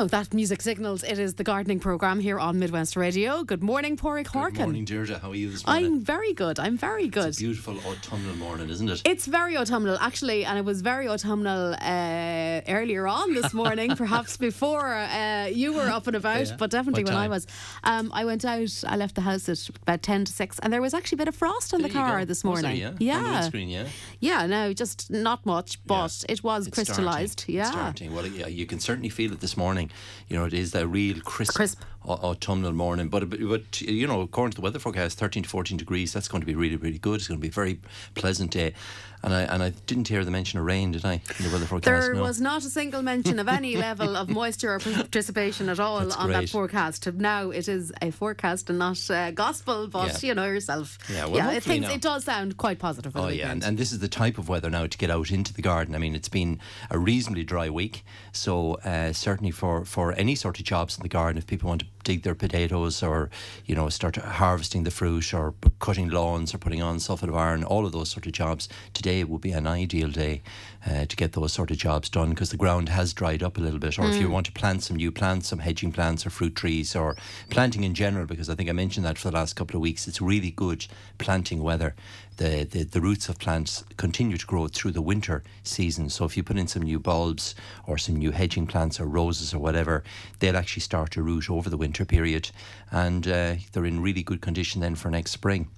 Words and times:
Now 0.00 0.06
that 0.06 0.32
music 0.32 0.62
signals 0.62 1.02
it 1.02 1.18
is 1.18 1.34
the 1.34 1.44
gardening 1.44 1.78
program 1.78 2.20
here 2.20 2.38
on 2.38 2.58
Midwest 2.58 2.96
Radio. 2.96 3.44
Good 3.44 3.62
morning, 3.62 3.98
Porrick 3.98 4.28
Horkin. 4.28 4.54
Good 4.54 4.62
morning, 4.62 4.84
Deirdre. 4.86 5.18
How 5.18 5.28
are 5.32 5.34
you 5.34 5.50
this 5.50 5.66
morning? 5.66 5.84
I'm 5.84 6.00
very 6.00 6.32
good. 6.32 6.58
I'm 6.58 6.78
very 6.78 7.06
good. 7.06 7.26
It's 7.26 7.36
a 7.36 7.42
beautiful 7.42 7.76
autumnal 7.86 8.34
morning, 8.36 8.70
isn't 8.70 8.88
it? 8.88 9.02
It's 9.04 9.26
very 9.26 9.58
autumnal, 9.58 9.98
actually, 10.00 10.46
and 10.46 10.58
it 10.58 10.64
was 10.64 10.80
very 10.80 11.06
autumnal 11.06 11.74
uh, 11.78 12.62
earlier 12.66 13.06
on 13.06 13.34
this 13.34 13.52
morning, 13.62 13.94
perhaps 13.94 14.38
before 14.38 14.86
uh, 14.94 15.48
you 15.52 15.74
were 15.74 15.90
up 15.90 16.06
and 16.06 16.16
about, 16.16 16.46
Yeah. 16.46 16.56
but 16.56 16.70
definitely 16.70 17.04
What 17.04 17.12
when 17.12 17.22
I 17.22 17.28
was. 17.28 17.46
Um, 17.84 18.10
I 18.14 18.24
went 18.24 18.46
out, 18.46 18.82
I 18.86 18.96
left 18.96 19.16
the 19.16 19.20
house 19.20 19.50
at 19.50 19.68
about 19.82 20.00
10 20.02 20.24
to 20.24 20.32
6, 20.32 20.58
and 20.60 20.72
there 20.72 20.80
was 20.80 20.94
actually 20.94 21.16
a 21.16 21.18
bit 21.18 21.28
of 21.28 21.34
frost 21.36 21.74
on 21.74 21.82
There 21.82 21.88
the 21.88 21.92
car 21.94 22.24
this 22.24 22.42
Was 22.42 22.62
there, 22.62 22.70
morning. 22.70 22.96
yeah. 23.00 23.20
Yeah. 23.20 23.32
windscreen, 23.32 23.68
yeah. 23.68 23.84
Yeah, 24.20 24.46
no, 24.46 24.72
just 24.72 25.10
not 25.10 25.44
much, 25.44 25.78
but 25.84 26.24
it 26.26 26.42
was 26.42 26.68
It's 26.68 26.74
crystallised. 26.74 27.44
Yeah. 27.48 27.60
It's 27.64 27.70
starting. 27.72 28.14
Well, 28.14 28.26
yeah, 28.26 28.46
you 28.46 28.64
can 28.64 28.80
certainly 28.80 29.10
feel 29.10 29.32
it 29.32 29.40
this 29.40 29.58
morning. 29.58 29.89
You 30.28 30.36
know, 30.36 30.44
it 30.44 30.54
is 30.54 30.72
that 30.72 30.86
real 30.86 31.20
crisp, 31.20 31.54
Crisp. 31.54 31.80
autumnal 32.04 32.72
morning. 32.72 33.08
But, 33.08 33.28
but, 33.30 33.40
but, 33.40 33.80
you 33.80 34.06
know, 34.06 34.20
according 34.20 34.52
to 34.52 34.56
the 34.56 34.62
weather 34.62 34.78
forecast, 34.78 35.18
13 35.18 35.42
to 35.42 35.48
14 35.48 35.76
degrees, 35.76 36.12
that's 36.12 36.28
going 36.28 36.40
to 36.40 36.46
be 36.46 36.54
really, 36.54 36.76
really 36.76 36.98
good. 36.98 37.16
It's 37.16 37.28
going 37.28 37.40
to 37.40 37.42
be 37.42 37.48
a 37.48 37.52
very 37.52 37.80
pleasant 38.14 38.52
day. 38.52 38.74
And 39.22 39.34
I 39.34 39.42
and 39.42 39.62
I 39.62 39.70
didn't 39.86 40.08
hear 40.08 40.24
the 40.24 40.30
mention 40.30 40.58
of 40.58 40.64
rain, 40.64 40.92
did 40.92 41.04
I, 41.04 41.20
in 41.38 41.44
the 41.44 41.50
weather 41.50 41.66
forecast? 41.66 41.84
There 41.84 42.14
no. 42.14 42.22
was 42.22 42.40
not 42.40 42.64
a 42.64 42.70
single 42.70 43.02
mention 43.02 43.38
of 43.38 43.48
any 43.48 43.76
level 43.88 44.16
of 44.16 44.28
moisture 44.30 44.74
or 44.74 44.78
participation 44.78 45.68
at 45.68 45.78
all 45.78 46.00
That's 46.00 46.16
on 46.16 46.30
that 46.30 46.48
forecast. 46.48 47.06
Now 47.14 47.50
it 47.50 47.68
is 47.68 47.92
a 48.00 48.10
forecast 48.10 48.70
and 48.70 48.78
not 48.78 49.10
uh, 49.10 49.30
gospel, 49.32 49.88
but 49.88 50.22
Yeah. 50.22 50.28
you 50.28 50.34
know 50.34 50.46
yourself. 50.46 50.98
Yeah, 51.10 51.26
well, 51.26 51.36
it, 51.36 51.54
hopefully 51.54 51.80
thinks, 51.80 51.94
it 51.94 52.00
does 52.00 52.24
sound 52.24 52.56
quite 52.56 52.78
positive. 52.78 53.12
Oh 53.14 53.28
yeah, 53.28 53.50
and, 53.50 53.62
and 53.62 53.76
this 53.76 53.92
is 53.92 53.98
the 53.98 54.08
type 54.08 54.38
of 54.38 54.48
weather 54.48 54.70
now 54.70 54.86
to 54.86 54.98
get 54.98 55.10
out 55.10 55.30
into 55.30 55.52
the 55.52 55.62
garden. 55.62 55.94
I 55.94 55.98
mean, 55.98 56.14
it's 56.14 56.28
been 56.28 56.60
a 56.90 56.98
reasonably 56.98 57.44
dry 57.44 57.68
week, 57.68 58.04
so 58.32 58.74
uh, 58.84 59.12
certainly 59.12 59.50
for 59.50 59.84
for 59.84 60.12
any 60.12 60.34
sort 60.34 60.58
of 60.58 60.64
jobs 60.64 60.96
in 60.96 61.02
the 61.02 61.08
garden, 61.08 61.36
if 61.38 61.46
people 61.46 61.68
want 61.68 61.82
to 61.82 61.86
dig 62.04 62.22
their 62.22 62.34
potatoes 62.34 63.02
or 63.02 63.30
you 63.66 63.74
know 63.74 63.88
start 63.88 64.16
harvesting 64.16 64.84
the 64.84 64.90
fruit 64.90 65.32
or 65.34 65.54
cutting 65.78 66.08
lawns 66.08 66.54
or 66.54 66.58
putting 66.58 66.82
on 66.82 67.00
sulphate 67.00 67.28
of 67.28 67.36
iron, 67.36 67.64
all 67.64 67.86
of 67.86 67.92
those 67.92 68.10
sort 68.10 68.26
of 68.26 68.32
jobs, 68.32 68.68
today 68.94 69.24
would 69.24 69.40
be 69.40 69.52
an 69.52 69.66
ideal 69.66 70.08
day 70.10 70.42
uh, 70.86 71.04
to 71.04 71.16
get 71.16 71.32
those 71.32 71.52
sort 71.52 71.70
of 71.70 71.76
jobs 71.76 72.08
done 72.08 72.30
because 72.30 72.50
the 72.50 72.56
ground 72.56 72.88
has 72.88 73.12
dried 73.12 73.42
up 73.42 73.58
a 73.58 73.60
little 73.60 73.78
bit. 73.78 73.98
Or 73.98 74.06
if 74.06 74.16
you 74.16 74.30
want 74.30 74.46
to 74.46 74.52
plant 74.52 74.82
some 74.82 74.96
new 74.96 75.12
plants, 75.12 75.48
some 75.48 75.58
hedging 75.58 75.92
plants 75.92 76.26
or 76.26 76.30
fruit 76.30 76.56
trees 76.56 76.96
or 76.96 77.16
planting 77.50 77.84
in 77.84 77.94
general, 77.94 78.26
because 78.26 78.48
I 78.48 78.54
think 78.54 78.68
I 78.68 78.72
mentioned 78.72 79.04
that 79.06 79.18
for 79.18 79.30
the 79.30 79.36
last 79.36 79.56
couple 79.56 79.76
of 79.76 79.82
weeks, 79.82 80.08
it's 80.08 80.20
really 80.20 80.50
good 80.50 80.86
planting 81.18 81.62
weather 81.62 81.94
the, 82.40 82.64
the, 82.64 82.84
the 82.84 83.00
roots 83.02 83.28
of 83.28 83.38
plants 83.38 83.84
continue 83.98 84.38
to 84.38 84.46
grow 84.46 84.66
through 84.66 84.92
the 84.92 85.02
winter 85.02 85.42
season. 85.62 86.08
So 86.08 86.24
if 86.24 86.38
you 86.38 86.42
put 86.42 86.56
in 86.56 86.66
some 86.66 86.82
new 86.82 86.98
bulbs 86.98 87.54
or 87.86 87.98
some 87.98 88.16
new 88.16 88.30
hedging 88.30 88.66
plants 88.66 88.98
or 88.98 89.04
roses 89.04 89.52
or 89.52 89.58
whatever, 89.58 90.02
they'll 90.38 90.56
actually 90.56 90.80
start 90.80 91.10
to 91.12 91.22
root 91.22 91.50
over 91.50 91.68
the 91.68 91.76
winter 91.76 92.06
period, 92.06 92.50
and 92.90 93.28
uh, 93.28 93.54
they're 93.72 93.84
in 93.84 94.00
really 94.00 94.22
good 94.22 94.40
condition 94.40 94.80
then 94.80 94.94
for 94.94 95.10
next 95.10 95.32
spring. 95.32 95.68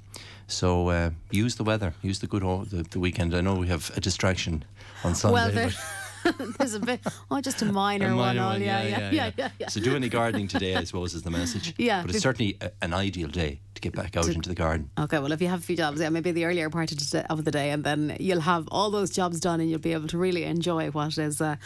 So 0.47 0.89
uh, 0.91 1.11
use 1.33 1.57
the 1.57 1.65
weather, 1.65 1.95
use 2.01 2.21
the 2.21 2.29
good 2.29 2.45
o- 2.45 2.65
the, 2.65 2.85
the 2.85 3.01
weekend. 3.01 3.35
I 3.35 3.41
know 3.41 3.57
we 3.57 3.67
have 3.67 3.91
a 3.97 4.01
distraction 4.01 4.65
on 5.03 5.17
Sunday. 5.17 5.35
well, 5.35 5.71
there's 6.59 6.75
a 6.75 6.81
bit. 6.81 7.01
Oh, 7.31 7.41
just 7.41 7.63
a 7.63 7.65
minor, 7.65 8.09
A 8.11 8.17
one. 8.17 8.19
minor 8.37 8.43
all, 8.43 8.51
one, 8.51 8.63
yeah, 8.63 8.83
yeah, 8.83 9.11
yeah, 9.11 9.31
yeah, 9.37 9.51
yeah. 9.59 9.69
So 9.69 9.81
do 9.81 9.95
any 9.97 10.09
gardening 10.09 10.49
today, 10.49 10.75
I 10.77 10.85
suppose, 10.85 11.15
is 11.15 11.23
the 11.23 11.31
message. 11.31 11.75
Yeah. 11.83 12.03
But 12.03 12.15
it's 12.15 12.23
certainly 12.23 12.57
a, 12.61 12.71
an 12.81 12.95
ideal 12.95 13.29
day 13.29 13.61
to 13.75 13.81
get 13.81 13.95
back 13.95 14.17
out 14.17 14.29
into 14.29 14.49
the 14.49 14.55
garden. 14.55 14.91
Okay, 14.99 15.19
well, 15.19 15.33
if 15.33 15.41
you 15.43 15.49
have 15.49 15.61
a 15.61 15.63
few 15.63 15.77
jobs, 15.77 16.01
yeah, 16.01 16.11
maybe 16.11 16.31
the 16.31 16.45
earlier 16.45 16.71
part 16.71 16.93
of 16.93 16.99
the, 16.99 17.05
day, 17.05 17.25
of 17.29 17.45
the 17.45 17.51
day, 17.51 17.71
and 17.71 17.83
then 17.83 18.17
you'll 18.21 18.41
have 18.41 18.69
all 18.71 18.91
those 18.91 19.11
jobs 19.11 19.41
done, 19.41 19.61
and 19.61 19.69
you'll 19.69 19.81
be 19.81 19.93
able 19.93 20.09
to 20.09 20.19
really 20.19 20.45
enjoy 20.45 20.91
what 20.91 21.19
is 21.19 21.41
uh, 21.41 21.57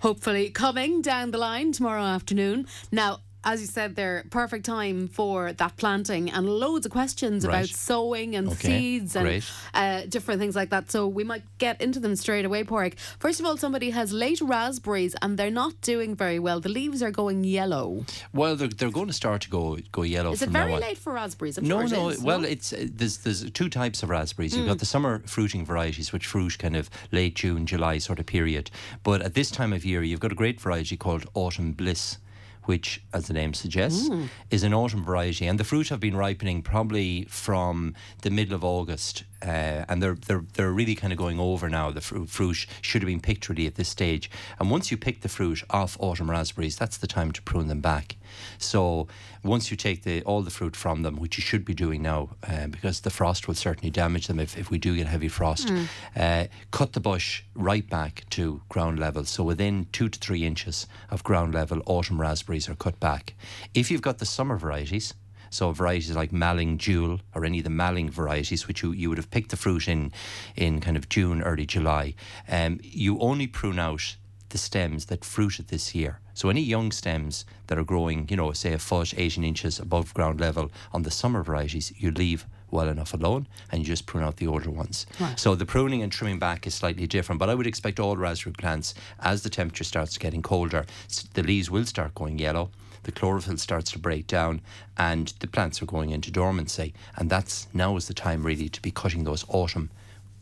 hopefully 0.00 0.50
coming 0.50 1.00
down 1.02 1.30
the 1.30 1.38
line 1.38 1.72
tomorrow 1.72 2.02
afternoon. 2.02 2.66
Now. 2.90 3.20
As 3.44 3.60
you 3.60 3.66
said, 3.66 3.96
there 3.96 4.24
perfect 4.30 4.64
time 4.64 5.08
for 5.08 5.52
that 5.52 5.76
planting 5.76 6.30
and 6.30 6.48
loads 6.48 6.86
of 6.86 6.92
questions 6.92 7.44
about 7.44 7.66
sowing 7.66 8.36
and 8.36 8.48
Okay, 8.48 8.68
seeds 8.68 9.16
and 9.16 9.44
uh, 9.74 10.02
different 10.08 10.40
things 10.40 10.54
like 10.54 10.70
that. 10.70 10.90
So 10.90 11.08
we 11.08 11.24
might 11.24 11.42
get 11.58 11.80
into 11.80 11.98
them 11.98 12.14
straight 12.16 12.44
away, 12.44 12.62
Porrick. 12.62 12.98
First 13.18 13.40
of 13.40 13.46
all, 13.46 13.56
somebody 13.56 13.90
has 13.90 14.12
late 14.12 14.40
raspberries 14.40 15.16
and 15.22 15.36
they're 15.38 15.50
not 15.50 15.80
doing 15.80 16.14
very 16.14 16.38
well. 16.38 16.60
The 16.60 16.68
leaves 16.68 17.02
are 17.02 17.10
going 17.10 17.42
yellow. 17.44 18.04
Well, 18.32 18.54
they're, 18.54 18.68
they're 18.68 18.90
going 18.90 19.08
to 19.08 19.12
start 19.12 19.42
to 19.42 19.50
go 19.50 19.78
go 19.90 20.02
yellow 20.02 20.32
Is 20.32 20.42
it 20.42 20.50
very 20.50 20.76
late 20.76 20.98
for 20.98 21.12
raspberries? 21.12 21.58
I'm 21.58 21.66
No, 21.66 21.86
sure 21.86 21.98
no. 21.98 22.08
is, 22.10 22.22
well, 22.22 22.44
it's 22.44 22.72
uh, 22.72 22.86
there's 22.90 23.18
there's 23.18 23.50
two 23.50 23.68
types 23.68 24.02
of 24.02 24.08
raspberries. 24.10 24.56
You've 24.56 24.68
got 24.68 24.78
the 24.78 24.86
summer 24.86 25.22
fruiting 25.26 25.66
varieties, 25.66 26.12
which 26.12 26.26
fruit 26.26 26.58
kind 26.58 26.76
of 26.76 26.88
late 27.10 27.34
June, 27.34 27.66
July 27.66 27.98
sort 27.98 28.18
of 28.20 28.26
period. 28.26 28.70
But 29.02 29.22
at 29.22 29.34
this 29.34 29.50
time 29.50 29.72
of 29.72 29.84
year, 29.84 30.02
you've 30.02 30.20
got 30.20 30.32
a 30.32 30.36
great 30.36 30.60
variety 30.60 30.96
called 30.96 31.26
Autumn 31.34 31.72
Bliss. 31.72 32.18
Which, 32.64 33.02
as 33.12 33.26
the 33.26 33.32
name 33.32 33.54
suggests, 33.54 34.08
is 34.50 34.62
an 34.62 34.72
autumn 34.72 35.04
variety, 35.04 35.46
and 35.46 35.58
the 35.58 35.64
fruit 35.64 35.88
have 35.88 35.98
been 35.98 36.16
ripening 36.16 36.62
probably 36.62 37.24
from 37.24 37.94
the 38.22 38.30
middle 38.30 38.54
of 38.54 38.62
August, 38.62 39.24
uh, 39.42 39.84
and 39.88 40.00
they're 40.02 40.14
they're 40.14 40.44
they're 40.54 40.70
really 40.70 40.94
kind 40.94 41.12
of 41.12 41.18
going 41.18 41.40
over 41.40 41.68
now. 41.68 41.90
The 41.90 42.00
fruit, 42.00 42.28
fruit 42.28 42.66
should 42.80 43.02
have 43.02 43.08
been 43.08 43.20
picked 43.20 43.48
really 43.48 43.66
at 43.66 43.74
this 43.74 43.88
stage, 43.88 44.30
and 44.60 44.70
once 44.70 44.90
you 44.90 44.96
pick 44.96 45.22
the 45.22 45.28
fruit 45.28 45.64
off 45.70 45.96
autumn 45.98 46.30
raspberries, 46.30 46.76
that's 46.76 46.98
the 46.98 47.08
time 47.08 47.32
to 47.32 47.42
prune 47.42 47.68
them 47.68 47.80
back. 47.80 48.16
So 48.58 49.08
once 49.42 49.70
you 49.70 49.76
take 49.76 50.04
the 50.04 50.22
all 50.22 50.42
the 50.42 50.50
fruit 50.50 50.76
from 50.76 51.02
them, 51.02 51.16
which 51.16 51.36
you 51.36 51.42
should 51.42 51.64
be 51.64 51.74
doing 51.74 52.00
now, 52.02 52.30
uh, 52.48 52.68
because 52.68 53.00
the 53.00 53.10
frost 53.10 53.48
will 53.48 53.56
certainly 53.56 53.90
damage 53.90 54.26
them 54.28 54.38
if, 54.38 54.56
if 54.56 54.70
we 54.70 54.78
do 54.78 54.94
get 54.96 55.06
heavy 55.08 55.28
frost, 55.28 55.70
uh, 56.16 56.44
cut 56.70 56.92
the 56.92 57.00
bush 57.00 57.42
right 57.54 57.88
back 57.90 58.24
to 58.30 58.62
ground 58.68 58.98
level. 59.00 59.24
So 59.24 59.42
within 59.42 59.86
two 59.92 60.08
to 60.08 60.18
three 60.18 60.44
inches 60.46 60.86
of 61.10 61.24
ground 61.24 61.54
level, 61.54 61.82
autumn 61.86 62.20
raspberries 62.20 62.51
are 62.68 62.74
cut 62.74 63.00
back. 63.00 63.34
If 63.74 63.90
you've 63.90 64.02
got 64.02 64.18
the 64.18 64.26
summer 64.26 64.56
varieties, 64.56 65.14
so 65.50 65.70
varieties 65.72 66.16
like 66.16 66.32
Malling 66.32 66.78
Jewel 66.78 67.20
or 67.34 67.44
any 67.44 67.58
of 67.58 67.64
the 67.64 67.70
Malling 67.70 68.10
varieties, 68.10 68.66
which 68.66 68.82
you, 68.82 68.92
you 68.92 69.08
would 69.08 69.18
have 69.18 69.30
picked 69.30 69.50
the 69.50 69.56
fruit 69.56 69.88
in 69.88 70.12
in 70.56 70.80
kind 70.80 70.96
of 70.96 71.08
June, 71.08 71.42
early 71.42 71.66
July, 71.66 72.14
um, 72.48 72.80
you 72.82 73.18
only 73.20 73.46
prune 73.46 73.78
out 73.78 74.16
the 74.48 74.58
stems 74.58 75.06
that 75.06 75.24
fruited 75.24 75.68
this 75.68 75.94
year. 75.94 76.20
So 76.34 76.48
any 76.48 76.62
young 76.62 76.92
stems 76.92 77.44
that 77.66 77.78
are 77.78 77.84
growing, 77.84 78.28
you 78.28 78.36
know, 78.36 78.52
say 78.52 78.72
a 78.72 78.78
foot, 78.78 79.14
18 79.16 79.44
inches 79.44 79.78
above 79.78 80.14
ground 80.14 80.40
level 80.40 80.70
on 80.92 81.02
the 81.02 81.10
summer 81.10 81.42
varieties, 81.42 81.92
you 81.96 82.10
leave 82.10 82.46
well 82.72 82.88
enough 82.88 83.14
alone 83.14 83.46
and 83.70 83.80
you 83.80 83.86
just 83.86 84.06
prune 84.06 84.24
out 84.24 84.38
the 84.38 84.46
older 84.46 84.70
ones. 84.70 85.06
So 85.36 85.54
the 85.54 85.66
pruning 85.66 86.02
and 86.02 86.10
trimming 86.10 86.38
back 86.38 86.66
is 86.66 86.74
slightly 86.74 87.06
different, 87.06 87.38
but 87.38 87.48
I 87.48 87.54
would 87.54 87.66
expect 87.66 88.00
all 88.00 88.16
raspberry 88.16 88.54
plants, 88.54 88.94
as 89.20 89.42
the 89.42 89.50
temperature 89.50 89.84
starts 89.84 90.18
getting 90.18 90.42
colder, 90.42 90.86
the 91.34 91.42
leaves 91.42 91.70
will 91.70 91.84
start 91.84 92.14
going 92.14 92.38
yellow 92.38 92.70
the 93.04 93.12
chlorophyll 93.12 93.56
starts 93.56 93.90
to 93.92 93.98
break 93.98 94.26
down 94.26 94.60
and 94.96 95.34
the 95.40 95.46
plants 95.46 95.82
are 95.82 95.86
going 95.86 96.10
into 96.10 96.30
dormancy. 96.30 96.94
And 97.16 97.28
that's 97.28 97.66
now 97.72 97.96
is 97.96 98.06
the 98.06 98.14
time 98.14 98.44
really 98.44 98.68
to 98.68 98.82
be 98.82 98.90
cutting 98.90 99.24
those 99.24 99.44
autumn 99.48 99.90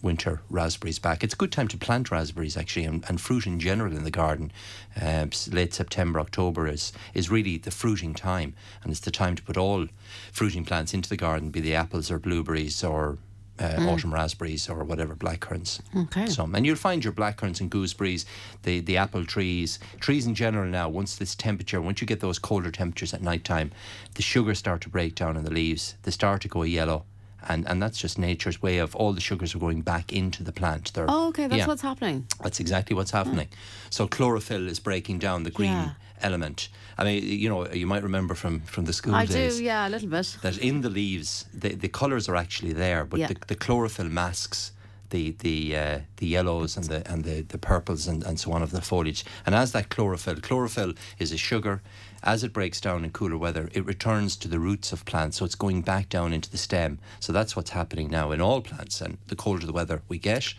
winter 0.02 0.40
raspberries 0.48 0.98
back. 0.98 1.22
It's 1.22 1.34
a 1.34 1.36
good 1.36 1.52
time 1.52 1.68
to 1.68 1.76
plant 1.76 2.10
raspberries 2.10 2.56
actually 2.56 2.84
and, 2.84 3.04
and 3.08 3.20
fruit 3.20 3.46
in 3.46 3.60
general 3.60 3.96
in 3.96 4.04
the 4.04 4.10
garden. 4.10 4.52
Uh, 5.00 5.26
late 5.50 5.74
September, 5.74 6.20
October 6.20 6.66
is 6.66 6.92
is 7.14 7.30
really 7.30 7.58
the 7.58 7.70
fruiting 7.70 8.14
time 8.14 8.54
and 8.82 8.90
it's 8.90 9.00
the 9.00 9.10
time 9.10 9.36
to 9.36 9.42
put 9.42 9.56
all 9.56 9.86
fruiting 10.32 10.64
plants 10.64 10.94
into 10.94 11.08
the 11.08 11.16
garden, 11.16 11.50
be 11.50 11.60
they 11.60 11.74
apples 11.74 12.10
or 12.10 12.18
blueberries 12.18 12.82
or 12.82 13.18
uh, 13.60 13.76
autumn 13.88 14.14
raspberries 14.14 14.68
or 14.68 14.84
whatever 14.84 15.14
blackcurrants. 15.14 15.80
Okay. 15.94 16.26
Some 16.26 16.54
and 16.54 16.64
you'll 16.64 16.76
find 16.76 17.04
your 17.04 17.12
blackcurrants 17.12 17.60
and 17.60 17.70
gooseberries, 17.70 18.24
the 18.62 18.80
the 18.80 18.96
apple 18.96 19.24
trees, 19.24 19.78
trees 20.00 20.26
in 20.26 20.34
general. 20.34 20.68
Now, 20.68 20.88
once 20.88 21.16
this 21.16 21.34
temperature, 21.34 21.80
once 21.80 22.00
you 22.00 22.06
get 22.06 22.20
those 22.20 22.38
colder 22.38 22.70
temperatures 22.70 23.12
at 23.12 23.22
night 23.22 23.44
time, 23.44 23.70
the 24.14 24.22
sugars 24.22 24.58
start 24.58 24.80
to 24.82 24.88
break 24.88 25.14
down 25.14 25.36
in 25.36 25.44
the 25.44 25.52
leaves. 25.52 25.94
They 26.02 26.10
start 26.10 26.40
to 26.42 26.48
go 26.48 26.62
yellow. 26.62 27.04
And, 27.48 27.66
and 27.68 27.82
that's 27.82 27.98
just 27.98 28.18
nature's 28.18 28.60
way 28.62 28.78
of 28.78 28.94
all 28.96 29.12
the 29.12 29.20
sugars 29.20 29.54
are 29.54 29.58
going 29.58 29.82
back 29.82 30.12
into 30.12 30.42
the 30.44 30.52
plant. 30.52 30.92
They're, 30.92 31.06
Oh, 31.08 31.28
okay, 31.28 31.46
that's 31.46 31.58
yeah. 31.60 31.66
what's 31.66 31.82
happening. 31.82 32.26
That's 32.42 32.60
exactly 32.60 32.94
what's 32.94 33.10
happening. 33.12 33.48
So 33.90 34.06
chlorophyll 34.06 34.68
is 34.68 34.78
breaking 34.80 35.18
down 35.20 35.42
the 35.44 35.50
green 35.50 35.72
Yeah. 35.72 35.90
element. 36.22 36.68
I 36.98 37.04
mean, 37.04 37.22
you 37.24 37.48
know, 37.48 37.66
you 37.72 37.86
might 37.86 38.02
remember 38.02 38.34
from 38.34 38.60
from 38.60 38.84
the 38.84 38.92
school 38.92 39.14
I 39.14 39.26
days 39.26 39.56
do, 39.58 39.64
yeah, 39.64 39.88
a 39.88 39.90
little 39.90 40.08
bit. 40.08 40.36
that 40.42 40.58
in 40.58 40.82
the 40.82 40.90
leaves 40.90 41.46
the, 41.54 41.74
the 41.74 41.88
colours 41.88 42.28
are 42.28 42.36
actually 42.36 42.74
there, 42.74 43.04
but 43.04 43.20
Yeah. 43.20 43.28
the, 43.28 43.36
the 43.46 43.54
chlorophyll 43.54 44.08
masks 44.10 44.72
the 45.08 45.32
the 45.40 45.76
uh, 45.76 45.98
the 46.18 46.26
yellows 46.26 46.76
and 46.76 46.86
the 46.86 47.02
and 47.12 47.24
the, 47.24 47.40
the 47.42 47.58
purples 47.58 48.06
and, 48.06 48.22
and 48.24 48.38
so 48.38 48.52
on 48.52 48.62
of 48.62 48.70
the 48.70 48.80
foliage. 48.80 49.24
And 49.46 49.54
as 49.54 49.72
that 49.72 49.88
chlorophyll, 49.88 50.36
chlorophyll 50.36 50.92
is 51.18 51.32
a 51.32 51.36
sugar. 51.38 51.80
As 52.22 52.44
it 52.44 52.52
breaks 52.52 52.80
down 52.80 53.04
in 53.04 53.10
cooler 53.10 53.36
weather, 53.38 53.70
it 53.72 53.84
returns 53.86 54.36
to 54.36 54.48
the 54.48 54.58
roots 54.58 54.92
of 54.92 55.04
plants, 55.06 55.38
so 55.38 55.44
it's 55.44 55.54
going 55.54 55.80
back 55.82 56.08
down 56.10 56.32
into 56.32 56.50
the 56.50 56.58
stem. 56.58 56.98
So 57.18 57.32
that's 57.32 57.56
what's 57.56 57.70
happening 57.70 58.10
now 58.10 58.30
in 58.32 58.40
all 58.42 58.60
plants. 58.60 59.00
And 59.00 59.16
the 59.28 59.36
colder 59.36 59.64
the 59.64 59.72
weather 59.72 60.02
we 60.08 60.18
get, 60.18 60.52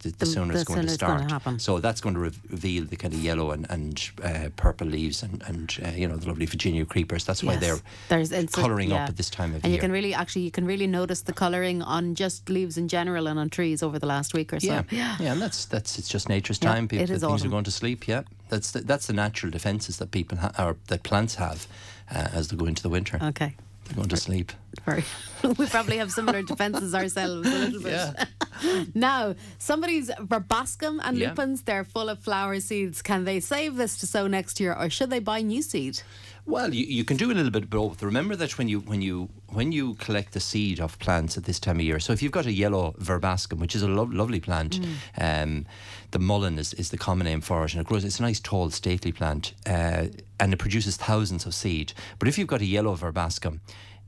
the, 0.00 0.10
the, 0.10 0.26
sooner 0.26 0.52
the 0.52 0.60
it's 0.60 0.68
going 0.68 0.80
to 0.86 0.92
it's 0.92 0.96
gonna 0.98 1.28
start. 1.28 1.60
So 1.60 1.80
that's 1.80 2.00
going 2.00 2.14
to 2.14 2.20
re- 2.20 2.30
reveal 2.50 2.84
the 2.84 2.94
kind 2.96 3.12
of 3.14 3.20
yellow 3.20 3.50
and, 3.50 3.66
and 3.70 4.10
uh, 4.22 4.50
purple 4.56 4.86
leaves 4.86 5.22
and, 5.24 5.42
and 5.48 5.76
uh, 5.84 5.88
you 5.90 6.06
know 6.06 6.16
the 6.16 6.28
lovely 6.28 6.46
Virginia 6.46 6.84
creepers. 6.84 7.24
That's 7.24 7.42
why 7.42 7.54
Yes. 7.54 7.60
they're 7.62 7.78
There's 8.08 8.30
it's 8.30 8.56
a- 8.56 8.60
colouring 8.60 8.90
yeah. 8.90 9.04
up 9.04 9.08
at 9.08 9.16
this 9.16 9.28
time 9.30 9.50
of 9.54 9.56
And 9.56 9.64
year. 9.64 9.66
And 9.66 9.72
you 9.72 9.80
can 9.80 9.90
really, 9.90 10.14
actually, 10.14 10.42
you 10.42 10.50
can 10.52 10.66
really 10.66 10.86
notice 10.86 11.22
the 11.22 11.32
colouring 11.32 11.82
on 11.82 12.14
just 12.14 12.48
leaves 12.48 12.76
in 12.78 12.86
general 12.86 13.26
and 13.26 13.38
on 13.40 13.48
trees 13.50 13.82
over 13.82 13.98
the 13.98 14.06
last 14.06 14.34
week 14.34 14.52
or 14.52 14.60
so. 14.60 14.66
Yeah, 14.68 14.82
yeah, 15.20 15.32
and 15.32 15.40
that's 15.42 15.64
that's 15.64 15.98
it's 15.98 16.08
just 16.08 16.28
nature's 16.28 16.60
Yeah, 16.62 16.74
time. 16.74 16.86
People, 16.86 17.02
it 17.04 17.10
is 17.10 17.22
things 17.22 17.32
autumn. 17.32 17.48
are 17.48 17.50
going 17.50 17.64
to 17.64 17.72
sleep. 17.72 18.06
Yeah, 18.06 18.22
that's 18.48 18.70
the, 18.72 18.80
that's 18.80 19.06
the 19.06 19.12
natural 19.12 19.50
defences 19.50 19.96
that 19.98 20.10
people 20.10 20.38
ha- 20.38 20.52
or 20.58 20.76
that 20.88 21.02
plants 21.02 21.36
have 21.36 21.66
uh, 22.14 22.28
as 22.32 22.48
they 22.48 22.56
go 22.56 22.66
into 22.66 22.82
the 22.82 22.88
winter. 22.88 23.18
Okay. 23.22 23.54
They're 23.84 23.96
going 23.96 24.08
to 24.10 24.16
sleep. 24.18 24.52
Very. 24.84 25.02
we 25.56 25.66
probably 25.66 25.96
have 25.96 26.12
similar 26.12 26.42
defences 26.42 26.94
ourselves 26.94 27.48
a 27.48 27.58
little 27.58 27.82
bit. 27.82 27.92
Yeah. 27.92 28.24
Now, 28.92 29.36
somebody's 29.58 30.10
verbascum 30.10 30.98
and 31.04 31.16
Yeah. 31.16 31.28
lupins, 31.28 31.62
they're 31.62 31.84
full 31.84 32.08
of 32.08 32.18
flower 32.18 32.58
seeds. 32.58 33.02
Can 33.02 33.24
they 33.24 33.38
save 33.38 33.76
this 33.76 33.96
to 33.98 34.06
sow 34.06 34.26
next 34.26 34.58
year 34.58 34.74
or 34.74 34.90
should 34.90 35.10
they 35.10 35.20
buy 35.20 35.42
new 35.42 35.62
seed? 35.62 36.00
Well, 36.44 36.74
you, 36.74 36.84
you 36.84 37.04
can 37.04 37.16
do 37.16 37.30
a 37.30 37.34
little 37.34 37.52
bit 37.52 37.64
of 37.64 37.70
both. 37.70 38.02
Remember 38.02 38.34
that 38.34 38.58
when 38.58 38.68
you 38.68 38.80
when 38.80 39.00
you 39.00 39.28
when 39.48 39.70
you 39.70 39.94
collect 39.94 40.32
the 40.32 40.40
seed 40.40 40.80
of 40.80 40.98
plants 40.98 41.36
at 41.36 41.44
this 41.44 41.60
time 41.60 41.76
of 41.76 41.82
year. 41.82 42.00
So 42.00 42.12
if 42.12 42.20
you've 42.22 42.32
got 42.32 42.46
a 42.46 42.52
yellow 42.52 42.94
verbascum, 42.98 43.58
which 43.58 43.76
is 43.76 43.82
a 43.82 43.88
lo- 43.88 44.08
lovely 44.10 44.40
plant, 44.40 44.80
um, 45.18 45.66
the 46.10 46.18
mullein 46.18 46.58
is, 46.58 46.74
is 46.74 46.90
the 46.90 46.98
common 46.98 47.26
name 47.26 47.40
for 47.40 47.64
it, 47.64 47.72
and 47.72 47.80
it 47.80 47.86
grows. 47.86 48.04
It's 48.04 48.18
a 48.18 48.22
nice 48.22 48.40
tall, 48.40 48.70
stately 48.70 49.12
plant, 49.12 49.52
uh, 49.66 50.06
and 50.40 50.52
it 50.52 50.58
produces 50.58 50.96
thousands 50.96 51.46
of 51.46 51.54
seed. 51.54 51.92
But 52.18 52.28
if 52.28 52.38
you've 52.38 52.48
got 52.48 52.60
a 52.60 52.66
yellow 52.66 52.96
verbascum. 52.96 53.60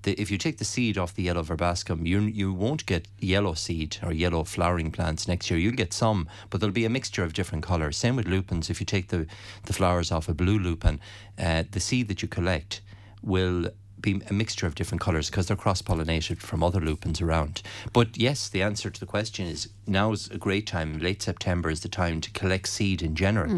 The, 0.03 0.19
if 0.19 0.31
you 0.31 0.39
take 0.39 0.57
the 0.57 0.65
seed 0.65 0.97
off 0.97 1.15
the 1.15 1.25
yellow 1.25 1.43
verbascum, 1.43 2.07
you 2.07 2.21
you 2.21 2.55
won't 2.55 2.87
get 2.87 3.07
yellow 3.19 3.53
seed 3.53 3.99
or 4.03 4.13
yellow 4.15 4.45
flowering 4.45 4.91
plants 4.91 5.29
next 5.29 5.51
year. 5.51 5.61
You'll 5.61 5.75
get 5.75 5.93
some, 5.93 6.27
but 6.49 6.59
there'll 6.61 6.73
be 6.73 6.87
a 6.87 6.91
mixture 6.91 7.23
of 7.23 7.35
different 7.35 7.65
colours. 7.65 7.99
Same 7.99 8.17
with 8.17 8.27
lupins. 8.27 8.71
If 8.71 8.81
you 8.81 8.87
take 8.87 9.09
the, 9.09 9.27
the 9.67 9.75
flowers 9.75 10.11
off 10.11 10.27
a 10.27 10.33
blue 10.33 10.59
lupin, 10.59 11.01
uh, 11.39 11.65
the 11.71 11.81
seed 11.81 12.09
that 12.09 12.23
you 12.23 12.29
collect 12.29 12.81
will 13.23 13.69
be 14.01 14.23
a 14.29 14.33
mixture 14.33 14.67
of 14.67 14.75
different 14.75 15.01
colours 15.01 15.31
because 15.31 15.47
they're 15.47 15.57
cross 15.57 15.83
pollinated 15.83 16.39
from 16.39 16.63
other 16.63 16.81
lupins 16.81 17.21
around. 17.21 17.63
But 17.93 18.17
yes, 18.17 18.49
the 18.49 18.63
answer 18.63 18.91
to 18.91 19.01
the 19.01 19.07
question 19.07 19.47
is 19.47 19.69
now 19.87 20.13
is 20.13 20.31
a 20.31 20.39
great 20.39 20.67
time. 20.67 20.99
Late 20.99 21.23
September 21.23 21.71
is 21.71 21.81
the 21.81 21.89
time 21.89 22.21
to 22.21 22.31
collect 22.31 22.69
seed 22.69 23.03
in 23.03 23.15
general. 23.15 23.51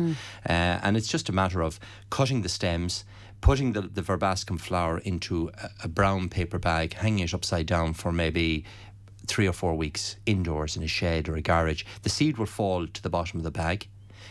Uh, 0.49 0.81
and 0.83 0.97
it's 0.97 1.09
just 1.09 1.29
a 1.29 1.33
matter 1.33 1.63
of 1.63 1.79
cutting 2.11 2.43
the 2.43 2.49
stems, 2.49 3.05
putting 3.41 3.73
the, 3.73 3.83
the 3.83 4.03
verbascum 4.03 4.61
flower 4.61 4.99
into 4.99 5.51
a, 5.61 5.71
a 5.85 5.89
brown 5.89 6.29
paper 6.29 6.59
bag, 6.59 6.95
hanging 6.95 7.25
it 7.25 7.35
upside 7.35 7.67
down 7.67 7.93
for 7.95 8.13
maybe 8.13 8.65
three 9.27 9.47
or 9.47 9.53
four 9.53 9.75
weeks 9.75 10.17
indoors 10.27 10.77
in 10.77 10.83
a 10.83 10.89
shed 10.89 11.29
or 11.29 11.37
a 11.37 11.43
garage. 11.43 11.85
The 12.03 12.11
seed 12.11 12.39
will 12.39 12.47
fall 12.47 12.87
to 12.87 13.03
the 13.03 13.11
bottom 13.11 13.39
of 13.39 13.45
the 13.45 13.51
bag. 13.51 13.87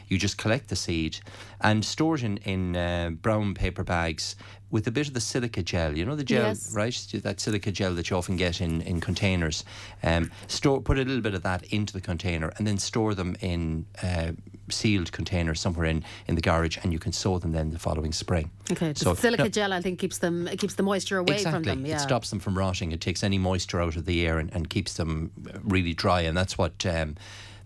You 0.08 0.18
just 0.18 0.38
collect 0.38 0.68
the 0.68 0.76
seed 0.76 1.20
and 1.62 1.86
store 1.86 2.16
it 2.16 2.24
in, 2.24 2.38
in 2.38 2.76
uh, 2.76 3.12
brown 3.12 3.54
paper 3.54 3.84
bags 3.84 4.36
with 4.72 4.88
a 4.88 4.92
bit 4.92 5.08
of 5.08 5.14
the 5.14 5.20
silica 5.22 5.62
gel. 5.62 5.98
You 5.98 6.06
know 6.06 6.16
the 6.16 6.24
gel, 6.24 6.48
Yes. 6.48 6.74
right? 6.74 7.08
That 7.24 7.40
silica 7.40 7.72
gel 7.72 7.94
that 7.96 8.10
you 8.10 8.16
often 8.18 8.38
get 8.38 8.62
in, 8.62 8.82
in 8.82 9.02
containers. 9.02 9.64
Um, 10.02 10.32
store, 10.48 10.82
put 10.82 10.98
a 10.98 11.04
little 11.04 11.22
bit 11.22 11.34
of 11.34 11.44
that 11.44 11.64
into 11.66 11.94
the 11.94 12.02
container 12.02 12.52
and 12.58 12.66
then 12.66 12.78
store 12.78 13.14
them 13.14 13.36
in 13.42 13.86
uh, 14.02 14.32
sealed 14.70 15.12
containers 15.12 15.60
somewhere 15.60 15.86
in, 15.86 16.04
in 16.28 16.36
the 16.36 16.42
garage 16.42 16.78
and 16.82 16.94
you 16.94 17.00
can 17.00 17.12
sow 17.12 17.38
them 17.38 17.52
then 17.52 17.72
the 17.72 17.80
following 17.80 18.14
spring. 18.14 18.50
Okay. 18.72 18.94
The 18.94 19.00
So- 19.00 19.14
silica 19.14 19.44
no- 19.44 19.50
gel, 19.50 19.74
I 19.74 19.82
think, 19.82 20.00
keeps 20.00 20.20
them 20.20 20.48
it 20.48 20.58
keeps 20.60 20.76
the 20.76 20.84
moisture 20.84 21.18
away 21.18 21.36
exactly. 21.36 21.52
from 21.52 21.64
them. 21.64 21.86
Yeah. 21.86 21.98
It 21.98 22.00
stops 22.00 22.30
them 22.30 22.40
from 22.40 22.58
rotting. 22.58 22.92
It 22.92 23.02
takes 23.02 23.24
any 23.24 23.38
moisture 23.38 23.82
out 23.82 23.96
of 23.98 24.06
the 24.06 24.26
air 24.26 24.40
and, 24.40 24.52
and 24.54 24.70
keeps 24.70 24.94
them 24.94 25.32
uh, 25.54 25.60
really 25.64 25.94
dry. 25.94 26.22
And 26.22 26.38
that's 26.38 26.58
what 26.58 26.86
um, 26.86 27.16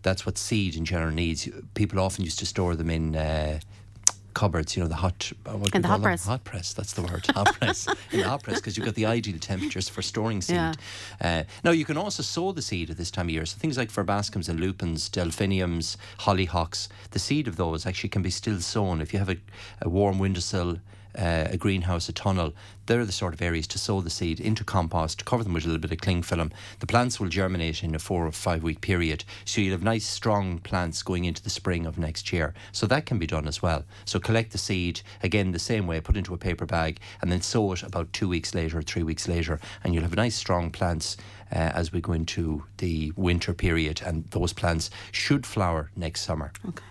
that's 0.01 0.25
what 0.25 0.37
seed 0.37 0.75
in 0.75 0.85
general 0.85 1.11
needs. 1.11 1.47
People 1.75 1.99
often 1.99 2.23
used 2.23 2.39
to 2.39 2.45
store 2.45 2.75
them 2.75 2.89
in. 2.89 3.15
Uh, 3.15 3.59
Cupboards, 4.35 4.75
you 4.75 4.83
know, 4.83 4.89
the 4.89 4.95
hot. 4.95 5.31
uh, 5.47 5.53
What 5.57 5.71
do 5.71 5.79
the 5.79 5.87
hot 5.87 5.95
them? 5.95 6.03
press. 6.03 6.25
Hot 6.25 6.43
press, 6.43 6.73
that's 6.73 6.93
the 6.93 7.01
word. 7.01 7.25
Hot 7.33 7.55
press. 7.57 7.87
In 8.11 8.19
the 8.19 8.27
hot 8.29 8.43
press, 8.43 8.57
because 8.57 8.75
you've 8.77 8.85
got 8.85 8.93
the 8.95 9.05
ideal 9.07 9.39
temperatures 9.39 9.87
for 9.89 10.01
storing 10.03 10.41
seed. 10.41 10.57
Yeah. 10.57 10.73
Uh, 11.21 11.43
now, 11.63 11.71
you 11.71 11.85
can 11.85 11.95
also 11.97 12.21
sow 12.21 12.51
the 12.51 12.61
seed 12.61 12.89
at 12.89 12.97
this 12.97 13.09
time 13.09 13.27
of 13.27 13.29
year. 13.31 13.45
So 13.45 13.57
things 13.57 13.77
like 13.77 13.89
verbascums 13.91 14.49
and 14.49 14.59
lupins, 14.59 15.09
delphiniums, 15.09 15.97
hollyhocks, 16.19 16.89
the 17.11 17.19
seed 17.19 17.47
of 17.47 17.55
those 17.55 17.85
actually 17.85 18.09
can 18.09 18.21
be 18.21 18.29
still 18.29 18.59
sown. 18.59 19.01
If 19.01 19.13
you 19.13 19.19
have 19.19 19.29
a, 19.29 19.37
a 19.81 19.87
warm 19.89 20.19
windowsill, 20.19 20.79
uh, 21.17 21.47
a 21.51 21.57
greenhouse, 21.57 22.09
a 22.09 22.13
tunnel, 22.13 22.53
they're 22.85 23.05
the 23.05 23.11
sort 23.11 23.33
of 23.33 23.41
areas 23.41 23.67
to 23.67 23.79
sow 23.79 24.01
the 24.01 24.09
seed 24.09 24.39
into 24.39 24.63
compost, 24.63 25.25
cover 25.25 25.43
them 25.43 25.53
with 25.53 25.65
a 25.65 25.67
little 25.67 25.81
bit 25.81 25.91
of 25.91 25.99
cling 25.99 26.21
film. 26.21 26.51
The 26.79 26.87
plants 26.87 27.19
will 27.19 27.29
germinate 27.29 27.83
in 27.83 27.95
a 27.95 27.99
four 27.99 28.27
or 28.27 28.31
five 28.31 28.63
week 28.63 28.81
period. 28.81 29.23
So 29.43 29.61
you'll 29.61 29.71
have 29.71 29.83
nice, 29.83 30.05
strong 30.05 30.59
plants 30.59 31.01
going 31.03 31.25
into 31.25 31.41
the 31.41 31.49
spring 31.49 31.85
of 31.85 31.97
next 31.97 32.31
year. 32.31 32.53
So 32.71 32.85
that 32.87 33.05
can 33.05 33.17
be 33.17 33.27
done 33.27 33.47
as 33.47 33.61
well. 33.61 33.85
So 34.05 34.19
collect 34.19 34.51
the 34.51 34.57
seed, 34.57 35.01
again, 35.23 35.51
the 35.51 35.59
same 35.59 35.87
way, 35.87 35.99
put 35.99 36.17
into 36.17 36.33
a 36.33 36.37
paper 36.37 36.65
bag, 36.65 36.99
and 37.21 37.31
then 37.31 37.41
sow 37.41 37.71
it 37.73 37.83
about 37.83 38.13
two 38.13 38.29
weeks 38.29 38.53
later 38.53 38.81
three 38.81 39.03
weeks 39.03 39.27
later. 39.27 39.59
And 39.83 39.93
you'll 39.93 40.03
have 40.03 40.15
nice, 40.15 40.35
strong 40.35 40.71
plants 40.71 41.17
uh, 41.51 41.71
as 41.73 41.91
we 41.91 42.01
go 42.01 42.13
into 42.13 42.63
the 42.77 43.11
winter 43.15 43.53
period. 43.53 44.01
And 44.05 44.25
those 44.25 44.53
plants 44.53 44.89
should 45.11 45.45
flower 45.45 45.91
next 45.95 46.21
summer. 46.21 46.51
Okay. 46.67 46.83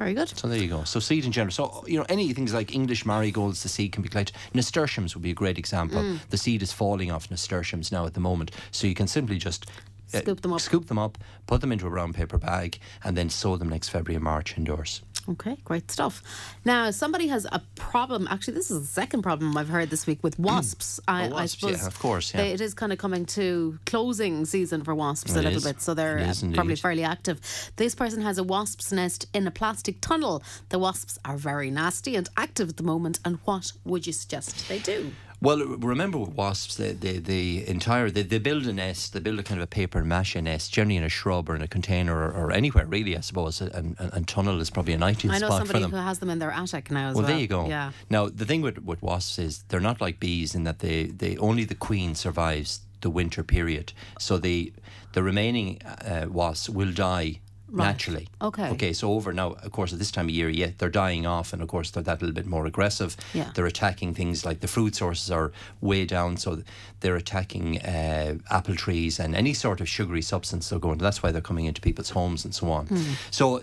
Very 0.00 0.14
good. 0.14 0.30
So 0.30 0.48
there 0.48 0.56
you 0.56 0.66
go. 0.68 0.84
So 0.84 0.98
seed 0.98 1.26
in 1.26 1.32
general. 1.32 1.52
So 1.52 1.84
you 1.86 1.98
know 1.98 2.06
any 2.08 2.32
things 2.32 2.54
like 2.54 2.74
English 2.74 3.04
marigolds, 3.04 3.62
the 3.62 3.68
seed 3.68 3.92
can 3.92 4.02
be 4.02 4.08
collected. 4.08 4.34
Nasturtiums 4.54 5.14
would 5.14 5.22
be 5.22 5.30
a 5.32 5.34
great 5.34 5.58
example. 5.58 6.00
Mm. 6.00 6.20
The 6.30 6.38
seed 6.38 6.62
is 6.62 6.72
falling 6.72 7.10
off 7.10 7.30
nasturtiums 7.30 7.92
now 7.92 8.06
at 8.06 8.14
the 8.14 8.20
moment, 8.20 8.50
so 8.70 8.86
you 8.86 8.94
can 8.94 9.06
simply 9.06 9.36
just. 9.36 9.66
uh, 10.14 10.20
Scoop 10.20 10.40
them 10.40 10.54
up. 10.54 10.60
Scoop 10.62 10.86
them 10.86 10.98
up, 10.98 11.18
put 11.46 11.60
them 11.60 11.70
into 11.70 11.86
a 11.86 11.90
brown 11.90 12.14
paper 12.14 12.38
bag, 12.38 12.78
and 13.04 13.14
then 13.14 13.28
sow 13.28 13.58
them 13.58 13.68
next 13.68 13.90
February 13.90 14.14
and 14.16 14.24
March 14.24 14.56
indoors. 14.56 15.02
Okay, 15.32 15.56
great 15.64 15.90
stuff. 15.90 16.22
Now, 16.64 16.90
somebody 16.90 17.28
has 17.28 17.46
a 17.52 17.62
problem. 17.76 18.26
Actually, 18.30 18.54
this 18.54 18.70
is 18.70 18.80
the 18.80 18.86
second 18.86 19.22
problem 19.22 19.56
I've 19.56 19.68
heard 19.68 19.88
this 19.90 20.06
week 20.06 20.22
with 20.24 20.36
mm. 20.38 20.44
wasps. 20.44 20.98
Oh, 21.06 21.12
I, 21.12 21.26
Oh, 21.28 21.30
wasps, 21.30 21.62
I 21.62 21.68
yeah, 21.68 21.76
suppose 21.76 21.86
of 21.86 21.98
course, 22.00 22.34
yeah. 22.34 22.42
they- 22.42 22.52
it 22.52 22.60
is 22.60 22.74
kind 22.74 22.92
of 22.92 22.98
coming 22.98 23.26
to 23.26 23.78
closing 23.86 24.44
season 24.44 24.82
for 24.82 24.94
wasps 24.94 25.32
a 25.34 25.42
little 25.42 25.56
is. 25.56 25.64
bit, 25.64 25.80
so 25.80 25.94
they're 25.94 26.32
probably 26.54 26.76
fairly 26.76 27.04
active. 27.04 27.40
This 27.76 27.94
person 27.94 28.22
has 28.22 28.38
a 28.38 28.42
wasp's 28.44 28.92
nest 28.92 29.26
in 29.32 29.46
a 29.46 29.50
plastic 29.50 30.00
tunnel. 30.00 30.42
The 30.70 30.78
wasps 30.78 31.18
are 31.24 31.36
very 31.36 31.70
nasty 31.70 32.16
and 32.16 32.28
active 32.36 32.70
at 32.70 32.76
the 32.76 32.82
moment. 32.82 33.20
And 33.24 33.38
what 33.44 33.72
would 33.84 34.06
you 34.06 34.12
suggest 34.12 34.68
they 34.68 34.78
do? 34.80 35.12
Well, 35.42 35.64
remember 35.64 36.18
with 36.18 36.34
wasps, 36.34 36.76
the 36.76 36.92
the, 36.92 37.18
the 37.18 37.66
entire 37.66 38.10
they, 38.10 38.22
they 38.22 38.38
build 38.38 38.66
a 38.66 38.72
nest, 38.72 39.12
they 39.14 39.20
build 39.20 39.38
a 39.38 39.42
kind 39.42 39.58
of 39.58 39.64
a 39.64 39.66
paper 39.66 40.04
mache 40.04 40.36
nest, 40.36 40.72
generally 40.72 40.96
in 40.96 41.02
a 41.02 41.08
shrub 41.08 41.48
or 41.48 41.56
in 41.56 41.62
a 41.62 41.68
container 41.68 42.14
or, 42.14 42.30
or 42.32 42.52
anywhere 42.52 42.86
really, 42.86 43.16
I 43.16 43.20
suppose. 43.20 43.60
And, 43.62 43.96
and, 43.98 44.12
and 44.12 44.28
tunnel 44.28 44.60
is 44.60 44.68
probably 44.70 44.92
an 44.92 45.02
ideal 45.02 45.32
I 45.32 45.38
know 45.38 45.48
somebody 45.48 45.84
who 45.84 45.96
has 45.96 46.18
them 46.18 46.30
in 46.30 46.38
their 46.40 46.50
attic 46.50 46.90
now 46.90 47.08
as 47.08 47.14
Well, 47.14 47.22
well. 47.22 47.32
there 47.32 47.40
you 47.40 47.48
go. 47.48 47.66
Yeah. 47.68 47.92
Now 48.10 48.28
the 48.28 48.44
thing 48.44 48.60
with, 48.60 48.78
with 48.84 49.00
wasps 49.02 49.38
is 49.38 49.64
they're 49.68 49.80
not 49.80 50.00
like 50.00 50.20
bees 50.20 50.54
in 50.54 50.64
that 50.64 50.80
they, 50.80 51.04
they 51.06 51.36
only 51.38 51.64
the 51.64 51.74
queen 51.74 52.14
survives 52.14 52.80
the 53.00 53.10
winter 53.10 53.42
period. 53.42 53.92
So 54.18 54.36
the 54.36 54.72
the 55.14 55.22
remaining 55.22 55.80
uh, 55.82 56.26
wasps 56.28 56.68
will 56.68 56.92
die 56.92 57.40
naturally. 57.72 58.28
Okay. 58.40 58.68
Okay. 58.70 58.92
So 58.92 59.12
over 59.12 59.32
now, 59.32 59.52
of 59.52 59.72
course, 59.72 59.92
at 59.92 59.98
this 59.98 60.10
time 60.10 60.26
of 60.26 60.34
year, 60.34 60.48
yeah, 60.48 60.70
they're 60.78 60.88
dying 60.88 61.26
off, 61.26 61.52
and 61.52 61.62
of 61.62 61.68
course 61.68 61.90
they're 61.90 62.02
that 62.02 62.20
little 62.20 62.34
bit 62.34 62.46
more 62.46 62.66
aggressive. 62.66 63.16
Yeah. 63.34 63.50
They're 63.54 63.66
attacking 63.66 64.14
things 64.14 64.44
like 64.44 64.60
the 64.60 64.68
food 64.68 64.94
sources 64.94 65.30
are 65.30 65.52
way 65.80 66.04
down, 66.04 66.36
so 66.36 66.62
they're 67.00 67.16
attacking 67.16 67.80
uh, 67.82 68.38
apple 68.50 68.74
trees 68.74 69.20
and 69.20 69.34
any 69.34 69.54
sort 69.54 69.80
of 69.80 69.88
sugary 69.88 70.22
substance 70.22 70.68
they're 70.68 70.78
going. 70.78 70.98
That's 70.98 71.22
why 71.22 71.32
they're 71.32 71.40
coming 71.40 71.66
into 71.66 71.80
people's 71.80 72.10
homes 72.10 72.44
and 72.44 72.54
so 72.54 72.70
on. 72.70 72.86
Hmm. 72.86 73.12
So. 73.30 73.62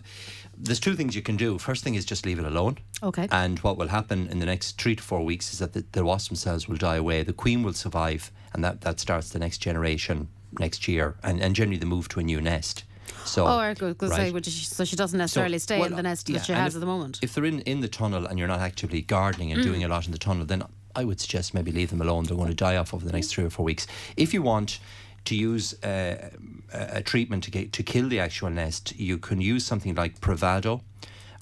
There's 0.60 0.80
two 0.80 0.96
things 0.96 1.16
you 1.16 1.22
can 1.22 1.38
do. 1.38 1.60
First 1.60 1.84
thing 1.84 1.94
is 1.94 2.04
just 2.04 2.26
leave 2.26 2.40
it 2.40 2.46
alone. 2.46 2.80
Okay. 3.04 3.28
And 3.30 3.60
what 3.60 3.78
will 3.78 3.90
happen 3.90 4.28
in 4.28 4.40
the 4.40 4.46
next 4.48 4.82
three 4.82 4.96
to 4.96 5.04
four 5.04 5.24
weeks 5.24 5.54
is 5.54 5.60
that 5.60 5.74
the, 5.74 5.86
the 5.92 6.04
wasp 6.04 6.30
themselves 6.30 6.68
will 6.68 6.78
die 6.78 6.96
away. 6.96 7.22
The 7.22 7.32
queen 7.32 7.62
will 7.62 7.74
survive, 7.74 8.32
and 8.54 8.64
that, 8.64 8.82
that 8.82 9.00
starts 9.00 9.30
the 9.30 9.38
next 9.38 9.60
generation 9.60 10.30
next 10.60 10.88
year. 10.88 11.16
And, 11.22 11.40
and 11.44 11.56
generally, 11.56 11.78
they 11.78 11.86
move 11.86 12.10
to 12.10 12.20
a 12.20 12.24
new 12.24 12.42
nest. 12.42 12.86
So, 13.26 13.46
Oh, 13.46 13.58
I 13.58 13.70
was 13.70 13.78
going 13.80 13.96
to 13.96 14.10
say, 14.10 14.24
right. 14.26 14.34
would 14.34 14.46
so 14.46 14.84
she 14.86 14.96
doesn't 14.96 15.18
necessarily 15.18 15.60
stay 15.60 15.80
well, 15.80 15.90
in 15.90 15.96
the 15.96 16.04
nest 16.04 16.30
yeah, 16.30 16.38
that 16.38 16.46
she 16.46 16.54
has 16.54 16.74
if- 16.74 16.78
at 16.78 16.80
the 16.82 16.86
moment. 16.86 17.20
If 17.22 17.34
they're 17.34 17.46
in, 17.46 17.60
in 17.62 17.82
the 17.82 17.88
tunnel 17.88 18.26
and 18.26 18.38
you're 18.40 18.48
not 18.48 18.60
actively 18.60 19.02
gardening 19.02 19.52
and 19.52 19.62
Mm. 19.62 19.66
doing 19.66 19.84
a 19.84 19.88
lot 19.88 20.06
in 20.06 20.12
the 20.12 20.18
tunnel, 20.18 20.46
then 20.46 20.64
I 20.96 21.04
would 21.04 21.20
suggest 21.20 21.54
maybe 21.54 21.72
leave 21.72 21.90
them 21.90 22.02
alone. 22.02 22.24
They're 22.26 22.38
going 22.38 22.50
to 22.50 22.56
die 22.56 22.76
off 22.78 22.94
over 22.94 23.06
the 23.06 23.12
next 23.12 23.28
three 23.28 23.44
or 23.46 23.50
four 23.50 23.66
weeks. 23.66 23.86
If 24.16 24.34
you 24.34 24.42
want 24.42 24.80
to 25.26 25.36
use 25.36 25.74
uh, 25.84 26.30
a, 26.74 26.98
a 26.98 27.02
treatment 27.02 27.44
to 27.44 27.52
get 27.52 27.74
to 27.74 27.84
kill 27.84 28.08
the 28.10 28.20
actual 28.20 28.50
nest, 28.50 28.98
you 28.98 29.18
can 29.18 29.42
use 29.42 29.66
something 29.66 29.94
like 29.96 30.20
Bravado. 30.22 30.82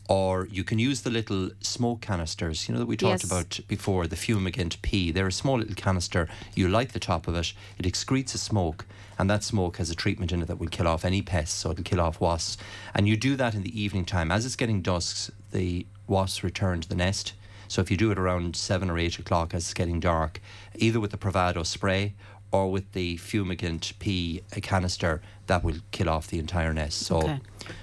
Or 0.07 0.47
you 0.51 0.63
can 0.63 0.77
use 0.77 1.01
the 1.01 1.09
little 1.09 1.49
smoke 1.61 2.01
canisters, 2.01 2.67
you 2.67 2.73
know, 2.73 2.79
that 2.79 2.85
we 2.85 2.95
talked 2.95 3.23
Yes. 3.23 3.23
about 3.23 3.59
before, 3.67 4.05
the 4.05 4.15
fumigant 4.15 4.79
P. 4.83 5.11
They're 5.11 5.27
a 5.27 5.31
small 5.31 5.57
little 5.57 5.73
canister. 5.75 6.27
You 6.53 6.69
light 6.69 6.93
the 6.93 6.99
top 6.99 7.27
of 7.27 7.35
it, 7.35 7.53
it 7.79 7.85
excretes 7.85 8.35
a 8.35 8.37
smoke, 8.37 8.85
and 9.17 9.27
that 9.29 9.43
smoke 9.43 9.77
has 9.77 9.89
a 9.89 9.95
treatment 9.95 10.31
in 10.31 10.41
it 10.43 10.47
that 10.47 10.59
will 10.59 10.67
kill 10.67 10.87
off 10.87 11.05
any 11.05 11.23
pests, 11.23 11.57
so 11.59 11.71
it'll 11.71 11.83
kill 11.83 11.99
off 12.01 12.21
wasps. 12.21 12.57
And 12.93 13.07
you 13.07 13.17
do 13.17 13.35
that 13.37 13.55
in 13.55 13.63
the 13.63 13.81
evening 13.81 14.05
time. 14.05 14.31
As 14.31 14.45
it's 14.45 14.55
getting 14.55 14.81
dusk, 14.83 15.31
the 15.51 15.87
wasps 16.07 16.43
return 16.43 16.81
to 16.81 16.87
the 16.89 16.95
nest. 16.95 17.33
So 17.67 17.81
if 17.81 17.89
you 17.89 17.97
do 17.97 18.11
it 18.11 18.19
around 18.19 18.55
seven 18.55 18.91
or 18.91 18.99
eight 18.99 19.17
o'clock 19.17 19.55
as 19.55 19.63
it's 19.63 19.73
getting 19.73 19.99
dark, 19.99 20.39
either 20.75 20.99
with 20.99 21.09
the 21.11 21.17
Bravado 21.17 21.63
spray 21.63 22.13
or 22.51 22.69
with 22.71 22.91
the 22.91 23.17
fumigant 23.17 23.97
P 23.97 24.43
a 24.55 24.61
canister, 24.61 25.23
that 25.47 25.63
will 25.63 25.77
kill 25.89 26.09
off 26.09 26.27
the 26.27 26.37
entire 26.37 26.73
nest. 26.73 26.99
So, 26.99 27.17
Okay. 27.17 27.39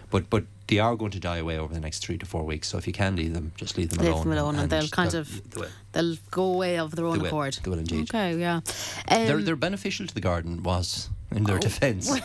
but 0.09 0.31
but 0.31 0.45
they 0.73 0.79
are 0.79 0.97
going 0.97 1.11
to 1.11 1.21
die 1.21 1.37
away 1.39 1.59
over 1.59 1.73
the 1.75 1.81
next 1.81 1.99
three 2.05 2.17
to 2.19 2.27
four 2.27 2.45
weeks. 2.45 2.69
So 2.69 2.79
if 2.79 2.87
you 2.87 2.93
can 2.93 3.15
leave 3.17 3.35
them, 3.35 3.53
just 3.57 3.77
leave 3.79 3.91
them 3.91 3.99
Leave 4.05 4.13
alone. 4.15 4.29
them 4.29 4.39
alone 4.39 4.57
and 4.61 4.71
they'll 4.71 4.89
kind 4.89 5.11
they'll- 5.11 5.21
of- 5.21 5.51
they 5.51 5.61
will. 5.61 5.69
They'll 5.93 6.17
go 6.31 6.45
away 6.57 6.79
of 6.79 6.97
their 6.97 7.07
own 7.07 7.19
They 7.19 7.27
accord. 7.29 7.59
They 7.63 7.71
will 7.71 7.79
indeed. 7.79 8.05
Okay, 8.11 8.37
yeah. 8.39 8.61
they're 9.09 9.37
Um, 9.37 9.45
they're 9.45 9.57
beneficial 9.57 10.07
to 10.07 10.15
the 10.15 10.21
garden. 10.31 10.63
Was 10.63 11.11
in 11.37 11.45
their 11.45 11.59
defence. 11.59 12.11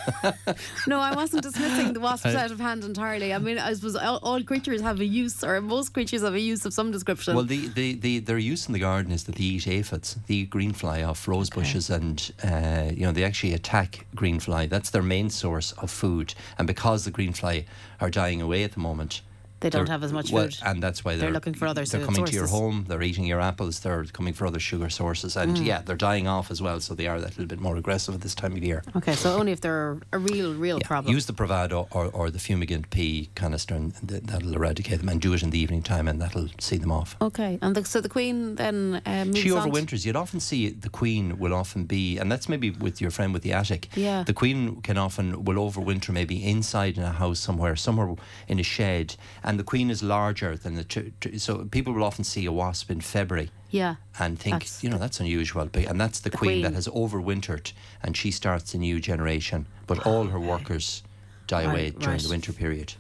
No, 0.88 1.00
I 1.00 1.14
wasn't 1.16 1.44
dismissing 1.44 1.94
the 1.94 2.00
wasps 2.00 2.26
out 2.44 2.52
of 2.52 2.60
hand 2.60 2.84
entirely. 2.84 3.34
I 3.34 3.40
mean, 3.40 3.58
I 3.60 3.74
suppose 3.74 3.96
all, 3.96 4.20
all 4.24 4.42
creatures 4.44 4.82
have 4.82 5.00
a 5.00 5.06
use, 5.06 5.44
or 5.44 5.60
most 5.62 5.94
creatures 5.94 6.22
have 6.22 6.34
a 6.34 6.40
use 6.40 6.66
of 6.66 6.74
some 6.74 6.92
description. 6.92 7.36
Well, 7.36 7.44
the, 7.44 7.68
the, 7.68 7.94
the, 7.96 8.20
their 8.20 8.38
use 8.38 8.68
in 8.68 8.74
the 8.74 8.80
garden 8.80 9.12
is 9.12 9.26
that 9.26 9.36
they 9.36 9.44
eat 9.44 9.68
aphids. 9.68 10.16
They 10.28 10.36
eat 10.36 10.50
greenfly 10.50 11.08
off 11.08 11.28
rose 11.28 11.50
Okay. 11.52 11.62
bushes, 11.62 11.90
and 11.90 12.32
uh, 12.44 12.92
you 12.94 13.06
know 13.06 13.12
they 13.12 13.24
actually 13.24 13.54
attack 13.54 14.06
greenfly. 14.16 14.70
That's 14.70 14.90
their 14.90 15.04
main 15.04 15.30
source 15.30 15.72
of 15.74 15.92
food. 15.92 16.34
And 16.58 16.66
because 16.68 17.06
the 17.06 17.12
greenfly 17.12 17.66
are 18.00 18.10
dying 18.10 18.42
away 18.42 18.64
at 18.64 18.72
the 18.74 18.80
moment, 18.80 19.22
They 19.60 19.70
don't 19.72 19.90
have 19.90 20.04
as 20.04 20.14
much 20.14 20.32
well, 20.32 20.44
food. 20.46 20.58
and 20.66 20.84
that's 20.84 21.04
why 21.04 21.14
They're 21.14 21.22
they're, 21.22 21.32
looking 21.32 21.54
for 21.56 21.66
other 21.68 21.84
They're 21.84 22.06
coming 22.06 22.26
to 22.26 22.32
your 22.32 22.48
home. 22.48 22.86
They're 22.88 23.02
eating 23.02 23.26
your 23.26 23.42
apples. 23.42 23.80
They're 23.80 24.06
coming 24.06 24.34
for 24.34 24.46
other 24.46 24.60
sugar 24.60 24.90
sources, 24.90 25.36
Mm. 25.36 25.42
and 25.42 25.58
yeah, 25.60 25.82
they're 25.82 25.96
dying 25.96 26.28
off 26.28 26.52
as 26.52 26.62
well. 26.62 26.80
So 26.80 26.94
they 26.94 27.08
are 27.08 27.20
that 27.20 27.32
little 27.32 27.48
bit 27.48 27.60
more 27.60 27.76
aggressive 27.76 28.14
at 28.14 28.22
this 28.22 28.36
time 28.36 28.54
of 28.56 28.64
year. 28.64 28.84
okay, 28.96 29.16
so 29.16 29.36
only 29.40 29.52
if 29.52 29.62
they're 29.62 29.98
a 30.12 30.20
real, 30.20 30.54
real 30.54 30.78
Yeah, 30.80 30.88
problem. 30.88 31.14
Use 31.14 31.26
the 31.26 31.34
Bravado 31.34 31.88
or, 31.92 32.06
or 32.08 32.30
the 32.30 32.40
fumigant 32.40 32.90
pea 32.92 33.30
canister, 33.36 33.74
and 33.76 33.94
th- 34.08 34.24
that'll 34.24 34.54
eradicate 34.54 35.00
them. 35.00 35.10
And 35.10 35.20
do 35.20 35.34
it 35.34 35.42
in 35.42 35.50
the 35.50 35.60
evening 35.60 35.82
time, 35.82 36.08
and 36.08 36.22
that'll 36.22 36.50
see 36.60 36.78
them 36.78 36.92
off. 36.92 37.16
okay, 37.22 37.58
and 37.62 37.76
the, 37.76 37.84
so 37.84 38.00
the 38.02 38.10
queen 38.10 38.56
then 38.56 39.02
uh, 39.06 39.26
moves 39.26 39.40
She 39.40 39.50
overwinters. 39.50 40.06
You'd 40.06 40.16
often 40.16 40.40
see 40.40 40.70
the 40.70 40.90
queen 40.90 41.40
will 41.40 41.54
often 41.54 41.86
be, 41.86 42.18
and 42.20 42.32
that's 42.32 42.48
maybe 42.48 42.70
with 42.70 43.02
your 43.02 43.10
friend 43.12 43.34
with 43.34 43.42
the 43.42 43.54
attic. 43.54 43.88
Yeah. 43.96 44.24
The 44.24 44.34
queen 44.34 44.82
can 44.82 44.98
often 44.98 45.46
will 45.46 45.56
overwinter 45.56 46.12
maybe 46.14 46.44
inside 46.44 46.98
in 46.98 47.04
a 47.04 47.12
house 47.12 47.40
somewhere, 47.40 47.76
somewhere 47.76 48.14
in 48.48 48.60
a 48.60 48.64
shed, 48.64 49.16
and 49.48 49.58
the 49.58 49.64
queen 49.64 49.90
is 49.90 50.04
larger 50.04 50.58
than 50.58 50.76
the. 50.76 50.84
T- 50.84 51.14
t- 51.22 51.38
so 51.40 51.64
people 51.72 51.94
will 51.94 52.04
often 52.04 52.26
see 52.26 52.46
a 52.46 52.52
wasp 52.52 52.92
in 52.92 53.00
February 53.02 53.50
Yeah. 53.72 53.96
and 54.20 54.38
think, 54.38 54.68
you 54.84 54.90
know, 54.90 54.98
that's 54.98 55.20
unusual. 55.22 55.66
But- 55.72 55.86
And 55.86 56.00
that's 56.02 56.20
the, 56.20 56.30
queen, 56.30 56.62
that 56.64 56.74
has 56.74 56.88
overwintered, 56.90 57.72
and 58.04 58.18
she 58.18 58.30
starts 58.32 58.74
a 58.74 58.78
new 58.78 59.00
generation. 59.00 59.66
But 59.88 60.06
all 60.06 60.26
her 60.28 60.40
workers 60.40 61.02
die 61.48 61.64
Right, 61.66 61.72
away 61.72 61.90
during 61.92 62.18
right. 62.18 62.22
the 62.22 62.30
winter 62.30 62.52
period. 62.52 62.94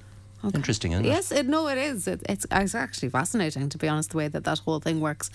Interesting, 0.53 0.91
isn't 0.91 1.05
it? 1.05 1.09
Yes, 1.09 1.31
it, 1.31 1.47
no, 1.47 1.67
it 1.67 1.77
is. 1.77 2.07
It, 2.07 2.21
it's, 2.29 2.45
it's 2.51 2.75
actually 2.75 3.09
fascinating, 3.09 3.69
to 3.69 3.77
be 3.77 3.87
honest, 3.87 4.11
the 4.11 4.17
way 4.17 4.27
that 4.27 4.43
that 4.43 4.59
whole 4.59 4.79
thing 4.79 4.99
works. 4.99 5.29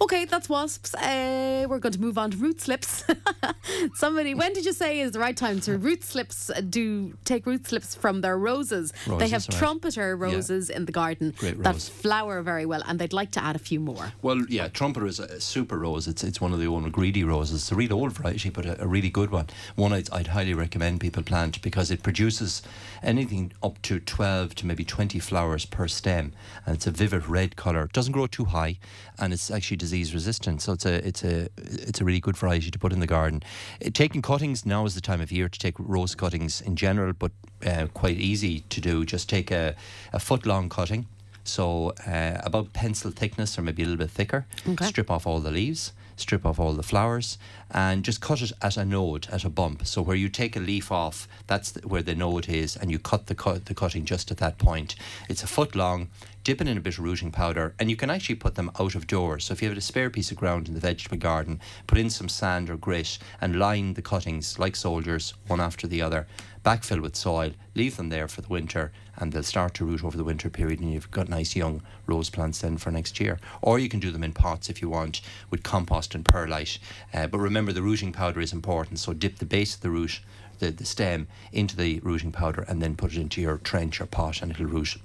Okay, 0.00 0.24
that's 0.24 0.48
wasps. 0.48 0.94
Uh, 0.94 1.66
we're 1.68 1.78
going 1.78 1.92
to 1.92 2.00
move 2.00 2.18
on 2.18 2.30
to 2.30 2.36
root 2.36 2.60
slips. 2.60 3.04
Somebody, 3.94 4.34
when 4.34 4.52
did 4.52 4.64
you 4.64 4.72
say 4.72 5.00
is 5.00 5.12
the 5.12 5.18
right 5.18 5.36
time 5.36 5.60
to 5.60 5.76
root 5.76 6.04
slips? 6.04 6.50
Do 6.70 7.14
take 7.24 7.46
root 7.46 7.66
slips 7.66 7.94
from 7.94 8.20
their 8.20 8.38
roses? 8.38 8.92
they 9.18 9.28
have 9.28 9.46
right. 9.48 9.58
trumpeter 9.58 10.16
roses 10.16 10.70
in 10.70 10.86
the 10.86 10.92
garden 10.92 11.34
that 11.40 11.76
flower 11.76 12.42
very 12.42 12.66
well, 12.66 12.82
and 12.86 12.98
they'd 12.98 13.12
like 13.12 13.32
to 13.32 13.44
add 13.44 13.56
a 13.56 13.58
few 13.58 13.80
more. 13.80 14.12
Well, 14.22 14.44
yeah, 14.48 14.68
trumpeter 14.68 15.06
is 15.06 15.18
a 15.18 15.40
super 15.40 15.78
rose. 15.78 16.06
It's 16.06 16.22
it's 16.22 16.40
one 16.40 16.52
of 16.52 16.60
the 16.60 16.66
old 16.66 16.84
McGredy 16.84 17.26
roses. 17.26 17.62
It's 17.62 17.72
a 17.72 17.74
really 17.74 17.92
old 17.92 18.12
variety, 18.12 18.50
but 18.50 18.66
a, 18.66 18.82
a 18.82 18.86
really 18.86 19.10
good 19.10 19.30
one. 19.30 19.48
One 19.74 19.92
I'd, 19.92 20.10
I'd 20.10 20.28
highly 20.28 20.54
recommend 20.54 21.00
people 21.00 21.22
plant 21.22 21.60
because 21.62 21.90
it 21.90 22.02
produces 22.02 22.62
anything 23.04 23.52
up 23.62 23.80
to 23.82 24.00
12 24.00 24.54
to 24.56 24.66
maybe 24.66 24.84
20 24.84 25.18
flowers 25.18 25.64
per 25.66 25.86
stem, 25.88 26.32
and 26.66 26.74
it's 26.76 26.86
a 26.86 26.90
vivid 26.90 27.28
red 27.28 27.56
color. 27.56 27.84
It 27.84 27.92
doesn't 27.92 28.12
grow 28.12 28.26
too 28.26 28.46
high, 28.46 28.78
and 29.18 29.32
it's 29.32 29.50
actually 29.50 29.76
disease 29.76 30.14
resistant. 30.14 30.62
So 30.62 30.72
it's 30.72 30.86
a 30.86 31.06
it's 31.06 31.24
a 31.24 31.48
it's 31.58 32.00
a 32.00 32.04
really 32.04 32.20
good 32.20 32.36
variety 32.36 32.70
to 32.70 32.78
put 32.78 32.92
in 32.92 33.00
the 33.00 33.06
garden. 33.06 33.42
Uh, 33.84 33.90
taking 33.92 34.22
cuttings 34.22 34.66
now 34.66 34.84
is 34.86 34.94
the 34.94 35.00
time 35.00 35.20
of 35.20 35.30
year 35.30 35.48
to 35.48 35.58
take 35.58 35.74
rose 35.78 36.14
cuttings 36.14 36.60
in 36.60 36.76
general, 36.76 37.12
but 37.12 37.32
uh, 37.66 37.86
quite 37.94 38.16
easy 38.16 38.60
to 38.60 38.80
do. 38.80 39.04
Just 39.04 39.28
take 39.28 39.50
a, 39.50 39.74
a 40.12 40.18
foot 40.18 40.46
long 40.46 40.68
cutting. 40.68 41.06
So 41.44 41.92
uh, 42.06 42.40
about 42.42 42.72
pencil 42.72 43.10
thickness 43.10 43.58
or 43.58 43.62
maybe 43.62 43.82
a 43.82 43.86
little 43.86 43.98
bit 43.98 44.10
thicker. 44.10 44.46
Okay. 44.66 44.86
Strip 44.86 45.10
off 45.10 45.26
all 45.26 45.40
the 45.40 45.50
leaves, 45.50 45.92
strip 46.16 46.46
off 46.46 46.60
all 46.60 46.72
the 46.72 46.82
flowers, 46.82 47.38
and 47.70 48.04
just 48.04 48.20
cut 48.20 48.42
it 48.42 48.52
at 48.62 48.76
a 48.76 48.84
node, 48.84 49.26
at 49.30 49.44
a 49.44 49.48
bump. 49.48 49.86
So 49.86 50.02
where 50.02 50.16
you 50.16 50.28
take 50.28 50.56
a 50.56 50.60
leaf 50.60 50.92
off, 50.92 51.28
that's 51.46 51.74
where 51.84 52.02
the 52.02 52.14
node 52.14 52.48
is, 52.48 52.76
and 52.76 52.90
you 52.90 52.98
cut 52.98 53.26
the 53.26 53.34
cut 53.34 53.66
the 53.66 53.74
cutting 53.74 54.04
just 54.04 54.30
at 54.30 54.38
that 54.38 54.58
point. 54.58 54.94
It's 55.28 55.42
a 55.42 55.48
foot 55.48 55.74
long. 55.74 56.08
Dip 56.44 56.60
it 56.60 56.68
in 56.68 56.76
a 56.76 56.80
bit 56.80 56.98
of 56.98 57.04
rooting 57.04 57.32
powder, 57.32 57.74
and 57.78 57.88
you 57.88 57.96
can 57.96 58.10
actually 58.10 58.34
put 58.34 58.54
them 58.54 58.70
out 58.78 58.94
of 58.94 59.06
doors. 59.06 59.46
So 59.46 59.52
if 59.52 59.62
you 59.62 59.68
have 59.70 59.78
a 59.78 59.80
spare 59.80 60.10
piece 60.10 60.30
of 60.30 60.36
ground 60.36 60.68
in 60.68 60.74
the 60.74 60.80
vegetable 60.80 61.16
garden, 61.16 61.58
put 61.86 61.96
in 61.96 62.10
some 62.10 62.28
sand 62.28 62.68
or 62.68 62.76
grit 62.76 63.18
and 63.40 63.58
line 63.58 63.94
the 63.94 64.02
cuttings 64.02 64.58
like 64.58 64.76
soldiers, 64.76 65.32
one 65.46 65.60
after 65.60 65.86
the 65.86 66.02
other. 66.02 66.26
Backfill 66.62 67.00
with 67.00 67.16
soil, 67.16 67.52
leave 67.74 67.96
them 67.96 68.10
there 68.10 68.28
for 68.28 68.42
the 68.42 68.48
winter, 68.48 68.92
and 69.16 69.32
they'll 69.32 69.42
start 69.42 69.72
to 69.74 69.86
root 69.86 70.04
over 70.04 70.18
the 70.18 70.24
winter 70.24 70.50
period, 70.50 70.80
and 70.80 70.92
you've 70.92 71.10
got 71.10 71.30
nice 71.30 71.56
young 71.56 71.80
rose 72.06 72.28
plants 72.28 72.60
then 72.60 72.76
for 72.76 72.90
next 72.90 73.18
year. 73.20 73.38
Or 73.62 73.78
you 73.78 73.88
can 73.88 74.00
do 74.00 74.10
them 74.10 74.24
in 74.24 74.32
pots 74.32 74.68
if 74.68 74.82
you 74.82 74.90
want 74.90 75.22
with 75.50 75.62
compost 75.62 76.03
and 76.12 76.24
perlite. 76.24 76.80
Uh, 77.12 77.28
but 77.28 77.38
remember, 77.38 77.72
the 77.72 77.82
rooting 77.82 78.10
powder 78.10 78.40
is 78.40 78.52
important, 78.52 78.98
so 78.98 79.12
dip 79.12 79.38
the 79.38 79.46
base 79.46 79.76
of 79.76 79.80
the 79.82 79.90
root, 79.90 80.20
the, 80.58 80.72
the 80.72 80.84
stem, 80.84 81.28
into 81.52 81.76
the 81.76 82.00
rooting 82.00 82.32
powder, 82.32 82.62
and 82.62 82.82
then 82.82 82.96
put 82.96 83.12
it 83.12 83.20
into 83.20 83.40
your 83.40 83.58
trench 83.58 84.00
or 84.00 84.06
pot, 84.06 84.42
and 84.42 84.50
it'll 84.50 84.66
root 84.66 84.96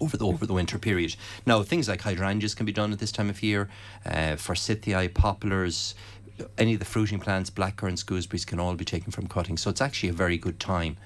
over 0.00 0.16
the 0.16 0.26
over 0.26 0.46
the 0.46 0.52
winter 0.52 0.78
period. 0.78 1.16
Now 1.46 1.62
things 1.62 1.88
like 1.88 2.02
hydrangeas 2.02 2.54
can 2.54 2.66
be 2.66 2.72
done 2.72 2.92
at 2.92 2.98
this 2.98 3.12
time 3.12 3.30
of 3.30 3.42
year. 3.42 3.68
Uh, 4.06 4.36
forsythia, 4.36 5.08
poplars, 5.08 5.94
any 6.56 6.74
of 6.74 6.78
the 6.78 6.84
fruiting 6.84 7.18
plants, 7.18 7.50
blackcurrants, 7.50 8.04
gooseberries 8.04 8.44
can 8.44 8.60
all 8.60 8.74
be 8.74 8.84
taken 8.84 9.10
from 9.10 9.26
cuttings. 9.26 9.62
So 9.62 9.70
it's 9.70 9.80
actually 9.80 10.10
a 10.10 10.14
very 10.14 10.38
good 10.38 10.60
time 10.60 10.96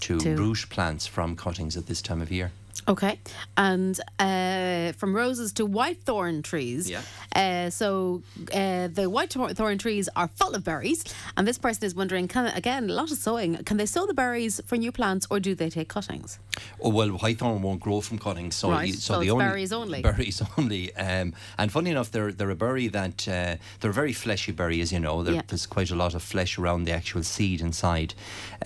to, 0.00 0.18
To- 0.18 0.36
root 0.36 0.66
plants 0.70 1.06
from 1.06 1.36
cuttings 1.36 1.76
at 1.76 1.86
this 1.86 2.02
time 2.02 2.20
of 2.20 2.30
year. 2.32 2.50
Okay, 2.88 3.20
and 3.56 3.98
uh, 4.18 4.90
from 4.92 5.14
roses 5.14 5.52
to 5.54 5.64
white 5.64 6.02
thorn 6.02 6.42
trees. 6.42 6.90
Yeah. 6.90 7.02
Uh, 7.34 7.70
so 7.70 8.22
uh, 8.52 8.88
the 8.88 9.08
white 9.08 9.32
thor- 9.32 9.54
thorn 9.54 9.78
trees 9.78 10.08
are 10.16 10.26
full 10.28 10.54
of 10.54 10.64
berries, 10.64 11.04
and 11.36 11.46
this 11.46 11.58
person 11.58 11.84
is 11.84 11.94
wondering: 11.94 12.26
Can 12.28 12.46
again 12.46 12.90
a 12.90 12.92
lot 12.92 13.12
of 13.12 13.18
sowing? 13.18 13.56
Can 13.64 13.76
they 13.76 13.86
sow 13.86 14.06
the 14.06 14.14
berries 14.14 14.60
for 14.66 14.76
new 14.76 14.90
plants, 14.90 15.26
or 15.30 15.38
do 15.38 15.54
they 15.54 15.70
take 15.70 15.88
cuttings? 15.88 16.38
Oh 16.80 16.88
well, 16.88 17.08
white 17.10 17.38
thorn 17.38 17.62
won't 17.62 17.80
grow 17.80 18.00
from 18.00 18.18
cuttings, 18.18 18.56
so 18.56 18.70
Right, 18.70 18.88
you- 18.88 18.94
so 18.94 19.14
so, 19.14 19.20
the 19.20 19.30
only 19.30 19.44
berries 19.44 19.72
only. 19.72 20.02
Berries 20.10 20.42
only. 20.58 20.94
Um, 20.96 21.34
and 21.58 21.70
funny 21.70 21.90
enough, 21.90 22.10
they're 22.10 22.32
they're 22.32 22.50
a 22.50 22.56
berry 22.56 22.88
that 22.88 23.28
uh, 23.28 23.56
they're 23.80 23.90
a 23.90 23.94
very 23.94 24.12
fleshy 24.12 24.50
berry, 24.52 24.80
as 24.80 24.92
you 24.92 24.98
know. 24.98 25.22
Yeah. 25.22 25.42
There's 25.46 25.66
quite 25.66 25.90
a 25.90 25.96
lot 25.96 26.14
of 26.14 26.22
flesh 26.22 26.58
around 26.58 26.84
the 26.84 26.92
actual 26.92 27.22
seed 27.22 27.60
inside. 27.60 28.14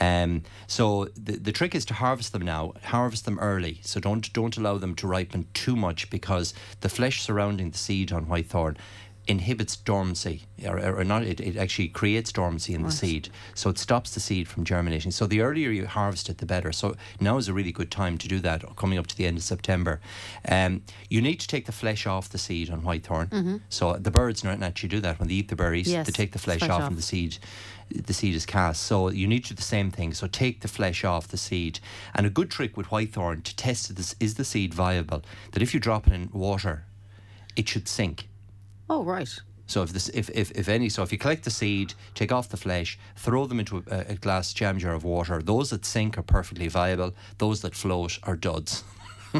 Um, 0.00 0.42
so 0.66 1.08
the 1.16 1.32
the 1.36 1.52
trick 1.52 1.74
is 1.74 1.84
to 1.86 1.94
harvest 1.94 2.32
them 2.32 2.42
now. 2.42 2.72
Harvest 2.84 3.24
them 3.26 3.38
early. 3.40 3.80
So 3.82 3.95
don't 4.00 4.32
don't 4.32 4.56
allow 4.56 4.78
them 4.78 4.94
to 4.94 5.06
ripen 5.06 5.46
too 5.54 5.76
much 5.76 6.10
because 6.10 6.54
the 6.80 6.88
flesh 6.88 7.22
surrounding 7.22 7.70
the 7.70 7.78
seed 7.78 8.12
on 8.12 8.26
whitethorn 8.26 8.76
inhibits 9.28 9.76
dormancy 9.76 10.42
or, 10.64 10.78
or 10.78 11.04
not 11.04 11.22
it, 11.22 11.40
it 11.40 11.56
actually 11.56 11.88
creates 11.88 12.30
dormancy 12.32 12.74
in 12.74 12.82
the 12.82 12.90
seed. 12.90 13.28
So 13.54 13.70
it 13.70 13.78
stops 13.78 14.14
the 14.14 14.20
seed 14.20 14.46
from 14.48 14.64
germinating. 14.64 15.10
So 15.10 15.26
the 15.26 15.40
earlier 15.40 15.70
you 15.70 15.86
harvest 15.86 16.28
it 16.28 16.38
the 16.38 16.46
better. 16.46 16.72
So 16.72 16.96
now 17.20 17.36
is 17.36 17.48
a 17.48 17.52
really 17.52 17.72
good 17.72 17.90
time 17.90 18.18
to 18.18 18.28
do 18.28 18.38
that 18.40 18.64
coming 18.76 18.98
up 18.98 19.06
to 19.08 19.16
the 19.16 19.26
end 19.26 19.36
of 19.38 19.42
september. 19.42 20.00
Um, 20.48 20.82
you 21.10 21.20
need 21.20 21.40
to 21.40 21.48
take 21.48 21.66
the 21.66 21.72
flesh 21.72 22.06
off 22.06 22.28
the 22.28 22.38
seed 22.38 22.70
on 22.70 22.82
whitethorn. 22.82 23.60
So 23.68 23.94
the 23.94 24.10
birds 24.10 24.44
not 24.44 24.62
actually 24.62 24.90
do 24.90 25.00
that. 25.00 25.18
When 25.18 25.28
they 25.28 25.34
eat 25.34 25.48
the 25.48 25.56
berries 25.56 25.90
Yes, 25.90 26.06
they 26.06 26.12
take 26.12 26.32
the 26.32 26.38
flesh 26.38 26.58
flesh 26.58 26.70
off 26.70 26.82
off. 26.82 26.88
and 26.88 26.98
the 26.98 27.02
seed 27.02 27.38
the 27.88 28.12
seed 28.14 28.34
is 28.34 28.46
cast. 28.46 28.82
So 28.82 29.10
you 29.10 29.28
need 29.28 29.44
to 29.44 29.50
do 29.50 29.54
the 29.54 29.62
same 29.62 29.90
thing. 29.92 30.12
So 30.12 30.26
take 30.26 30.60
the 30.60 30.68
flesh 30.68 31.04
off 31.04 31.28
the 31.28 31.36
seed. 31.36 31.78
And 32.14 32.26
a 32.26 32.30
good 32.30 32.50
trick 32.50 32.76
with 32.76 32.88
whitethorn 32.88 33.44
to 33.44 33.54
test 33.56 33.94
this 33.94 34.16
is 34.18 34.34
the 34.34 34.44
seed 34.44 34.74
viable? 34.74 35.22
That 35.52 35.62
if 35.62 35.72
you 35.72 35.78
drop 35.78 36.06
it 36.08 36.12
in 36.12 36.30
water 36.32 36.84
it 37.56 37.68
should 37.68 37.88
sink 37.88 38.28
Oh 38.88 39.02
right. 39.04 39.28
so 39.66 39.82
if 39.82 39.90
this, 39.92 40.08
if, 40.10 40.30
if, 40.30 40.50
if 40.52 40.68
any, 40.68 40.88
so 40.88 41.02
if 41.02 41.10
you 41.10 41.18
collect 41.18 41.44
the 41.44 41.50
seed, 41.50 41.94
take 42.14 42.30
off 42.30 42.48
the 42.48 42.56
flesh, 42.56 42.98
throw 43.16 43.46
them 43.46 43.58
into 43.58 43.82
a, 43.90 43.98
a 44.08 44.14
glass 44.14 44.52
jam 44.52 44.78
jar 44.78 44.94
of 44.94 45.04
water. 45.04 45.42
Those 45.42 45.70
that 45.70 45.84
sink 45.84 46.16
are 46.18 46.22
perfectly 46.22 46.68
viable. 46.68 47.14
Those 47.38 47.62
that 47.62 47.74
float 47.74 48.18
are 48.22 48.36
duds. 48.36 48.84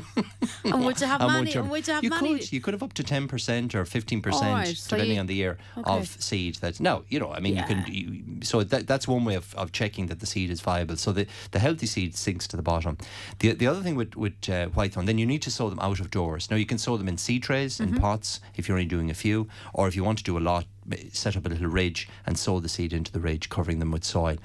And 0.65 0.85
would 0.85 1.01
you 1.01 1.07
have 1.07 1.21
And 1.21 1.33
many? 1.33 1.45
would 1.47 1.55
you- 1.55 1.61
And 1.61 1.71
would 1.71 1.87
you 1.89 1.95
have 1.95 2.05
you 2.05 2.11
many? 2.11 2.39
could 2.39 2.53
you 2.53 2.61
could 2.61 2.75
have 2.75 2.83
up 2.83 2.93
to 2.95 3.03
ten 3.03 3.29
percent 3.29 3.75
or 3.75 3.85
fifteen 3.85 4.21
percent, 4.23 4.53
right, 4.53 4.77
so 4.77 4.91
depending 4.97 5.15
you- 5.17 5.21
on 5.21 5.27
the 5.27 5.35
year, 5.35 5.59
okay. 5.79 5.91
of 5.99 6.07
seed. 6.09 6.57
That's 6.57 6.81
no, 6.81 7.05
you 7.09 7.19
know, 7.21 7.33
I 7.33 7.41
mean, 7.41 7.55
Yeah. 7.57 7.69
you 7.69 7.75
can. 7.75 7.85
You, 7.93 8.23
so 8.43 8.63
that 8.65 8.87
that's 8.87 9.07
one 9.09 9.25
way 9.25 9.35
of, 9.37 9.55
of 9.55 9.73
checking 9.73 10.07
that 10.09 10.21
the 10.21 10.27
seed 10.27 10.51
is 10.51 10.61
viable. 10.61 10.97
So 10.97 11.13
the, 11.13 11.27
the 11.53 11.59
healthy 11.59 11.87
seed 11.87 12.15
sinks 12.17 12.47
to 12.49 12.57
the 12.57 12.63
bottom. 12.63 12.97
The 13.39 13.53
the 13.53 13.67
other 13.67 13.83
thing 13.83 13.97
with 13.97 14.17
with 14.17 14.35
uh, 14.49 14.69
whitethorn, 14.77 15.07
then 15.07 15.19
you 15.19 15.27
need 15.27 15.43
to 15.43 15.51
sow 15.51 15.71
them 15.71 15.79
out 15.81 16.01
of 16.01 16.11
doors. 16.11 16.51
Now 16.51 16.57
you 16.57 16.67
can 16.67 16.79
sow 16.79 16.97
them 16.97 17.09
in 17.09 17.19
seed 17.19 17.43
trays 17.43 17.79
Mm-hmm. 17.79 17.95
in 17.97 18.01
pots 18.01 18.41
if 18.57 18.69
you're 18.69 18.77
only 18.79 18.89
doing 18.89 19.11
a 19.11 19.15
few, 19.15 19.49
or 19.75 19.89
if 19.89 19.97
you 19.97 20.05
want 20.05 20.19
to 20.19 20.25
do 20.25 20.39
a 20.39 20.41
lot. 20.41 20.67
Set 21.13 21.37
up 21.37 21.45
a 21.47 21.49
little 21.49 21.67
ridge 21.67 22.09
and 22.27 22.39
sow 22.39 22.61
the 22.61 22.69
seed 22.69 22.93
into 22.93 23.11
the 23.11 23.19
ridge, 23.19 23.49
covering 23.49 23.81
them 23.81 23.91
with 23.91 24.05
soil. 24.05 24.37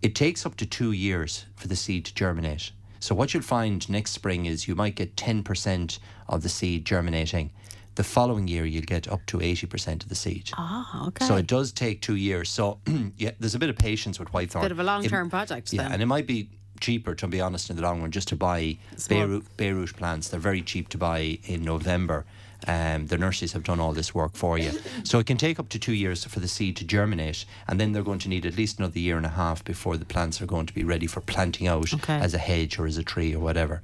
It 0.00 0.14
takes 0.14 0.46
up 0.46 0.56
to 0.56 0.64
two 0.66 0.92
years 0.92 1.44
for 1.56 1.68
the 1.68 1.76
seed 1.76 2.06
to 2.06 2.14
germinate. 2.14 2.72
So 3.00 3.14
what 3.14 3.32
you'll 3.32 3.42
find 3.42 3.88
next 3.88 4.12
spring 4.12 4.46
is 4.46 4.68
you 4.68 4.74
might 4.74 4.94
get 4.94 5.16
10% 5.16 5.98
of 6.28 6.42
the 6.42 6.48
seed 6.48 6.84
germinating. 6.84 7.50
The 7.94 8.04
following 8.04 8.46
year 8.46 8.64
you'll 8.64 8.84
get 8.84 9.08
up 9.08 9.24
to 9.26 9.38
80% 9.38 10.02
of 10.02 10.08
the 10.08 10.14
seed. 10.14 10.50
Ah, 10.56 11.08
okay. 11.08 11.24
So 11.26 11.36
it 11.36 11.46
does 11.46 11.72
take 11.72 12.02
two 12.02 12.14
years. 12.16 12.48
So 12.50 12.78
yeah, 13.16 13.32
there's 13.40 13.54
a 13.54 13.58
bit 13.58 13.70
of 13.70 13.76
patience 13.76 14.18
with 14.18 14.32
white 14.32 14.50
whitethorn. 14.50 14.62
Bit 14.62 14.72
of 14.72 14.78
a 14.80 14.84
long-term 14.84 15.30
project 15.30 15.72
Yeah, 15.72 15.82
then. 15.84 15.92
and 15.92 16.02
it 16.02 16.06
might 16.06 16.26
be 16.26 16.50
cheaper, 16.80 17.14
to 17.14 17.26
be 17.26 17.40
honest, 17.40 17.68
in 17.70 17.76
the 17.76 17.82
long 17.82 18.00
run, 18.00 18.10
just 18.10 18.28
to 18.28 18.36
buy. 18.36 18.78
bare 19.08 19.26
root, 19.26 19.44
Beirut 19.56 19.94
plants. 19.96 20.28
They're 20.28 20.40
very 20.40 20.62
cheap 20.62 20.88
to 20.90 20.98
buy 20.98 21.38
in 21.44 21.62
November. 21.64 22.24
Um, 22.66 23.06
the 23.06 23.16
nurses 23.18 23.52
have 23.52 23.64
done 23.64 23.80
all 23.80 23.92
this 23.92 24.14
work 24.14 24.34
for 24.34 24.58
you. 24.58 24.72
So 25.04 25.18
it 25.18 25.26
can 25.26 25.38
take 25.38 25.58
up 25.58 25.68
to 25.70 25.78
two 25.78 25.94
years 25.94 26.24
for 26.24 26.40
the 26.40 26.48
seed 26.48 26.76
to 26.76 26.84
germinate, 26.84 27.44
and 27.66 27.80
then 27.80 27.92
they're 27.92 28.02
going 28.02 28.18
to 28.20 28.28
need 28.28 28.44
at 28.46 28.56
least 28.56 28.78
another 28.78 28.98
year 28.98 29.16
and 29.16 29.26
a 29.26 29.30
half 29.30 29.64
before 29.64 29.96
the 29.96 30.04
plants 30.04 30.40
are 30.40 30.46
going 30.46 30.66
to 30.66 30.74
be 30.74 30.84
ready 30.84 31.06
for 31.06 31.20
planting 31.20 31.66
out 31.66 31.92
Okay. 31.94 32.18
as 32.18 32.34
a 32.34 32.38
hedge 32.38 32.78
or 32.78 32.86
as 32.86 32.96
a 32.98 33.02
tree 33.02 33.34
or 33.34 33.40
whatever. 33.40 33.82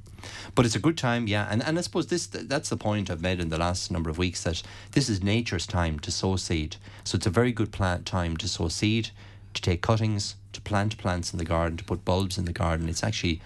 But 0.54 0.66
it's 0.66 0.76
a 0.76 0.80
good 0.80 0.98
time, 0.98 1.26
yeah. 1.26 1.48
And, 1.50 1.62
and 1.62 1.78
I 1.78 1.80
suppose 1.82 2.08
this 2.08 2.26
that's 2.26 2.68
the 2.68 2.76
point 2.76 3.10
I've 3.10 3.20
made 3.22 3.40
in 3.40 3.48
the 3.48 3.58
last 3.58 3.90
number 3.90 4.10
of 4.10 4.18
weeks 4.18 4.42
that 4.42 4.62
this 4.92 5.08
is 5.08 5.22
nature's 5.22 5.66
time 5.66 5.98
to 6.00 6.10
sow 6.10 6.36
seed. 6.36 6.76
So 7.04 7.16
it's 7.16 7.26
a 7.26 7.30
very 7.30 7.52
good 7.52 7.72
plant 7.72 8.04
time 8.06 8.36
to 8.38 8.48
sow 8.48 8.68
seed, 8.68 9.10
to 9.54 9.62
take 9.62 9.82
cuttings, 9.82 10.36
to 10.52 10.60
plant 10.60 10.98
plants 10.98 11.32
in 11.32 11.38
the 11.38 11.44
garden, 11.44 11.76
to 11.78 11.84
put 11.84 12.04
bulbs 12.04 12.38
in 12.38 12.44
the 12.44 12.52
garden. 12.52 12.88
It's 12.88 13.04
actually 13.04 13.40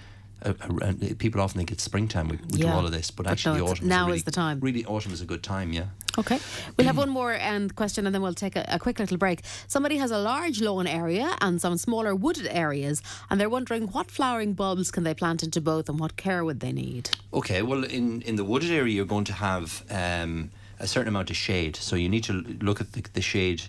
people 1.19 1.41
often 1.41 1.59
think 1.59 1.71
it's 1.71 1.83
springtime 1.83 2.29
we, 2.29 2.39
we 2.51 2.59
do 2.61 2.69
all 2.69 2.87
of 2.87 2.93
this, 2.93 3.11
but, 3.11 3.25
But 3.25 3.33
actually 3.33 3.59
no, 3.59 3.69
autumn 3.69 3.89
now 3.89 4.05
is, 4.05 4.07
really, 4.07 4.17
is 4.19 4.25
the 4.25 4.31
time. 4.31 4.61
Really, 4.61 4.85
autumn 4.87 5.13
is 5.13 5.21
a 5.21 5.27
good 5.27 5.43
time, 5.43 5.73
yeah. 5.73 5.87
Okay. 6.19 6.39
We'll 6.77 6.87
have 6.87 6.97
one 7.05 7.11
more 7.11 7.39
um, 7.41 7.71
question 7.71 8.07
and 8.07 8.15
then 8.15 8.23
we'll 8.23 8.35
take 8.35 8.57
a, 8.57 8.65
a 8.69 8.79
quick 8.79 8.99
little 8.99 9.19
break. 9.19 9.43
Somebody 9.69 9.97
has 9.99 10.11
a 10.11 10.19
large 10.19 10.61
lawn 10.61 10.87
area 10.87 11.37
and 11.41 11.61
some 11.61 11.77
smaller 11.77 12.15
wooded 12.15 12.49
areas, 12.51 13.03
and 13.29 13.41
they're 13.41 13.51
wondering 13.51 13.89
what 13.89 14.11
flowering 14.11 14.55
bulbs 14.55 14.91
can 14.91 15.05
they 15.05 15.15
plant 15.15 15.43
into 15.43 15.61
both 15.61 15.89
and 15.89 16.01
what 16.01 16.17
care 16.17 16.45
would 16.45 16.61
they 16.61 16.73
need? 16.73 17.11
Okay, 17.35 17.63
well, 17.63 17.85
in, 17.85 18.23
in 18.23 18.37
the 18.37 18.45
wooded 18.45 18.71
area, 18.71 18.95
you're 18.95 19.05
going 19.05 19.25
to 19.25 19.33
have 19.35 19.85
um, 19.91 20.51
a 20.79 20.87
certain 20.87 21.09
amount 21.09 21.31
of 21.31 21.37
shade. 21.37 21.77
So 21.77 21.97
you 21.97 22.09
need 22.09 22.25
to 22.25 22.33
look 22.33 22.81
at 22.81 22.93
the, 22.93 23.05
the 23.13 23.21
shade 23.21 23.63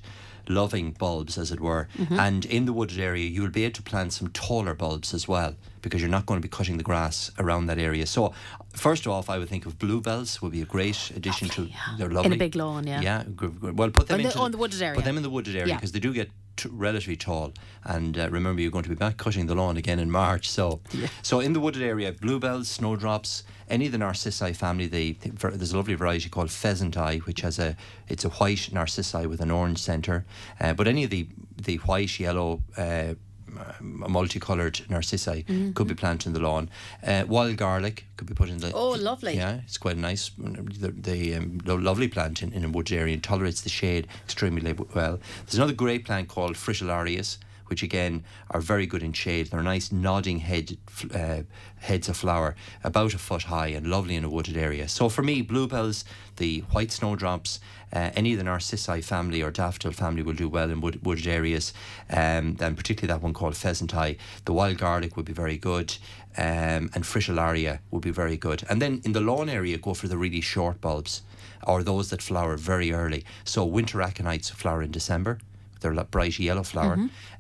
loving 0.54 0.92
bulbs, 0.92 1.38
as 1.38 1.52
it 1.52 1.60
were. 1.60 1.88
Mm-hmm. 1.98 2.20
And 2.20 2.46
in 2.46 2.66
the 2.66 2.74
wooded 2.74 3.00
area, 3.00 3.26
you 3.26 3.42
will 3.42 3.50
be 3.50 3.64
able 3.66 3.74
to 3.76 3.82
plant 3.84 4.14
some 4.14 4.28
taller 4.30 4.74
bulbs 4.74 5.14
as 5.14 5.28
well 5.28 5.56
because 5.82 6.02
you're 6.02 6.10
not 6.12 6.26
going 6.26 6.40
to 6.40 6.48
be 6.48 6.50
cutting 6.50 6.78
the 6.78 6.84
grass 6.84 7.32
around 7.40 7.66
that 7.68 7.80
area. 7.80 8.06
So, 8.06 8.34
first 8.74 9.08
off, 9.08 9.30
I 9.30 9.38
would 9.40 9.50
think 9.50 9.66
of 9.66 9.80
bluebells 9.80 10.42
would 10.42 10.52
be 10.52 10.62
a 10.62 10.66
great 10.66 11.12
addition 11.16 11.50
to. 11.50 11.70
They're 11.98 12.10
lovely. 12.10 12.38
big 12.38 12.56
lawn, 12.56 12.86
yeah. 12.86 13.02
Yeah, 13.02 13.24
well, 13.62 13.90
put 13.90 14.08
them 14.08 14.16
On 14.16 14.22
the- 14.24 14.30
into 14.30 14.40
on 14.40 14.52
the 14.52 14.58
wooded 14.58 14.82
area. 14.82 14.96
Put 14.96 15.06
them 15.06 15.18
in 15.18 15.24
the 15.24 15.30
wooded 15.30 15.56
area 15.56 15.70
Yeah. 15.70 15.76
because 15.76 15.92
they 15.92 16.00
do 16.00 16.14
get 16.14 16.30
t- 16.56 16.70
relatively 16.72 17.16
tall. 17.16 17.54
And 17.84 18.18
uh, 18.18 18.30
remember, 18.30 18.62
you're 18.62 18.72
going 18.72 18.84
to 18.84 18.90
be 18.90 18.96
back 18.96 19.18
cutting 19.18 19.48
the 19.48 19.56
lawn 19.56 19.78
again 19.78 20.00
in 20.00 20.10
March. 20.12 20.50
So, 20.50 20.82
so 21.22 21.40
in 21.40 21.54
the 21.54 21.60
wooded 21.60 21.82
area, 21.82 22.12
bluebells, 22.12 22.68
snowdrops, 22.68 23.44
any 23.70 23.86
of 23.86 23.92
the 23.92 23.98
narcissi 23.98 24.54
family. 24.54 24.88
They, 24.88 25.14
they- 25.14 25.30
there's 25.30 25.74
a 25.74 25.78
lovely 25.78 25.94
variety 25.96 26.30
called 26.30 26.52
pheasant 26.52 26.98
eye, 26.98 27.18
which 27.20 27.42
has 27.42 27.58
a 27.60 27.76
it's 28.08 28.26
a 28.26 28.30
white 28.30 28.70
narcissi 28.72 29.26
with 29.28 29.42
an 29.42 29.52
orange 29.52 29.80
centre. 29.80 30.26
Uh, 30.60 30.74
but 30.74 30.88
any 30.88 31.04
of 31.04 31.10
the 31.10 31.28
the 31.58 31.78
white, 31.78 32.20
yellow. 32.20 32.62
Uh, 32.78 33.14
m- 33.58 34.04
multicolored 34.10 34.82
narcissi 34.90 35.44
could 35.74 35.88
be 35.88 35.96
planted 35.96 36.28
in 36.28 36.34
the 36.34 36.40
lawn. 36.40 36.70
Uh, 37.06 37.24
wild 37.28 37.58
garlic 37.58 38.06
could 38.18 38.28
be 38.28 38.34
put 38.34 38.50
in 38.50 38.58
the. 38.58 38.72
Oh, 38.74 38.92
lovely. 38.92 39.36
Yeah, 39.36 39.62
it's 39.66 39.78
quite 39.78 39.98
nice. 39.98 40.32
The, 40.38 40.90
the 40.92 41.36
um, 41.36 41.60
lo- 41.66 41.76
lovely 41.76 42.08
plant 42.08 42.42
in, 42.42 42.54
in 42.54 42.64
a 42.64 42.70
wood 42.70 42.92
area 42.92 43.14
and 43.14 43.24
tolerates 43.24 43.62
the 43.62 43.70
shade 43.70 44.08
extremely 44.24 44.74
well. 44.94 45.20
There's 45.46 45.56
another 45.56 45.74
great 45.74 46.06
plant 46.06 46.28
called 46.30 46.56
Fritillaria, 46.56 47.38
which 47.68 47.84
again 47.84 48.24
are 48.50 48.60
very 48.60 48.86
good 48.86 49.02
in 49.04 49.14
shade. 49.14 49.48
They're 49.48 49.64
nice 49.64 49.92
nodding 49.92 50.40
head, 50.40 50.78
uh, 51.14 51.44
heads 51.80 52.10
of 52.10 52.18
flower, 52.18 52.56
about 52.84 53.14
a 53.14 53.18
foot 53.18 53.44
high 53.44 53.68
and 53.68 53.88
lovely 53.88 54.16
in 54.16 54.24
a 54.24 54.30
wooded 54.30 54.58
area. 54.58 54.88
So 54.88 55.08
for 55.10 55.22
me, 55.24 55.42
bluebells, 55.42 56.04
the 56.38 56.62
white 56.72 56.92
snowdrops, 56.92 57.60
uh, 57.94 58.12
any 58.16 58.34
of 58.34 58.38
the 58.38 58.44
narcissi 58.44 59.02
family 59.02 59.42
or 59.42 59.52
daffodil 59.52 59.92
family 59.92 60.22
will 60.24 60.34
do 60.34 60.50
well 60.50 60.70
in 60.70 60.82
wood, 60.82 61.06
wooded 61.06 61.28
areas. 61.28 61.74
Um, 62.10 62.58
and 62.60 62.78
particularly 62.78 63.14
that 63.14 63.24
one 63.24 63.34
called 63.34 63.56
pheasant 63.56 63.96
eye. 63.96 64.18
The 64.46 64.54
wild 64.54 64.78
garlic 64.78 65.16
would 65.16 65.26
be 65.26 65.34
very 65.34 65.58
good. 65.58 65.96
Um, 66.38 66.90
and 66.94 67.04
fritillaria 67.04 67.80
would 67.92 68.04
be 68.04 68.12
very 68.12 68.38
good. 68.38 68.64
And 68.70 68.82
then 68.82 69.02
in 69.04 69.12
the 69.12 69.20
lawn 69.20 69.50
area, 69.50 69.78
go 69.78 69.94
for 69.94 70.08
the 70.08 70.18
really 70.18 70.42
short 70.42 70.80
bulbs 70.80 71.24
or 71.68 71.84
those 71.84 72.10
that 72.10 72.22
flower 72.22 72.58
very 72.58 72.94
early. 72.94 73.26
So 73.44 73.66
winter 73.66 73.98
aconites 74.00 74.52
flower 74.52 74.82
in 74.82 74.92
December. 74.92 75.40
They're 75.82 75.94
like 75.94 76.12
bright 76.12 76.40
yellow 76.40 76.64
flower. 76.64 76.96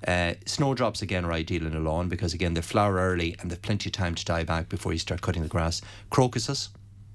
Uh, 0.06 0.34
snowdrops 0.45 1.02
again 1.02 1.25
are 1.25 1.32
ideal 1.32 1.65
in 1.65 1.75
a 1.75 1.80
lawn 1.80 2.10
because 2.10 2.34
again 2.34 2.56
they 2.56 2.62
flower 2.62 2.95
early 2.95 3.36
and 3.39 3.49
they've 3.49 3.62
plenty 3.62 3.89
of 3.89 3.93
time 3.93 4.15
to 4.15 4.25
die 4.25 4.43
back 4.43 4.67
before 4.67 4.91
you 4.91 4.99
start 4.99 5.21
cutting 5.21 5.43
the 5.43 5.47
grass. 5.47 5.82
Crocuses 6.10 6.69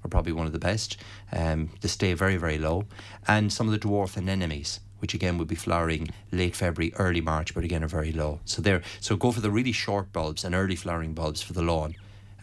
are 0.07 0.09
probably 0.09 0.33
one 0.33 0.47
of 0.47 0.53
the 0.53 0.59
best. 0.59 0.97
Um, 1.33 1.71
they 1.81 1.89
stay 1.89 2.15
very 2.15 2.37
very 2.37 2.59
low, 2.59 2.85
and 3.29 3.53
some 3.53 3.69
of 3.69 3.73
the 3.73 3.89
dwarf 3.89 4.17
anemones, 4.17 4.81
which 5.01 5.15
again 5.15 5.37
would 5.39 5.49
be 5.49 5.55
flowering 5.55 6.09
late 6.33 6.57
February, 6.57 6.95
early 6.97 7.21
March, 7.21 7.55
but 7.55 7.65
again 7.65 7.85
are 7.85 7.89
very 7.89 8.13
low. 8.13 8.41
So 8.45 8.63
there, 8.63 8.83
so 9.01 9.17
go 9.17 9.33
for 9.33 9.41
the 9.41 9.51
really 9.51 9.73
short 9.73 10.13
bulbs 10.13 10.45
and 10.45 10.55
early 10.55 10.77
flowering 10.77 11.13
bulbs 11.13 11.43
for 11.43 11.53
the 11.53 11.63
lawn. 11.63 11.95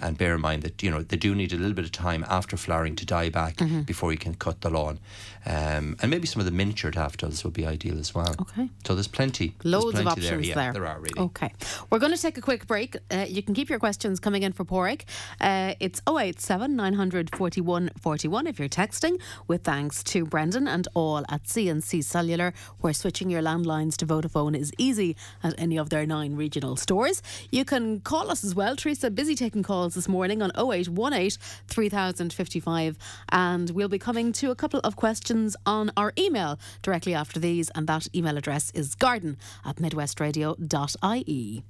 And 0.03 0.17
bear 0.17 0.35
in 0.35 0.41
mind 0.41 0.63
that 0.63 0.83
you 0.83 0.91
know 0.91 1.01
they 1.01 1.17
do 1.17 1.33
need 1.33 1.53
a 1.53 1.55
little 1.55 1.73
bit 1.73 1.85
of 1.85 1.91
time 1.91 2.25
after 2.29 2.57
flowering 2.57 2.95
to 2.97 3.05
die 3.05 3.29
back 3.29 3.57
before 3.85 4.11
you 4.11 4.17
can 4.17 4.35
cut 4.35 4.61
the 4.61 4.69
lawn, 4.69 4.99
um, 5.45 5.95
and 6.01 6.11
maybe 6.11 6.27
some 6.27 6.39
of 6.39 6.45
the 6.45 6.51
miniature 6.51 6.91
daffodils 6.91 7.43
would 7.43 7.53
be 7.53 7.65
ideal 7.65 7.97
as 7.99 8.13
well. 8.13 8.35
Okay. 8.41 8.69
So 8.85 8.95
there's 8.95 9.07
plenty. 9.07 9.55
there's 9.61 9.73
Loads 9.73 9.99
of 9.99 10.07
options 10.07 10.29
there. 10.29 10.39
Yeah, 10.41 10.55
there. 10.55 10.73
there 10.73 10.87
are 10.87 10.99
really. 10.99 11.17
Okay. 11.17 11.53
We're 11.89 11.99
going 11.99 12.13
to 12.13 12.21
take 12.21 12.37
a 12.37 12.41
quick 12.41 12.67
break. 12.67 12.97
Uh, 13.09 13.25
you 13.27 13.41
can 13.41 13.53
keep 13.53 13.69
your 13.69 13.79
questions 13.79 14.19
coming 14.19 14.43
in 14.43 14.51
for 14.51 14.65
Porrick. 14.65 15.03
Uh, 15.39 15.75
it's 15.79 16.01
087 16.07 16.75
900 16.75 17.35
41 17.35 17.91
41 17.99 18.47
if 18.47 18.59
you're 18.59 18.69
texting, 18.69 19.19
with 19.47 19.63
thanks 19.63 20.03
to 20.03 20.25
Brendan 20.25 20.67
and 20.67 20.87
all 20.93 21.23
at 21.29 21.43
CNC 21.43 22.03
Cellular, 22.03 22.53
where 22.79 22.93
switching 22.93 23.29
your 23.29 23.41
landlines 23.41 23.95
to 23.97 24.05
Vodafone 24.05 24.57
is 24.57 24.71
easy 24.77 25.15
at 25.43 25.53
any 25.57 25.77
of 25.77 25.89
their 25.89 26.05
nine 26.05 26.35
regional 26.35 26.75
stores. 26.75 27.21
You 27.51 27.65
can 27.65 28.01
call 28.01 28.29
us 28.29 28.43
as 28.43 28.53
well. 28.53 28.75
Teresa, 28.75 29.09
busy 29.09 29.35
taking 29.35 29.63
calls 29.63 29.92
this 29.93 30.07
morning 30.07 30.41
on 30.41 30.51
0818 30.57 31.39
3055, 31.67 32.97
and 33.29 33.69
we'll 33.71 33.87
be 33.87 33.99
coming 33.99 34.31
to 34.33 34.51
a 34.51 34.55
couple 34.55 34.79
of 34.81 34.95
questions 34.95 35.55
on 35.65 35.91
our 35.95 36.13
email 36.17 36.59
directly 36.81 37.13
after 37.13 37.39
these, 37.39 37.69
and 37.71 37.87
that 37.87 38.07
email 38.15 38.37
address 38.37 38.71
is 38.73 38.95
garden 38.95 39.37
at 39.65 39.77
midwestradio.ie. 39.77 41.63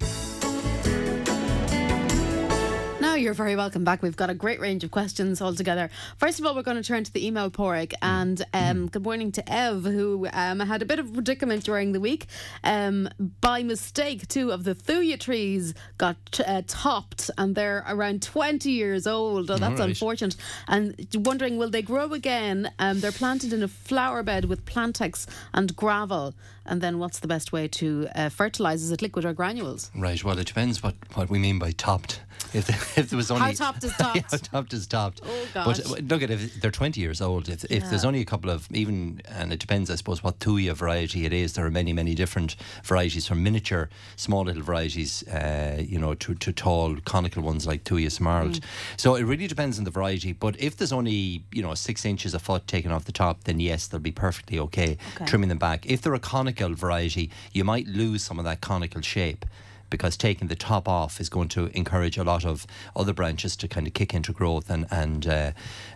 You're 3.24 3.34
very 3.34 3.56
welcome 3.56 3.86
back. 3.86 4.02
We've 4.02 4.18
got 4.18 4.30
a 4.30 4.34
great 4.34 4.60
range 4.60 4.84
of 4.84 4.92
questions 4.92 5.42
altogether. 5.42 5.90
First 6.18 6.42
of 6.42 6.46
all, 6.46 6.54
we're 6.54 6.62
going 6.62 6.76
to 6.76 6.84
turn 6.84 7.06
to 7.06 7.14
the 7.14 7.26
email 7.26 7.50
Porrick 7.50 7.94
and 8.02 8.46
um, 8.54 8.90
good 8.90 9.06
morning 9.06 9.32
to 9.32 9.50
Ev, 9.50 9.86
who 9.86 10.28
um, 10.34 10.60
had 10.60 10.82
a 10.82 10.86
bit 10.86 11.00
of 11.00 11.10
a 11.10 11.14
predicament 11.14 11.64
during 11.64 11.94
the 11.94 12.02
week. 12.02 12.26
Um, 12.66 13.08
by 13.40 13.64
mistake, 13.64 14.28
two 14.28 14.52
of 14.52 14.66
the 14.66 14.76
thuya 14.76 15.18
trees 15.18 15.74
got 15.98 16.18
uh, 16.46 16.64
topped, 16.68 17.32
and 17.38 17.56
they're 17.56 17.86
around 17.88 18.24
20 18.24 18.70
years 18.70 19.08
old. 19.08 19.50
Oh, 19.50 19.58
that's 19.58 19.80
right. 19.80 19.88
unfortunate. 19.88 20.36
And 20.68 21.08
wondering, 21.16 21.56
will 21.56 21.70
they 21.70 21.82
grow 21.82 22.12
again? 22.12 22.74
Um, 22.78 23.00
they're 23.00 23.14
planted 23.14 23.54
in 23.54 23.64
a 23.64 23.70
flower 23.70 24.22
bed 24.24 24.44
with 24.46 24.66
plantex 24.66 25.28
and 25.54 25.74
gravel. 25.78 26.36
And 26.66 26.82
then, 26.82 27.00
what's 27.00 27.20
the 27.20 27.28
best 27.28 27.52
way 27.52 27.68
to 27.70 28.08
uh, 28.16 28.30
fertilise? 28.30 28.82
Is 28.82 28.92
it 28.92 29.02
liquid 29.02 29.26
or 29.26 29.34
granules? 29.34 29.92
Right. 29.96 30.22
Well, 30.24 30.38
it 30.40 30.48
depends 30.48 30.82
what, 30.82 30.96
what 31.14 31.30
we 31.30 31.38
mean 31.38 31.60
by 31.60 31.72
topped. 31.72 32.22
If, 32.54 32.68
the, 32.68 32.74
if 33.02 33.13
there 33.14 33.18
was 33.18 33.32
only 33.32 33.46
How 33.46 33.52
topped 33.72 33.84
is 33.84 33.94
topped? 33.98 34.16
yeah, 34.16 34.24
how 34.32 34.38
topped 34.38 34.74
is 34.74 34.88
topped. 34.88 35.22
Oh, 35.24 35.46
But 35.54 35.66
gosh. 35.78 35.80
uh, 35.92 35.96
look 36.10 36.22
at 36.24 36.32
if 36.32 36.60
they're 36.60 36.72
twenty 36.72 37.00
years 37.02 37.22
old. 37.22 37.48
If, 37.48 37.64
if 37.66 37.88
there's 37.90 38.04
only 38.06 38.22
a 38.22 38.26
couple 38.26 38.50
of 38.50 38.68
even, 38.72 39.22
and 39.30 39.54
it 39.54 39.60
depends, 39.60 39.90
I 39.92 39.96
suppose, 39.96 40.24
what 40.24 40.40
thuya 40.40 40.74
variety 40.74 41.26
it 41.26 41.34
is. 41.34 41.54
There 41.54 41.66
are 41.66 41.72
many, 41.72 41.94
many 41.94 42.16
different 42.16 42.56
varieties 42.84 43.28
from 43.28 43.44
miniature, 43.44 43.90
small 44.16 44.44
little 44.46 44.64
varieties, 44.64 45.22
uh, 45.28 45.78
you 45.80 46.00
know, 46.00 46.16
to, 46.16 46.34
to 46.36 46.52
tall 46.52 46.98
conical 47.06 47.44
ones 47.44 47.68
like 47.68 47.84
thuya 47.84 48.08
Smaragd. 48.08 48.60
Mm. 48.60 48.64
So 48.98 49.16
it 49.16 49.24
really 49.24 49.48
depends 49.48 49.78
on 49.78 49.84
the 49.86 49.92
variety. 49.92 50.34
But 50.34 50.60
if 50.60 50.76
there's 50.78 50.92
only 50.94 51.44
you 51.52 51.62
know 51.62 51.74
six 51.76 52.06
inches 52.06 52.34
a 52.34 52.40
foot 52.40 52.68
taken 52.68 52.92
off 52.92 53.06
the 53.06 53.12
top, 53.12 53.44
then 53.44 53.60
yes, 53.60 53.88
they'll 53.88 54.00
be 54.00 54.12
perfectly 54.12 54.58
okay, 54.60 54.98
Okay. 55.16 55.26
trimming 55.26 55.50
them 55.50 55.60
back. 55.60 55.86
If 55.86 56.02
they're 56.02 56.14
a 56.16 56.20
conical 56.20 56.74
variety, 56.74 57.30
you 57.52 57.64
might 57.64 57.88
lose 57.88 58.24
some 58.24 58.40
of 58.40 58.46
that 58.46 58.62
conical 58.62 59.02
shape 59.02 59.46
because 59.94 60.18
taking 60.18 60.48
the 60.48 60.56
top 60.56 60.90
off 60.90 61.22
is 61.22 61.30
going 61.30 61.48
to 61.48 61.68
encourage 61.78 62.18
a 62.18 62.24
lot 62.24 62.44
of 62.44 62.66
other 62.96 63.14
branches 63.14 63.56
to 63.56 63.68
kind 63.68 63.86
of 63.86 63.94
kick 63.94 64.12
into 64.12 64.34
growth 64.34 64.68
and 64.68 64.88
and 64.90 65.28
uh, 65.28 65.52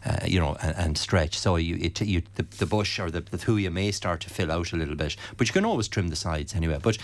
uh, 0.05 0.19
you 0.23 0.39
know 0.39 0.55
and, 0.62 0.75
and 0.77 0.97
stretch. 0.99 1.36
So 1.36 1.55
you, 1.55 1.77
it, 1.81 1.99
you 2.01 2.21
the, 2.36 2.43
the 2.43 2.67
bush 2.67 2.99
or 2.99 3.10
the, 3.10 3.21
the 3.21 3.38
thuya 3.38 3.71
may 3.71 3.91
start 3.91 4.21
to 4.21 4.29
fill 4.29 4.51
out 4.51 4.71
a 4.71 4.75
little 4.75 4.93
bit, 4.93 5.15
but 5.36 5.47
you 5.47 5.53
can 5.53 5.65
always 5.65 5.88
trim 5.88 6.10
the 6.10 6.15
sides 6.15 6.53
anyway. 6.53 6.77
But 6.79 6.99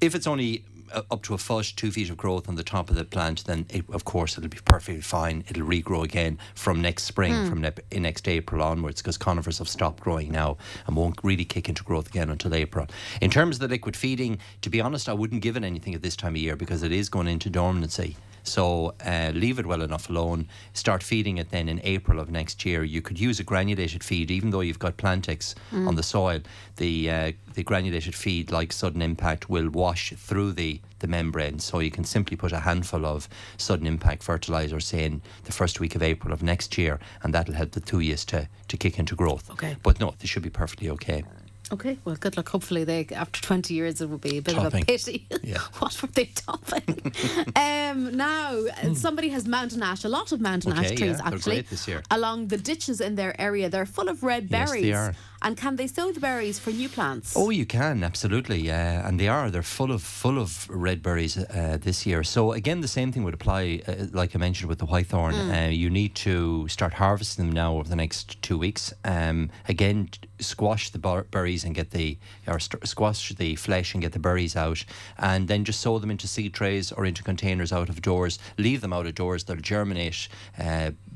if 0.00 0.16
it's 0.16 0.26
only 0.26 0.64
Uh, 0.92 1.02
up 1.10 1.22
to 1.22 1.34
a 1.34 1.38
foot, 1.38 1.72
two 1.76 1.90
feet 1.90 2.10
of 2.10 2.16
growth 2.16 2.48
on 2.48 2.54
the 2.54 2.62
top 2.62 2.90
of 2.90 2.96
the 2.96 3.04
plant, 3.04 3.44
then 3.46 3.66
it, 3.70 3.84
of 3.90 4.04
course 4.04 4.36
it'll 4.36 4.50
be 4.50 4.58
perfectly 4.64 5.00
fine. 5.00 5.44
It'll 5.48 5.66
regrow 5.66 6.04
again 6.04 6.38
from 6.54 6.82
next 6.82 7.04
spring, 7.04 7.32
hmm. 7.32 7.48
from 7.48 7.60
ne- 7.62 7.98
next 8.00 8.28
April 8.28 8.62
onwards, 8.62 9.00
because 9.00 9.16
conifers 9.16 9.58
have 9.58 9.68
stopped 9.68 10.00
growing 10.00 10.30
now 10.30 10.58
and 10.86 10.96
won't 10.96 11.18
really 11.22 11.44
kick 11.44 11.68
into 11.68 11.82
growth 11.82 12.08
again 12.08 12.30
until 12.30 12.54
April. 12.54 12.86
In 13.20 13.30
terms 13.30 13.56
of 13.56 13.60
the 13.60 13.68
liquid 13.68 13.96
feeding, 13.96 14.38
to 14.60 14.70
be 14.70 14.80
honest, 14.80 15.08
I 15.08 15.14
wouldn't 15.14 15.42
give 15.42 15.56
it 15.56 15.64
anything 15.64 15.94
at 15.94 16.02
this 16.02 16.16
time 16.16 16.34
of 16.34 16.40
year 16.40 16.56
because 16.56 16.82
it 16.82 16.92
is 16.92 17.08
going 17.08 17.28
into 17.28 17.48
dormancy. 17.48 18.16
So 18.42 18.94
uh, 19.04 19.32
leave 19.34 19.58
it 19.58 19.66
well 19.66 19.82
enough 19.82 20.10
alone. 20.10 20.48
Start 20.72 21.02
feeding 21.02 21.38
it 21.38 21.50
then 21.50 21.68
in 21.68 21.80
April 21.84 22.18
of 22.18 22.30
next 22.30 22.64
year. 22.64 22.82
You 22.84 23.00
could 23.02 23.18
use 23.18 23.40
a 23.40 23.44
granulated 23.44 24.02
feed, 24.02 24.30
even 24.30 24.50
though 24.50 24.60
you've 24.60 24.78
got 24.78 24.96
Plantex 24.96 25.54
on 25.86 25.94
the 25.94 26.02
soil. 26.02 26.40
The 26.76 27.10
uh, 27.10 27.32
the 27.54 27.62
granulated 27.62 28.14
feed, 28.14 28.50
like 28.50 28.72
sudden 28.72 29.02
impact, 29.02 29.48
will 29.48 29.68
wash 29.70 30.12
through 30.16 30.52
the 30.52 30.80
the 30.98 31.06
membrane. 31.06 31.58
So 31.58 31.80
you 31.80 31.90
can 31.90 32.04
simply 32.04 32.36
put 32.36 32.52
a 32.52 32.60
handful 32.60 33.04
of 33.04 33.28
sudden 33.56 33.86
impact 33.86 34.22
fertilizer, 34.22 34.80
say 34.80 35.04
in 35.04 35.22
the 35.44 35.52
first 35.52 35.80
week 35.80 35.94
of 35.94 36.02
April 36.02 36.32
of 36.32 36.42
next 36.42 36.78
year, 36.78 36.98
and 37.22 37.34
that'll 37.34 37.54
help 37.54 37.72
the 37.72 37.80
thujas 37.80 38.24
to 38.26 38.48
to 38.68 38.76
kick 38.76 38.98
into 38.98 39.14
growth. 39.14 39.50
Okay. 39.50 39.76
But 39.82 40.00
no, 40.00 40.14
they 40.18 40.26
should 40.26 40.42
be 40.42 40.50
perfectly 40.50 40.90
okay. 40.90 41.24
Okay, 41.72 41.96
well, 42.04 42.16
good 42.16 42.36
luck. 42.36 42.50
Hopefully, 42.50 42.84
they 42.84 43.06
after 43.16 43.40
twenty 43.40 43.72
years 43.74 44.00
it 44.02 44.10
will 44.10 44.18
be 44.18 44.36
a 44.38 44.42
bit 44.42 44.58
of 44.58 44.74
a 44.74 44.84
pity. 44.84 45.26
Yeah. 45.42 45.58
what 45.78 46.00
were 46.02 46.08
they 46.08 46.26
topping? 46.26 47.12
um, 47.56 48.14
now, 48.16 48.52
uh, 48.82 48.94
somebody 48.94 49.30
has 49.30 49.46
mountain 49.48 49.82
ash. 49.82 50.04
A 50.04 50.08
lot 50.08 50.32
of 50.32 50.40
mountain 50.40 50.72
ash 50.72 50.90
Hmm. 50.90 50.96
Trees 50.96 51.16
yeah, 51.18 51.26
actually 51.26 51.56
great 51.56 51.70
this 51.70 51.88
year. 51.88 52.02
along 52.10 52.48
the 52.48 52.58
ditches 52.58 53.00
in 53.00 53.14
their 53.14 53.40
area. 53.40 53.70
They're 53.70 53.86
full 53.86 54.08
of 54.10 54.22
red 54.22 54.48
Yes, 54.50 54.68
berries. 54.70 54.82
they 54.84 54.92
are. 54.92 55.14
And 55.44 55.56
can 55.56 55.74
they 55.76 55.88
sow 55.88 56.12
the 56.12 56.20
berries 56.20 56.58
for 56.60 56.70
new 56.70 56.88
plants? 56.88 57.34
Oh, 57.36 57.50
you 57.50 57.66
can 57.66 58.04
absolutely, 58.04 58.70
uh, 58.70 58.74
and 58.74 59.18
they 59.18 59.26
are. 59.26 59.50
They're 59.50 59.62
full 59.64 59.90
of 59.90 60.00
full 60.02 60.38
of 60.38 60.68
red 60.70 61.02
berries 61.02 61.36
uh, 61.36 61.78
this 61.80 62.06
year. 62.06 62.22
So 62.22 62.52
again, 62.52 62.80
the 62.80 62.88
same 62.88 63.10
thing 63.10 63.24
would 63.24 63.34
apply, 63.34 63.80
uh, 63.88 64.06
like 64.12 64.36
I 64.36 64.38
mentioned 64.38 64.68
with 64.68 64.78
the 64.78 64.86
whitethorn. 64.86 65.34
Uh, 65.66 65.70
you 65.70 65.90
need 65.90 66.14
to 66.16 66.68
start 66.68 66.94
harvesting 66.94 67.44
them 67.46 67.52
now 67.54 67.74
over 67.74 67.88
the 67.88 67.96
next 67.96 68.40
two 68.40 68.56
weeks. 68.56 68.94
Um, 69.04 69.50
again, 69.68 70.10
squash 70.38 70.90
the 70.90 70.98
bar- 71.00 71.24
berries 71.24 71.64
and 71.64 71.74
get 71.74 71.90
the 71.90 72.18
or 72.46 72.60
st- 72.60 72.86
squash 72.86 73.34
the 73.34 73.56
flesh 73.56 73.94
and 73.94 74.02
get 74.02 74.12
the 74.12 74.20
berries 74.20 74.54
out, 74.54 74.84
and 75.18 75.48
then 75.48 75.64
just 75.64 75.80
sow 75.80 75.98
them 75.98 76.10
into 76.12 76.28
seed 76.28 76.54
trays 76.54 76.92
or 76.92 77.04
into 77.04 77.24
containers 77.24 77.72
out 77.72 77.88
of 77.88 78.00
doors. 78.00 78.38
Leave 78.58 78.80
them 78.80 78.92
out 78.92 79.06
of 79.06 79.14
doors. 79.16 79.42
They'll 79.44 79.56
germinate. 79.56 80.28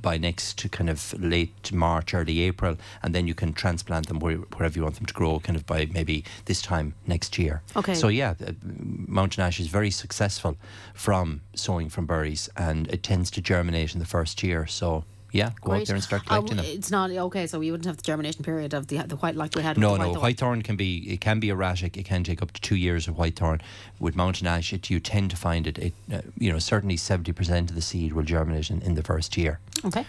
By 0.03 0.19
next 0.19 0.59
to 0.59 0.69
kind 0.69 0.89
of 0.89 1.15
late 1.19 1.73
March, 1.73 2.15
early 2.15 2.43
April, 2.43 2.77
and 3.03 3.15
then 3.15 3.27
you 3.27 3.35
can 3.35 3.53
transplant 3.53 4.07
them 4.07 4.21
where, 4.21 4.37
wherever 4.37 4.77
you 4.79 4.83
want 4.85 4.97
them 4.97 5.07
to 5.07 5.15
grow, 5.15 5.41
kind 5.41 5.57
of 5.57 5.67
by 5.67 5.87
maybe 5.87 6.25
this 6.45 6.63
time 6.63 6.95
next 7.07 7.39
year. 7.39 7.63
Okay. 7.75 7.95
So 7.95 8.09
yeah, 8.09 8.35
mountain 8.63 9.43
ash 9.43 9.59
is 9.59 9.67
very 9.67 9.91
successful 9.91 10.57
from 10.95 11.41
sowing 11.55 11.89
from 11.89 12.07
berries, 12.07 12.49
and 12.57 12.89
it 12.89 13.03
tends 13.03 13.31
to 13.33 13.41
germinate 13.41 13.95
in 13.95 14.01
the 14.01 14.07
first 14.07 14.43
year. 14.43 14.67
So 14.67 15.05
yeah, 15.33 15.51
go 15.61 15.73
out 15.73 15.87
there 15.87 15.97
and 15.97 16.03
start 16.05 16.23
Uh, 16.23 16.37
collecting 16.41 16.57
them. 16.57 16.67
It's 16.67 16.91
not 16.91 17.11
okay, 17.11 17.47
so 17.47 17.59
we 17.59 17.71
wouldn't 17.71 17.87
have 17.87 17.97
the 17.97 18.03
germination 18.03 18.45
period 18.45 18.75
of 18.75 18.87
the 18.87 18.99
the 18.99 19.17
white 19.17 19.37
like 19.37 19.55
we 19.55 19.63
had. 19.63 19.79
No, 19.79 19.93
with 19.93 20.01
the 20.01 20.07
no. 20.13 20.21
whitethorn. 20.21 20.23
Whitethorn 20.23 20.65
can 20.65 20.77
be 20.77 20.99
it 21.13 21.21
can 21.21 21.41
be 21.41 21.49
erratic. 21.49 21.97
It 21.97 22.05
can 22.05 22.25
take 22.25 22.43
up 22.43 22.53
to 22.53 22.61
two 22.61 22.77
years 22.77 23.09
of 23.09 23.19
white 23.19 23.37
thorn. 23.37 23.61
With 23.99 24.17
mountain 24.17 24.47
ash, 24.47 24.73
it 24.73 24.91
you 24.91 25.01
tend 25.01 25.31
to 25.31 25.37
find 25.37 25.67
it. 25.67 25.79
It 25.79 25.95
uh, 26.13 26.21
you 26.39 26.51
know 26.53 26.59
certainly 26.59 26.97
seventy 26.97 27.33
percent 27.33 27.71
of 27.71 27.77
the 27.77 27.83
seed 27.83 28.13
will 28.13 28.25
germinate 28.25 28.71
in, 28.71 28.83
in 28.83 28.95
the 28.95 29.03
first 29.03 29.37
year. 29.37 29.59
Okay. 29.85 30.05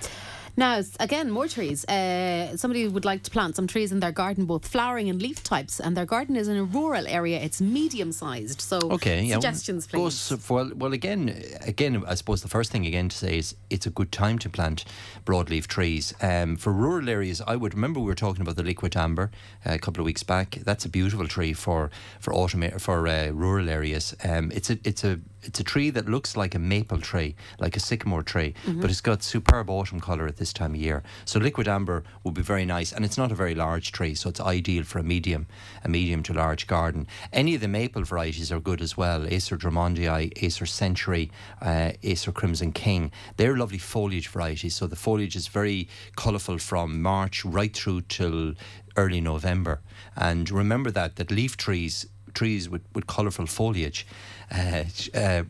Now, 0.59 0.81
again, 0.99 1.29
more 1.29 1.47
trees. 1.47 1.85
Uh, 1.85 2.57
somebody 2.57 2.87
would 2.87 3.05
like 3.05 3.21
to 3.23 3.29
plant 3.31 3.55
some 3.55 3.67
trees 3.67 3.91
in 3.91 3.99
their 3.99 4.11
garden, 4.11 4.45
both 4.45 4.67
flowering 4.67 5.07
and 5.07 5.21
leaf 5.21 5.43
types, 5.43 5.79
and 5.79 5.95
their 5.95 6.05
garden 6.05 6.35
is 6.35 6.47
in 6.47 6.57
a 6.57 6.63
rural 6.63 7.05
area. 7.07 7.39
It's 7.39 7.61
medium 7.61 8.11
sized. 8.11 8.59
So, 8.61 8.79
Okay, 8.81 9.21
yeah. 9.23 9.35
suggestions, 9.35 9.87
well, 9.93 10.05
please. 10.09 10.29
goes- 10.29 10.49
well, 10.49 10.71
well, 10.75 10.93
again, 10.93 11.43
again, 11.61 12.03
I 12.07 12.15
suppose 12.15 12.41
the 12.41 12.47
first 12.47 12.71
thing 12.71 12.87
again 12.87 13.07
to 13.09 13.15
say 13.15 13.37
is 13.37 13.53
it's 13.69 13.85
a 13.85 13.91
good 13.91 14.11
time 14.11 14.39
to 14.39 14.49
plant 14.49 14.83
broadleaf 15.25 15.67
trees. 15.67 16.13
Um, 16.21 16.57
for 16.57 16.73
rural 16.73 17.07
areas, 17.07 17.39
I 17.45 17.55
would 17.55 17.75
remember 17.75 17.99
we 17.99 18.07
were 18.07 18.15
talking 18.15 18.41
about 18.41 18.55
the 18.55 18.63
liquid 18.63 18.97
amber 18.97 19.29
uh, 19.63 19.73
a 19.73 19.79
couple 19.79 20.01
of 20.01 20.05
weeks 20.05 20.23
back. 20.23 20.57
That's 20.65 20.85
a 20.85 20.89
beautiful 20.89 21.27
tree 21.27 21.53
for 21.53 21.91
for 22.19 22.33
autumn 22.33 22.67
for 22.79 23.07
uh, 23.07 23.27
rural 23.29 23.69
areas. 23.69 24.15
Um, 24.23 24.51
it's 24.51 24.71
a 24.71 24.79
it's 24.83 25.03
a 25.03 25.19
it's 25.43 25.59
a 25.59 25.63
tree 25.63 25.91
that 25.91 26.09
looks 26.09 26.35
like 26.35 26.55
a 26.55 26.59
maple 26.59 26.99
tree, 26.99 27.35
like 27.59 27.77
a 27.77 27.79
sycamore 27.79 28.23
tree, 28.23 28.53
but 28.65 28.89
it's 28.89 29.01
got 29.01 29.23
superb 29.23 29.69
autumn 29.69 29.99
colour 30.01 30.27
at 30.27 30.35
this 30.37 30.46
time 30.53 30.73
of 30.73 30.79
year. 30.79 31.03
So 31.25 31.39
liquid 31.39 31.67
amber 31.67 32.03
would 32.23 32.33
be 32.33 32.41
very 32.41 32.65
nice, 32.65 32.91
and 32.91 33.03
it's 33.05 33.17
not 33.17 33.31
a 33.31 33.35
very 33.35 33.55
large 33.55 33.91
tree, 33.91 34.15
so 34.15 34.29
it's 34.29 34.39
ideal 34.39 34.83
for 34.83 34.99
a 34.99 35.03
medium, 35.03 35.47
a 35.83 35.89
medium 35.89 36.23
to 36.23 36.33
large 36.33 36.67
garden. 36.67 37.07
Any 37.31 37.55
of 37.55 37.61
the 37.61 37.67
maple 37.67 38.03
varieties 38.03 38.51
are 38.51 38.59
good 38.59 38.81
as 38.81 38.97
well. 38.97 39.25
Acer 39.27 39.57
Drummondii, 39.57 40.31
Acer 40.43 40.65
Century, 40.65 41.31
uh, 41.61 41.91
Acer 42.03 42.31
Crimson 42.31 42.71
King. 42.71 43.11
They're 43.37 43.57
lovely 43.57 43.77
foliage 43.77 44.27
varieties. 44.27 44.75
So 44.75 44.87
the 44.87 44.95
foliage 44.95 45.35
is 45.35 45.47
very 45.47 45.87
colourful 46.15 46.59
from 46.59 47.01
March 47.01 47.45
right 47.45 47.75
through 47.75 48.01
till 48.01 48.53
early 48.95 49.21
November. 49.21 49.81
And 50.15 50.49
remember 50.49 50.91
that 50.91 51.15
that 51.17 51.31
leaf 51.31 51.57
trees 51.57 52.07
trees 52.33 52.69
with, 52.69 52.83
with 52.93 53.07
colourful 53.07 53.47
foliage 53.47 54.05
uh, 54.53 54.83
uh, 55.13 55.43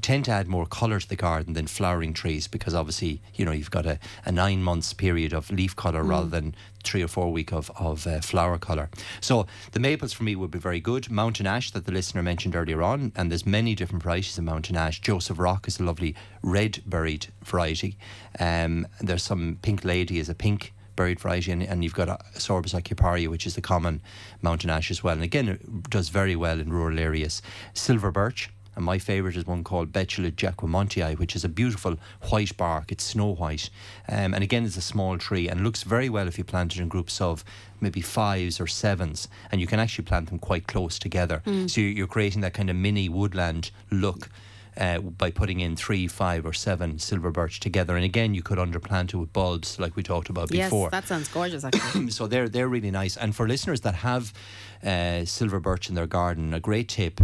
tend 0.00 0.24
to 0.26 0.30
add 0.30 0.46
more 0.46 0.66
colour 0.66 1.00
to 1.00 1.08
the 1.08 1.16
garden 1.16 1.54
than 1.54 1.66
flowering 1.66 2.12
trees 2.12 2.46
because 2.46 2.74
obviously 2.74 3.20
you 3.34 3.44
know 3.44 3.52
you've 3.52 3.70
got 3.70 3.86
a, 3.86 3.98
a 4.24 4.32
nine 4.32 4.62
months 4.62 4.92
period 4.92 5.32
of 5.32 5.50
leaf 5.50 5.74
colour 5.74 6.02
rather 6.04 6.28
than 6.28 6.54
three 6.84 7.02
or 7.02 7.08
four 7.08 7.32
week 7.32 7.52
of, 7.52 7.70
of 7.78 8.06
uh, 8.06 8.20
flower 8.20 8.58
colour. 8.58 8.90
So 9.20 9.46
the 9.72 9.80
maples 9.80 10.12
for 10.12 10.22
me 10.22 10.36
would 10.36 10.50
be 10.50 10.58
very 10.58 10.80
good. 10.80 11.10
Mountain 11.10 11.46
ash 11.46 11.70
that 11.72 11.86
the 11.86 11.92
listener 11.92 12.22
mentioned 12.22 12.54
earlier 12.54 12.82
on 12.82 13.12
and 13.16 13.30
there's 13.30 13.46
many 13.46 13.74
different 13.74 14.02
varieties 14.02 14.38
of 14.38 14.44
mountain 14.44 14.76
ash. 14.76 15.00
Joseph 15.00 15.38
rock 15.38 15.66
is 15.66 15.80
a 15.80 15.82
lovely 15.82 16.14
red 16.42 16.82
berried 16.86 17.28
variety. 17.42 17.96
Um, 18.38 18.86
there's 19.00 19.22
some 19.22 19.58
pink 19.62 19.84
lady 19.84 20.18
is 20.18 20.28
a 20.28 20.34
pink 20.34 20.74
buried 20.96 21.20
variety, 21.20 21.52
and, 21.52 21.62
and 21.62 21.82
you've 21.82 21.94
got 21.94 22.08
Sorbus 22.34 22.74
aucuparia, 22.74 23.28
which 23.28 23.46
is 23.46 23.54
the 23.54 23.60
common 23.60 24.00
mountain 24.42 24.70
ash 24.70 24.90
as 24.90 25.02
well. 25.02 25.14
And 25.14 25.22
again, 25.22 25.48
it 25.48 25.90
does 25.90 26.08
very 26.08 26.36
well 26.36 26.60
in 26.60 26.72
rural 26.72 26.98
areas. 26.98 27.42
Silver 27.72 28.10
birch. 28.10 28.50
And 28.76 28.84
my 28.84 28.98
favourite 28.98 29.36
is 29.36 29.46
one 29.46 29.62
called 29.62 29.92
Betula 29.92 30.32
jacquemontii, 30.32 31.16
which 31.16 31.36
is 31.36 31.44
a 31.44 31.48
beautiful 31.48 31.96
white 32.30 32.56
bark. 32.56 32.90
It's 32.90 33.04
snow 33.04 33.32
white. 33.32 33.70
Um, 34.08 34.34
and 34.34 34.42
again, 34.42 34.64
it's 34.64 34.76
a 34.76 34.80
small 34.80 35.16
tree 35.16 35.48
and 35.48 35.62
looks 35.62 35.84
very 35.84 36.08
well 36.08 36.26
if 36.26 36.38
you 36.38 36.44
plant 36.44 36.74
it 36.74 36.80
in 36.80 36.88
groups 36.88 37.20
of 37.20 37.44
maybe 37.80 38.00
fives 38.00 38.60
or 38.60 38.66
sevens. 38.66 39.28
And 39.52 39.60
you 39.60 39.68
can 39.68 39.78
actually 39.78 40.06
plant 40.06 40.28
them 40.28 40.40
quite 40.40 40.66
close 40.66 40.98
together. 40.98 41.40
So 41.68 41.80
you're 41.80 42.08
creating 42.08 42.40
that 42.40 42.54
kind 42.54 42.68
of 42.68 42.74
mini 42.74 43.08
woodland 43.08 43.70
look 43.92 44.28
uh, 44.76 44.98
by 44.98 45.30
putting 45.30 45.60
in 45.60 45.76
three, 45.76 46.06
five, 46.06 46.44
or 46.44 46.52
seven 46.52 46.98
silver 46.98 47.30
birch 47.30 47.60
together. 47.60 47.96
And 47.96 48.04
again, 48.04 48.34
you 48.34 48.42
could 48.42 48.58
underplant 48.58 49.14
it 49.14 49.16
with 49.16 49.32
bulbs, 49.32 49.78
like 49.78 49.96
we 49.96 50.02
talked 50.02 50.28
about 50.28 50.52
yes, 50.52 50.66
before. 50.66 50.90
that 50.90 51.06
sounds 51.06 51.28
gorgeous, 51.28 51.64
actually. 51.68 52.10
so 52.10 52.26
they're 52.26 52.48
they're 52.48 52.68
really 52.68 52.90
nice. 52.90 53.16
And 53.16 53.34
for 53.34 53.46
listeners 53.46 53.82
that 53.82 53.96
have 53.96 54.32
uh, 54.82 55.24
silver 55.24 55.60
birch 55.60 55.88
in 55.88 55.94
their 55.94 56.06
garden, 56.06 56.54
a 56.54 56.60
great 56.60 56.88
tip 56.88 57.20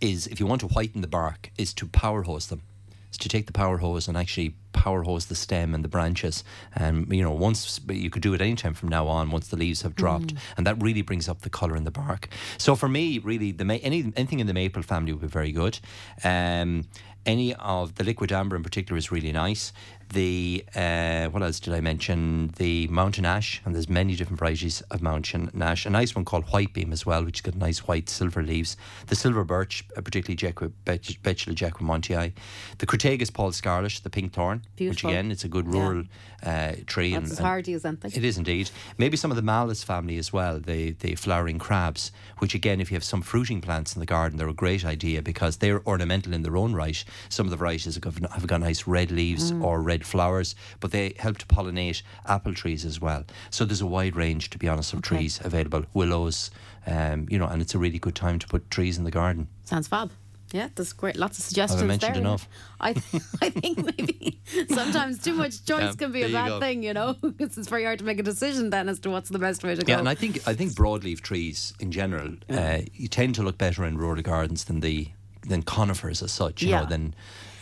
is 0.00 0.26
if 0.26 0.40
you 0.40 0.46
want 0.46 0.60
to 0.60 0.68
whiten 0.68 1.00
the 1.00 1.08
bark, 1.08 1.50
is 1.56 1.72
to 1.74 1.86
power 1.86 2.22
hose 2.22 2.48
them. 2.48 2.62
Is 3.10 3.18
to 3.18 3.28
take 3.28 3.46
the 3.46 3.52
power 3.52 3.78
hose 3.78 4.08
and 4.08 4.16
actually 4.16 4.54
power 4.72 5.02
hose 5.02 5.26
the 5.26 5.34
stem 5.34 5.74
and 5.74 5.84
the 5.84 5.88
branches. 5.88 6.44
And 6.74 7.12
you 7.12 7.22
know, 7.22 7.32
once 7.32 7.80
you 7.88 8.10
could 8.10 8.22
do 8.22 8.34
it 8.34 8.40
anytime 8.40 8.74
from 8.74 8.88
now 8.88 9.06
on, 9.08 9.30
once 9.30 9.48
the 9.48 9.56
leaves 9.56 9.82
have 9.82 9.94
dropped, 9.94 10.34
and 10.56 10.66
that 10.66 10.82
really 10.82 11.02
brings 11.02 11.28
up 11.28 11.42
the 11.42 11.50
color 11.50 11.76
in 11.76 11.84
the 11.84 11.90
bark. 11.90 12.28
So 12.58 12.74
for 12.74 12.88
me, 12.88 13.18
really, 13.18 13.52
the 13.52 13.64
ma- 13.64 13.78
any 13.82 14.12
anything 14.16 14.40
in 14.40 14.46
the 14.46 14.54
maple 14.54 14.82
family 14.82 15.12
would 15.12 15.22
be 15.22 15.28
very 15.28 15.52
good. 15.52 15.78
Um, 16.24 16.84
any 17.24 17.54
of 17.54 17.94
the 17.94 18.04
liquid 18.04 18.32
amber 18.32 18.56
in 18.56 18.62
particular 18.62 18.98
is 18.98 19.12
really 19.12 19.32
nice. 19.32 19.72
The 20.12 20.64
uh, 20.74 21.28
what 21.28 21.42
else 21.42 21.60
did 21.60 21.72
I 21.72 21.80
mention? 21.80 22.52
The 22.56 22.86
mountain 22.88 23.24
ash, 23.24 23.62
and 23.64 23.74
there's 23.74 23.88
many 23.88 24.14
different 24.14 24.40
varieties 24.40 24.82
of 24.90 25.00
mountain 25.00 25.50
ash. 25.60 25.86
A 25.86 25.90
nice 25.90 26.14
one 26.14 26.24
called 26.24 26.44
white 26.52 26.74
beam 26.74 26.92
as 26.92 27.06
well, 27.06 27.24
which 27.24 27.38
has 27.38 27.42
got 27.42 27.54
nice 27.54 27.86
white 27.86 28.10
silver 28.10 28.42
leaves. 28.42 28.76
The 29.06 29.16
silver 29.16 29.44
birch, 29.44 29.84
uh, 29.96 30.02
particularly 30.02 30.36
Betula 30.36 31.54
jacquemontii. 31.54 32.32
The 32.78 32.86
Crataegus 32.86 33.32
paul 33.32 33.52
scarlet, 33.52 34.00
the 34.02 34.10
pink 34.10 34.32
thorn, 34.32 34.61
which 34.72 34.76
Beautiful. 34.76 35.10
again 35.10 35.30
it's 35.30 35.44
a 35.44 35.48
good 35.48 35.66
Yeah. 35.66 35.80
rural 35.80 36.04
uh, 36.42 36.72
tree. 36.86 37.12
That's 37.12 37.32
as 37.32 37.38
hardy 37.38 37.72
as 37.74 37.84
anything. 37.84 38.10
It 38.14 38.24
is 38.24 38.36
indeed. 38.38 38.70
Maybe 38.98 39.16
some 39.16 39.30
of 39.30 39.36
the 39.36 39.42
malus 39.42 39.84
family 39.84 40.16
as 40.18 40.32
well, 40.32 40.58
the, 40.58 40.90
the 40.92 41.14
flowering 41.14 41.58
crabs, 41.58 42.10
which 42.38 42.54
again, 42.54 42.80
if 42.80 42.90
you 42.90 42.96
have 42.96 43.04
some 43.04 43.22
fruiting 43.22 43.60
plants 43.60 43.94
in 43.94 44.00
the 44.00 44.06
garden, 44.06 44.38
they're 44.38 44.48
a 44.48 44.52
great 44.54 44.84
idea 44.84 45.22
because 45.22 45.58
they're 45.58 45.86
ornamental 45.86 46.32
in 46.32 46.42
their 46.42 46.56
own 46.56 46.72
right. 46.74 47.04
Some 47.28 47.46
of 47.46 47.50
the 47.50 47.56
varieties 47.56 47.94
have 47.94 48.02
got, 48.02 48.32
have 48.32 48.46
got 48.46 48.60
nice 48.60 48.86
red 48.86 49.10
leaves 49.12 49.52
Mm. 49.52 49.62
or 49.62 49.80
red 49.82 50.04
flowers, 50.04 50.54
but 50.80 50.90
they 50.90 51.14
help 51.18 51.38
to 51.38 51.46
pollinate 51.46 52.02
apple 52.26 52.54
trees 52.54 52.84
as 52.84 53.00
well. 53.00 53.24
So 53.50 53.64
there's 53.64 53.80
a 53.80 53.86
wide 53.86 54.16
range, 54.16 54.50
to 54.50 54.58
be 54.58 54.68
honest, 54.68 54.92
of 54.92 54.98
Okay. 54.98 55.16
trees 55.16 55.40
available. 55.44 55.84
Willows, 55.94 56.50
um, 56.86 57.26
you 57.30 57.38
know, 57.38 57.46
and 57.46 57.62
it's 57.62 57.74
a 57.74 57.78
really 57.78 57.98
good 58.00 58.14
time 58.16 58.38
to 58.40 58.46
put 58.48 58.68
trees 58.70 58.98
in 58.98 59.04
the 59.04 59.10
garden. 59.12 59.46
Sounds 59.64 59.86
fab. 59.86 60.10
Yeah, 60.52 60.68
there's 60.74 60.92
great. 60.92 61.16
Lots 61.16 61.38
of 61.38 61.44
suggestions 61.44 61.82
I 61.82 61.86
mentioned 61.86 62.14
there. 62.14 62.20
enough? 62.20 62.46
I, 62.80 62.90
I 63.40 63.48
think 63.50 63.78
maybe 63.78 64.40
sometimes 64.68 65.18
too 65.22 65.32
much 65.34 65.64
choice 65.64 65.80
Yeah, 65.82 65.92
can 65.92 66.12
be 66.12 66.22
a 66.24 66.28
bad 66.28 66.48
go. 66.48 66.60
thing, 66.60 66.82
you 66.82 66.92
know, 66.92 67.14
because 67.22 67.56
it's 67.56 67.68
very 67.68 67.84
hard 67.84 67.98
to 68.00 68.04
make 68.04 68.18
a 68.18 68.22
decision 68.22 68.70
then 68.70 68.88
as 68.88 68.98
to 69.00 69.10
what's 69.10 69.30
the 69.30 69.38
best 69.38 69.64
way 69.64 69.74
to 69.74 69.82
go. 69.82 69.90
Yeah, 69.92 69.98
and 69.98 70.08
I 70.08 70.14
think 70.14 70.46
I 70.46 70.54
think 70.54 70.72
broadleaf 70.72 71.20
trees 71.22 71.72
in 71.80 71.90
general, 71.90 72.34
uh, 72.50 72.78
you 72.94 73.08
tend 73.08 73.34
to 73.36 73.42
look 73.42 73.56
better 73.58 73.84
in 73.84 73.96
rural 73.96 74.20
gardens 74.22 74.64
than 74.64 74.80
the 74.80 75.08
than 75.48 75.62
conifers 75.62 76.22
as 76.22 76.30
such, 76.32 76.62
you 76.62 76.68
Yeah. 76.70 76.82
know, 76.82 76.86
than 76.86 77.14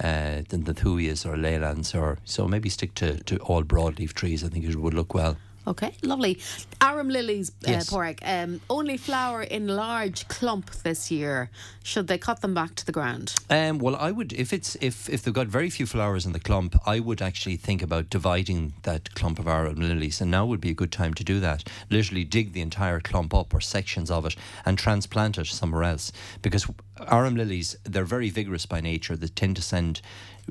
uh, 0.03 0.43
than 0.49 0.65
the 0.65 0.75
thujas 0.75 1.25
or 1.25 1.37
leylands 1.37 1.95
or 1.95 2.19
so 2.25 2.47
maybe 2.49 2.69
stick 2.69 2.95
to, 2.97 3.23
to 3.25 3.37
all 3.39 3.63
broadleaf 3.63 4.13
trees. 4.15 4.43
I 4.45 4.49
think 4.49 4.65
it 4.65 4.77
would 4.77 4.95
look 4.95 5.15
well. 5.15 5.37
Okay, 5.67 5.95
lovely. 6.03 6.39
Arum 6.83 7.09
lilies, 7.09 7.53
Yes. 7.67 7.93
uh, 7.93 7.97
Porrick, 7.97 8.21
um, 8.23 8.61
only 8.71 8.97
flower 8.97 9.43
in 9.43 9.67
large 9.69 10.27
clump 10.29 10.71
this 10.83 11.11
year. 11.11 11.51
Should 11.83 12.07
they 12.07 12.19
cut 12.19 12.41
them 12.41 12.55
back 12.55 12.75
to 12.77 12.87
the 12.87 12.93
ground? 12.93 13.35
Um, 13.51 13.79
well, 13.79 13.97
I 13.97 14.11
would 14.11 14.33
if 14.33 14.53
it's 14.53 14.77
if 14.81 15.09
if 15.09 15.23
they've 15.23 15.35
got 15.35 15.47
very 15.49 15.69
few 15.71 15.87
flowers 15.87 16.25
in 16.27 16.33
the 16.33 16.41
clump, 16.41 16.77
I 16.87 17.01
would 17.01 17.21
actually 17.21 17.57
think 17.57 17.83
about 17.83 18.09
dividing 18.11 18.75
that 18.83 19.15
clump 19.15 19.39
of 19.39 19.47
arum 19.47 19.77
lilies, 19.81 20.21
and 20.21 20.31
now 20.31 20.47
would 20.47 20.61
be 20.61 20.71
a 20.71 20.75
good 20.75 20.93
time 20.93 21.15
to 21.15 21.25
do 21.25 21.41
that. 21.41 21.69
Literally 21.91 22.25
dig 22.25 22.53
the 22.53 22.61
entire 22.63 23.01
clump 23.01 23.35
up 23.35 23.53
or 23.55 23.61
sections 23.61 24.11
of 24.11 24.25
it 24.27 24.37
and 24.65 24.79
transplant 24.79 25.37
it 25.39 25.47
somewhere 25.47 25.85
else, 25.85 26.13
because 26.43 26.67
arum 27.11 27.35
lilies 27.37 27.77
they're 27.85 28.05
very 28.05 28.31
vigorous 28.31 28.67
by 28.67 28.81
nature. 28.81 29.17
They 29.17 29.29
tend 29.29 29.57
to 29.57 29.63
send 29.63 30.01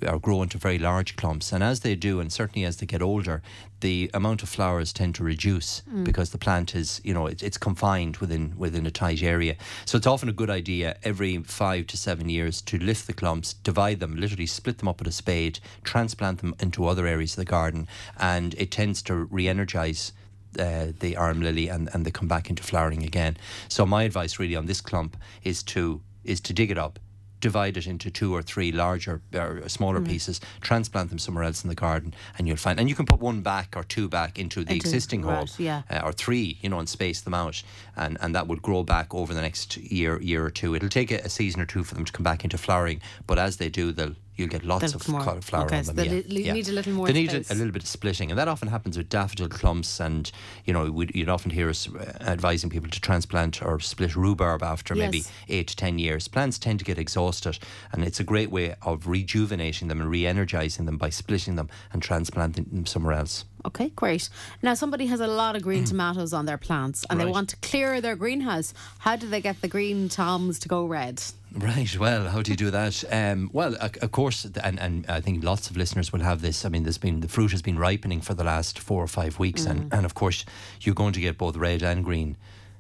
or 0.08 0.20
grow 0.20 0.42
into 0.44 0.58
very 0.58 0.80
large 0.80 1.16
clumps, 1.16 1.52
and 1.52 1.64
as 1.64 1.82
they 1.82 1.96
do, 1.96 2.20
and 2.20 2.32
certainly 2.32 2.66
as 2.66 2.78
they 2.78 2.86
get 2.86 3.02
older, 3.02 3.42
the 3.82 4.10
amount 4.14 4.44
of 4.44 4.50
flowers 4.50 4.94
tend 4.94 5.16
to 5.16 5.24
reduce 5.24 5.82
because 6.04 6.19
the 6.28 6.38
plant 6.38 6.76
is 6.76 7.00
you 7.04 7.14
know 7.14 7.28
it, 7.28 7.42
it's 7.42 7.58
confined 7.58 8.18
within 8.18 8.54
within 8.58 8.86
a 8.86 8.92
tight 8.92 9.24
area. 9.24 9.56
So 9.86 9.98
it's 9.98 10.08
often 10.08 10.28
a 10.28 10.34
good 10.34 10.50
idea 10.50 10.98
every 11.04 11.38
five 11.44 11.88
to 11.88 11.98
seven 11.98 12.28
years 12.30 12.62
to 12.64 12.78
lift 12.78 13.08
the 13.08 13.14
clumps, 13.14 13.54
divide 13.54 14.00
them, 14.00 14.16
literally 14.16 14.46
split 14.46 14.80
them 14.80 14.88
up 14.90 15.00
with 15.00 15.08
a 15.08 15.14
spade, 15.14 15.60
transplant 15.84 16.40
them 16.40 16.54
into 16.60 16.86
other 16.86 17.08
areas 17.08 17.32
of 17.34 17.38
the 17.38 17.46
garden, 17.46 17.88
and 18.18 18.54
it 18.56 18.72
tends 18.72 19.02
to 19.04 19.16
re-energize. 19.16 20.12
Uh, 20.58 20.88
the 21.00 21.16
arum 21.16 21.42
lily 21.42 21.68
and, 21.68 21.90
and 21.94 22.04
they 22.06 22.10
come 22.10 22.28
back 22.28 22.50
into 22.50 22.64
flowering 22.64 23.04
again. 23.04 23.38
So 23.68 23.86
my 23.86 24.02
advice 24.02 24.40
really 24.40 24.56
on 24.56 24.66
this 24.66 24.82
clump 24.82 25.16
is 25.44 25.62
to 25.64 26.02
is 26.24 26.42
to 26.42 26.54
dig 26.54 26.72
it 26.72 26.78
up, 26.78 26.98
divide 27.40 27.78
it 27.78 27.88
into 27.88 28.10
two 28.12 28.34
or 28.34 28.42
three 28.42 28.72
larger 28.72 29.22
or 29.34 29.68
smaller 29.68 30.02
pieces, 30.02 30.42
transplant 30.62 31.10
them 31.10 31.20
somewhere 31.20 31.44
else 31.44 31.64
in 31.64 31.70
the 31.70 31.76
garden, 31.76 32.14
and 32.38 32.48
you'll 32.48 32.58
find. 32.58 32.80
And 32.80 32.90
you 32.90 32.96
can 32.96 33.06
put 33.06 33.20
one 33.20 33.42
back 33.42 33.76
or 33.76 33.84
two 33.84 34.08
back 34.10 34.38
into 34.40 34.64
the 34.64 34.74
Into- 34.74 34.88
existing 34.88 35.24
hole, 35.24 35.48
yeah. 35.58 35.84
uh, 35.90 36.02
or 36.04 36.12
three, 36.12 36.58
you 36.62 36.70
know, 36.70 36.80
and 36.80 36.90
space 36.90 37.22
them 37.22 37.34
out, 37.34 37.62
and 37.96 38.18
and 38.22 38.36
that 38.36 38.48
would 38.48 38.62
grow 38.62 38.84
back 38.84 39.14
over 39.14 39.34
the 39.34 39.42
next 39.42 39.78
year 39.78 40.22
year 40.22 40.46
or 40.46 40.52
two. 40.52 40.76
It'll 40.76 40.90
take 40.90 41.12
a, 41.12 41.18
a 41.18 41.30
season 41.30 41.62
or 41.62 41.66
two 41.66 41.84
for 41.84 41.96
them 41.96 42.06
to 42.06 42.12
come 42.12 42.24
back 42.24 42.44
into 42.44 42.58
flowering, 42.58 43.02
but 43.28 43.40
as 43.40 43.58
they 43.58 43.70
do, 43.70 43.92
they'll 43.92 44.16
you'll 44.40 44.48
get 44.48 44.64
lots 44.64 44.94
of 44.94 45.08
more- 45.08 45.22
flower 45.42 45.66
okay, 45.66 45.78
on 45.78 45.84
so 45.84 45.92
them. 45.92 46.08
they 46.08 46.16
yeah, 46.18 46.24
li- 46.28 46.46
yeah. 46.46 46.54
need 46.54 46.68
a 46.68 46.72
little 46.72 46.94
more 46.94 47.08
They 47.08 47.14
need 47.14 47.34
a, 47.34 47.44
a 47.52 47.56
little 47.56 47.72
bit 47.72 47.84
of 47.84 47.88
splitting, 47.88 48.32
and 48.32 48.40
that 48.40 48.48
often 48.48 48.70
happens 48.70 48.98
with 48.98 49.10
daffodil 49.10 49.50
clumps. 49.50 50.00
And 50.00 50.32
you 50.66 50.74
know, 50.74 50.90
we'd, 50.90 51.14
you'd 51.14 51.30
often 51.30 51.52
hear 51.52 51.70
us 51.70 51.88
uh, 51.88 52.18
advising 52.22 52.70
people 52.70 52.90
to 52.90 53.02
transplant 53.02 53.62
or 53.62 53.80
split 53.80 54.16
rhubarb 54.16 54.64
after 54.64 54.96
maybe 54.96 55.24
eight 55.50 55.68
to 55.68 55.76
ten 55.76 56.00
years. 56.00 56.28
Plants 56.28 56.58
tend 56.58 56.80
to 56.80 56.86
get 56.86 56.98
exhausted, 56.98 57.60
and 57.92 58.04
it's 58.04 58.20
a 58.20 58.24
great 58.24 58.50
way 58.50 58.76
of 58.82 59.08
rejuvenating 59.08 59.88
them 59.90 60.02
and 60.02 60.10
re-energizing 60.10 60.86
them 60.86 60.98
by 60.98 61.10
splitting 61.10 61.56
them 61.56 61.70
and 61.92 62.02
transplanting 62.02 62.66
them 62.72 62.86
somewhere 62.86 63.14
else. 63.14 63.46
Okay, 63.66 63.90
great. 63.90 64.30
Now, 64.62 64.74
somebody 64.74 65.08
has 65.08 65.20
a 65.20 65.28
lot 65.28 65.56
of 65.56 65.62
green 65.64 65.84
tomatoes 65.86 66.34
on 66.34 66.46
their 66.46 66.58
plants 66.58 67.06
and 67.10 67.20
they 67.20 67.26
want 67.26 67.50
to 67.50 67.58
clear 67.58 68.00
their 68.00 68.16
greenhouse. 68.16 68.74
How 69.00 69.16
do 69.18 69.28
they 69.28 69.42
get 69.42 69.62
the 69.62 69.68
green 69.68 70.08
toms 70.08 70.60
to 70.60 70.70
go 70.70 70.86
red? 70.86 71.22
Right. 71.54 71.98
Well, 71.98 72.28
how 72.30 72.42
do 72.44 72.52
you 72.52 72.58
do 72.58 72.70
that? 72.70 73.04
Um, 73.12 73.50
well, 73.52 73.76
of 73.80 74.12
course, 74.12 74.46
and, 74.64 74.80
and 74.80 75.06
I 75.10 75.20
think 75.20 75.44
lots 75.44 75.70
of 75.70 75.78
listeners 75.78 76.14
will 76.14 76.20
have 76.22 76.42
this. 76.42 76.64
I 76.64 76.70
mean, 76.70 76.84
there's 76.84 77.00
been 77.00 77.22
the 77.22 77.28
fruit 77.28 77.52
has 77.52 77.62
been 77.64 77.80
ripening 77.80 78.22
for 78.22 78.36
the 78.36 78.44
last 78.44 78.78
four 78.78 79.04
or 79.04 79.08
five 79.08 79.40
weeks, 79.40 79.66
and, 79.66 79.92
and 79.92 80.06
of 80.06 80.14
course, 80.14 80.46
you're 80.82 80.94
going 80.96 81.14
to 81.14 81.20
get 81.20 81.38
both 81.40 81.56
red 81.58 81.82
and 81.82 82.04
green. 82.06 82.38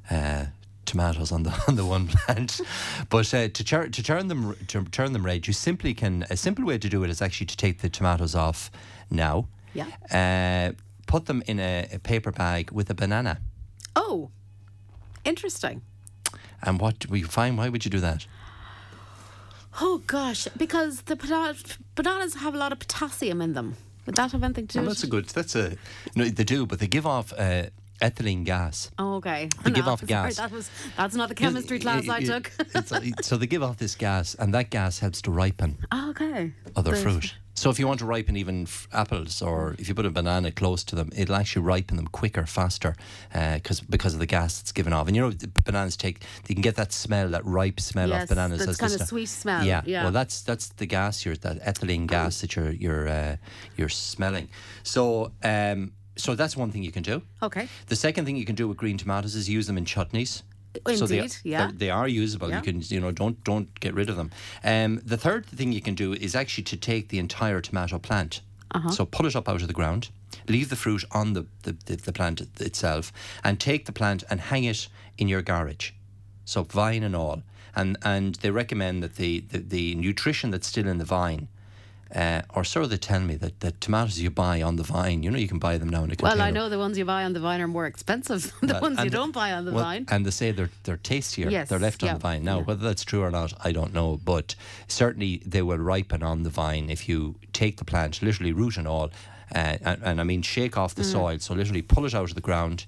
Uh, 0.09 0.45
tomatoes 0.85 1.31
on 1.31 1.43
the 1.43 1.63
on 1.67 1.75
the 1.75 1.85
one 1.85 2.07
plant 2.07 2.59
but 3.09 3.31
uh, 3.31 3.47
to, 3.49 3.63
tur- 3.63 3.89
to 3.89 4.01
turn 4.01 4.27
them 4.27 4.55
to 4.67 4.83
turn 4.85 5.13
them 5.13 5.23
red 5.23 5.45
you 5.45 5.53
simply 5.53 5.93
can 5.93 6.25
a 6.31 6.35
simple 6.35 6.65
way 6.65 6.79
to 6.79 6.89
do 6.89 7.03
it 7.03 7.11
is 7.11 7.21
actually 7.21 7.45
to 7.45 7.55
take 7.55 7.81
the 7.81 7.89
tomatoes 7.89 8.33
off 8.33 8.71
now 9.11 9.47
Yeah. 9.75 9.85
uh, 10.11 10.73
put 11.05 11.27
them 11.27 11.43
in 11.45 11.59
a, 11.59 11.87
a 11.93 11.99
paper 11.99 12.31
bag 12.31 12.71
with 12.71 12.89
a 12.89 12.95
banana 12.95 13.37
Oh, 13.95 14.31
interesting. 15.23 15.83
and 16.63 16.81
what 16.81 16.97
do 16.97 17.07
we 17.07 17.21
find 17.21 17.55
why 17.59 17.69
would 17.69 17.85
you 17.85 17.91
do 17.91 17.99
that 17.99 18.25
Oh, 19.79 20.01
gosh, 20.07 20.47
because 20.57 21.01
the 21.03 21.15
bananas 21.95 22.35
have 22.35 22.55
a 22.55 22.57
lot 22.57 22.71
of 22.71 22.79
potassium 22.79 23.41
in 23.41 23.53
them. 23.53 23.75
Would 24.05 24.15
that 24.15 24.31
have 24.31 24.43
anything 24.43 24.67
to 24.67 24.73
do 24.73 24.79
with 24.81 24.89
that's 24.89 25.03
a 25.03 25.07
good. 25.07 25.25
That's 25.29 25.55
a 25.55 25.75
no. 26.15 26.25
They 26.25 26.43
do, 26.43 26.65
but 26.65 26.79
they 26.79 26.87
give 26.87 27.05
off 27.05 27.31
uh, 27.37 27.65
ethylene 28.01 28.43
gas. 28.43 28.89
Oh, 28.97 29.15
okay. 29.15 29.49
They 29.63 29.71
give 29.71 29.87
off 29.87 29.99
sorry, 29.99 30.07
gas. 30.07 30.37
That 30.37 30.51
was, 30.51 30.69
that's 30.97 31.15
not 31.15 31.29
the 31.29 31.35
chemistry 31.35 31.79
class 31.79 32.09
I 32.09 32.21
took. 32.21 32.51
So 33.21 33.37
they 33.37 33.47
give 33.47 33.61
off 33.61 33.77
this 33.77 33.95
gas, 33.95 34.35
and 34.35 34.53
that 34.53 34.69
gas 34.71 34.99
helps 34.99 35.21
to 35.23 35.31
ripen 35.31 35.77
Oh, 35.91 36.09
okay. 36.11 36.53
other 36.75 36.91
Great. 36.91 37.03
fruit. 37.03 37.35
So 37.59 37.69
if 37.69 37.77
you 37.77 37.87
want 37.87 37.99
to 37.99 38.05
ripen 38.05 38.37
even 38.37 38.63
f- 38.63 38.87
apples, 38.93 39.41
or 39.41 39.75
if 39.77 39.89
you 39.89 39.93
put 39.93 40.05
a 40.05 40.09
banana 40.09 40.49
close 40.49 40.81
to 40.85 40.95
them, 40.95 41.09
it'll 41.13 41.35
actually 41.35 41.63
ripen 41.63 41.97
them 41.97 42.07
quicker, 42.07 42.45
faster, 42.45 42.95
because 43.33 43.81
because 43.81 44.13
of 44.13 44.21
the 44.21 44.25
gas 44.25 44.59
that's 44.61 44.71
given 44.71 44.93
off. 44.93 45.07
And 45.07 45.15
you 45.15 45.21
know, 45.21 45.31
the 45.31 45.49
bananas 45.65 45.97
take 45.97 46.23
you 46.47 46.55
can 46.55 46.61
get 46.61 46.77
that 46.77 46.93
smell, 46.93 47.27
that 47.31 47.45
ripe 47.45 47.81
smell 47.81 48.07
Yes, 48.07 48.23
of 48.23 48.29
bananas. 48.29 48.65
that's 48.65 48.77
kind 48.77 48.93
of 48.93 49.01
sweet 49.01 49.25
smell, 49.25 49.65
Yeah, 49.65 49.81
yeah. 49.85 50.03
Well, 50.03 50.13
that's 50.13 50.41
that's 50.41 50.69
the 50.69 50.85
gas 50.85 51.25
you're 51.25 51.35
that 51.35 51.59
ethylene 51.61 52.07
gas 52.07 52.39
that 52.39 52.55
you're 52.55 52.71
you're 52.71 53.09
uh, 53.09 53.35
you're 53.75 53.89
smelling. 53.89 54.47
So 54.83 55.33
um, 55.43 55.91
so 56.15 56.35
that's 56.35 56.55
one 56.55 56.71
thing 56.71 56.83
you 56.83 56.93
can 56.93 57.03
do. 57.03 57.21
Okay. 57.43 57.67
The 57.87 57.95
second 57.97 58.23
thing 58.25 58.37
you 58.37 58.45
can 58.45 58.55
do 58.55 58.69
with 58.69 58.77
green 58.77 58.97
tomatoes 58.97 59.35
is 59.35 59.49
use 59.49 59.67
them 59.67 59.77
in 59.77 59.83
chutneys. 59.83 60.43
So 60.95 61.07
they, 61.07 61.27
yeah. 61.43 61.67
they're- 61.67 61.71
they 61.77 61.89
are 61.89 62.07
usable. 62.07 62.49
Yeah. 62.49 62.57
You 62.57 62.63
can, 62.63 62.81
you 62.81 62.99
know, 62.99 63.11
don't 63.11 63.43
don't 63.43 63.79
get 63.79 63.93
rid 63.93 64.09
of 64.09 64.15
them. 64.17 64.31
Um, 64.63 65.01
the 65.05 65.17
third 65.17 65.45
thing 65.45 65.71
you 65.71 65.81
can 65.81 65.95
do 65.95 66.13
is 66.13 66.35
actually 66.35 66.63
to 66.65 66.77
take 66.77 67.09
the 67.09 67.19
entire 67.19 67.61
tomato 67.61 67.97
plant. 67.99 68.41
Uh-huh. 68.71 68.91
So 68.91 69.05
pull 69.05 69.25
it 69.25 69.35
up 69.35 69.49
out 69.49 69.61
of 69.61 69.67
the 69.67 69.73
ground, 69.73 70.09
leave 70.47 70.69
the 70.69 70.75
fruit 70.75 71.03
on 71.11 71.33
the, 71.33 71.45
the, 71.63 71.75
the, 71.87 71.95
the 71.95 72.13
plant 72.13 72.41
itself, 72.59 73.11
and 73.43 73.59
take 73.59 73.85
the 73.85 73.91
plant 73.91 74.23
and 74.29 74.39
hang 74.39 74.63
it 74.63 74.87
in 75.17 75.27
your 75.27 75.41
garage. 75.41 75.91
So 76.45 76.63
vine 76.63 77.03
and 77.03 77.15
all. 77.15 77.41
And 77.75 77.97
and 78.03 78.35
they 78.35 78.51
recommend 78.51 79.01
that 79.03 79.15
the, 79.15 79.39
the, 79.51 79.59
the 79.59 79.95
nutrition 79.95 80.51
that's 80.51 80.67
still 80.67 80.87
in 80.87 80.97
the 80.99 81.05
vine, 81.05 81.47
uh, 82.15 82.41
or 82.55 82.63
so 82.63 82.85
they 82.87 82.97
tell 82.97 83.19
me 83.19 83.35
that 83.35 83.59
the 83.59 83.71
tomatoes 83.71 84.19
you 84.19 84.29
buy 84.31 84.61
on 84.61 84.75
the 84.77 84.83
vine, 84.83 85.21
you 85.23 85.29
know, 85.29 85.37
you 85.37 85.47
can 85.47 85.59
buy 85.59 85.77
them 85.77 85.89
now 85.89 86.03
in 86.03 86.11
a 86.11 86.15
container. 86.15 86.37
Well, 86.37 86.41
I 86.47 86.49
know 86.51 86.67
the 86.69 86.79
ones 86.79 86.97
you 86.97 87.05
buy 87.05 87.23
on 87.23 87.33
the 87.33 87.39
vine 87.39 87.61
are 87.61 87.67
more 87.67 87.85
expensive 87.85 88.51
than 88.59 88.67
the 88.67 88.73
Well, 88.73 88.81
ones 88.81 88.97
you 88.97 89.03
and- 89.03 89.11
don't 89.11 89.31
buy 89.31 89.51
on 89.51 89.65
the 89.65 89.71
well, 89.71 89.83
vine. 89.83 90.05
And 90.09 90.25
they 90.25 90.31
say 90.31 90.51
they're 90.51 90.71
they're 90.83 90.97
tastier. 90.97 91.49
Yes, 91.49 91.69
they're 91.69 91.79
left 91.79 92.01
yeah, 92.01 92.09
on 92.09 92.15
the 92.15 92.19
vine. 92.21 92.43
Now, 92.43 92.57
yeah. 92.59 92.63
whether 92.65 92.83
that's 92.83 93.03
true 93.03 93.21
or 93.21 93.31
not, 93.31 93.53
I 93.63 93.71
don't 93.71 93.93
know. 93.93 94.19
But 94.23 94.55
certainly 94.87 95.41
they 95.45 95.61
will 95.61 95.77
ripen 95.77 96.23
on 96.23 96.43
the 96.43 96.49
vine 96.49 96.89
if 96.89 97.07
you 97.07 97.35
take 97.53 97.77
the 97.77 97.85
plant, 97.85 98.21
literally 98.23 98.53
root 98.53 98.77
and 98.77 98.87
all, 98.87 99.11
uh, 99.55 99.77
and, 99.81 100.01
and 100.03 100.21
I 100.21 100.23
mean 100.23 100.41
shake 100.41 100.77
off 100.77 100.93
Mm. 100.93 100.97
the 100.97 101.03
soil. 101.03 101.39
So 101.39 101.53
literally 101.53 101.81
pull 101.83 102.05
it 102.05 102.15
out 102.15 102.29
of 102.29 102.35
the 102.35 102.41
ground, 102.41 102.85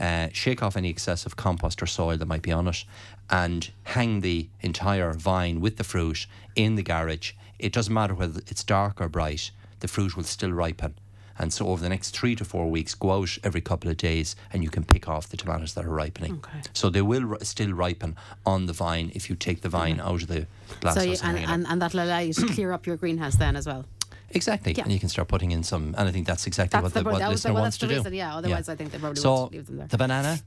uh, 0.00 0.28
shake 0.32 0.62
off 0.62 0.76
any 0.76 0.90
excessive 0.90 1.36
compost 1.36 1.82
or 1.82 1.86
soil 1.86 2.16
that 2.16 2.26
might 2.26 2.42
be 2.42 2.52
on 2.52 2.66
it, 2.68 2.84
and 3.30 3.70
hang 3.84 4.20
the 4.20 4.48
entire 4.62 5.12
vine 5.12 5.60
with 5.60 5.76
the 5.76 5.84
fruit 5.84 6.26
in 6.56 6.74
the 6.74 6.82
garage. 6.82 7.32
It 7.58 7.72
doesn't 7.72 7.92
matter 7.92 8.14
whether 8.14 8.40
it's 8.46 8.64
dark 8.64 9.00
or 9.00 9.08
bright. 9.08 9.50
The 9.80 9.88
fruit 9.88 10.16
will 10.16 10.24
still 10.24 10.52
ripen. 10.52 10.94
And 11.40 11.52
so 11.52 11.68
over 11.68 11.80
the 11.80 11.88
next 11.88 12.10
three 12.18 12.34
to 12.34 12.44
four 12.44 12.68
weeks, 12.68 12.94
go 12.94 13.12
out 13.12 13.38
every 13.44 13.60
couple 13.60 13.88
of 13.88 13.96
days 13.96 14.34
and 14.52 14.64
you 14.64 14.70
can 14.70 14.82
pick 14.84 15.08
off 15.08 15.28
the 15.28 15.36
tomatoes 15.36 15.74
that 15.74 15.84
are 15.84 15.90
ripening. 15.90 16.34
Okay. 16.38 16.60
So 16.72 16.90
they 16.90 17.00
will 17.02 17.22
ri- 17.22 17.38
still 17.42 17.72
ripen 17.72 18.16
on 18.44 18.66
the 18.66 18.72
vine 18.72 19.12
if 19.14 19.30
you 19.30 19.36
take 19.36 19.60
the 19.60 19.68
vine 19.68 20.00
out 20.00 20.22
of 20.22 20.26
the 20.28 20.48
glass 20.80 20.96
So 20.96 21.02
you, 21.02 21.12
and 21.12 21.22
and, 21.22 21.38
hang 21.38 21.42
it 21.42 21.44
up. 21.46 21.54
and, 21.54 21.66
and 21.68 21.82
that'll 21.82 22.00
allow 22.02 22.18
you 22.18 22.32
to 22.32 22.46
clear 22.54 22.72
up 22.72 22.86
your 22.88 22.96
greenhouse 22.96 23.36
then 23.36 23.54
as 23.54 23.66
well. 23.68 23.84
Exactly. 24.30 24.72
Yeah. 24.72 24.82
And 24.82 24.92
you 24.92 24.98
can 24.98 25.08
start 25.08 25.28
putting 25.28 25.52
in 25.52 25.62
some, 25.62 25.94
and 25.96 26.08
I 26.08 26.10
think 26.10 26.26
that's 26.26 26.46
exactly 26.48 26.72
That's 26.76 26.82
what 26.82 26.92
the 26.92 27.00
the, 27.00 27.04
pro- 27.04 27.12
what 27.12 27.18
that 27.20 27.28
was 27.28 27.36
listener 27.36 27.50
the- 27.50 27.54
well, 27.54 27.62
wants 27.62 27.78
that's 27.78 27.92
to 27.94 28.02
the 28.02 28.10
do. 28.10 28.16
yeah, 28.16 28.36
otherwise 28.36 28.68
I 28.68 28.74
think 28.74 28.90
they 28.90 28.98
probably 28.98 29.20
so 29.20 29.32
want 29.32 29.52
to 29.52 29.56
leave 29.58 29.66
them 29.68 29.76
there. 29.76 29.86
The 29.86 29.96
banana, 29.96 30.40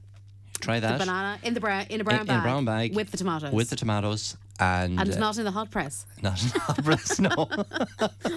try 0.60 0.78
that. 0.78 0.92
The 0.98 1.04
banana 1.06 1.38
in 1.42 1.54
the 1.54 1.60
brown 1.60 1.86
in 1.88 2.02
a 2.02 2.04
brown 2.04 2.20
in, 2.20 2.26
bag. 2.26 2.34
in 2.34 2.40
a 2.40 2.42
brown 2.42 2.64
bag. 2.66 2.94
with 2.94 3.10
the 3.10 3.16
tomatoes. 3.16 3.50
With 3.52 3.70
the 3.70 3.76
tomatoes. 3.76 4.36
And, 4.62 5.00
and 5.00 5.12
uh, 5.12 5.18
not 5.18 5.38
in 5.38 5.44
the 5.44 5.50
hot 5.50 5.70
press. 5.70 6.06
not 6.22 6.40
in 6.42 6.48
the 6.50 6.58
hot 6.60 6.84
press, 6.84 7.18
no. 7.18 7.28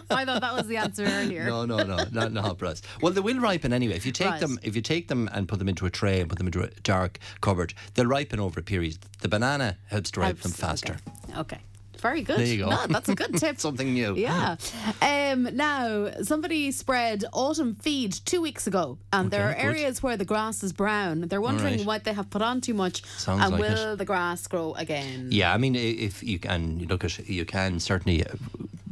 I 0.10 0.26
thought 0.26 0.42
that 0.42 0.56
was 0.56 0.68
the 0.68 0.78
answer 0.78 1.06
earlier. 1.06 1.46
No, 1.46 1.66
no, 1.66 1.78
no, 1.84 1.98
not 2.12 2.28
in 2.32 2.38
a 2.38 2.42
hot 2.42 2.58
press. 2.58 2.82
Well, 3.02 3.14
they 3.14 3.22
will 3.22 3.40
ripen 3.40 3.74
anyway. 3.74 3.96
If 3.96 4.06
you 4.06 4.12
take 4.12 4.30
Right. 4.30 4.40
them, 4.40 4.58
if 4.64 4.76
you 4.76 4.82
take 4.82 5.08
them 5.08 5.30
and 5.34 5.48
put 5.48 5.60
them 5.60 5.70
into 5.70 5.86
a 5.86 5.90
tray 5.92 6.20
and 6.20 6.28
put 6.30 6.38
them 6.40 6.48
into 6.48 6.62
a 6.64 6.70
dark 6.84 7.20
cupboard, 7.42 7.74
they'll 7.94 8.08
ripen 8.08 8.40
over 8.40 8.60
a 8.60 8.64
period. 8.64 8.98
The 9.22 9.28
banana 9.30 9.78
helps 9.86 10.10
to 10.12 10.22
ripen 10.22 10.42
them 10.42 10.52
faster. 10.52 10.98
Okay. 11.30 11.40
okay. 11.40 11.60
Very 12.06 12.22
good. 12.22 12.38
There 12.38 12.46
you 12.46 12.58
go. 12.66 12.70
No, 12.70 12.86
that's 12.88 13.10
a 13.10 13.16
good 13.16 13.34
tip. 13.40 13.60
Something 13.68 13.94
new. 13.94 14.16
Yeah. 14.16 14.58
Um, 15.02 15.50
now, 15.56 16.12
somebody 16.22 16.72
spread 16.72 17.26
autumn 17.34 17.74
feed 17.74 18.14
two 18.26 18.42
weeks 18.42 18.68
ago, 18.68 18.98
and 19.12 19.32
there 19.32 19.48
are 19.48 19.52
Okay, 19.54 19.62
good. 19.64 19.68
areas 19.70 20.04
where 20.04 20.16
the 20.16 20.26
grass 20.26 20.64
is 20.64 20.72
brown. 20.72 21.22
They're 21.22 21.42
wondering 21.42 21.78
right. 21.78 21.86
what 21.86 22.04
they 22.04 22.14
have 22.14 22.30
put 22.30 22.42
on 22.44 22.62
too 22.62 22.76
much, 22.76 23.04
Sounds 23.18 23.42
and 23.44 23.52
like 23.54 23.62
will 23.62 23.94
it. 23.94 23.98
the 23.98 24.06
grass 24.06 24.46
grow 24.48 24.74
again? 24.76 25.30
Yeah, 25.32 25.52
I 25.54 25.58
mean, 25.58 25.76
if 25.76 26.22
you 26.22 26.38
can 26.40 26.80
you 26.80 26.88
look 26.88 27.04
at, 27.04 27.28
you 27.28 27.44
can 27.46 27.80
certainly 27.80 28.24
uh, 28.24 28.30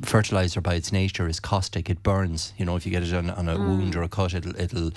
fertilizer 0.02 0.60
by 0.62 0.74
its 0.76 0.92
nature 0.92 1.28
is 1.30 1.40
caustic. 1.40 1.90
It 1.90 2.02
burns. 2.04 2.54
You 2.58 2.66
know, 2.66 2.76
if 2.76 2.86
you 2.86 2.92
get 2.92 3.04
it 3.04 3.14
on, 3.14 3.30
on 3.30 3.48
a 3.48 3.56
Mm. 3.56 3.68
wound 3.68 3.96
or 3.96 4.02
a 4.04 4.10
cut, 4.10 4.34
it'll 4.34 4.60
it'll 4.60 4.92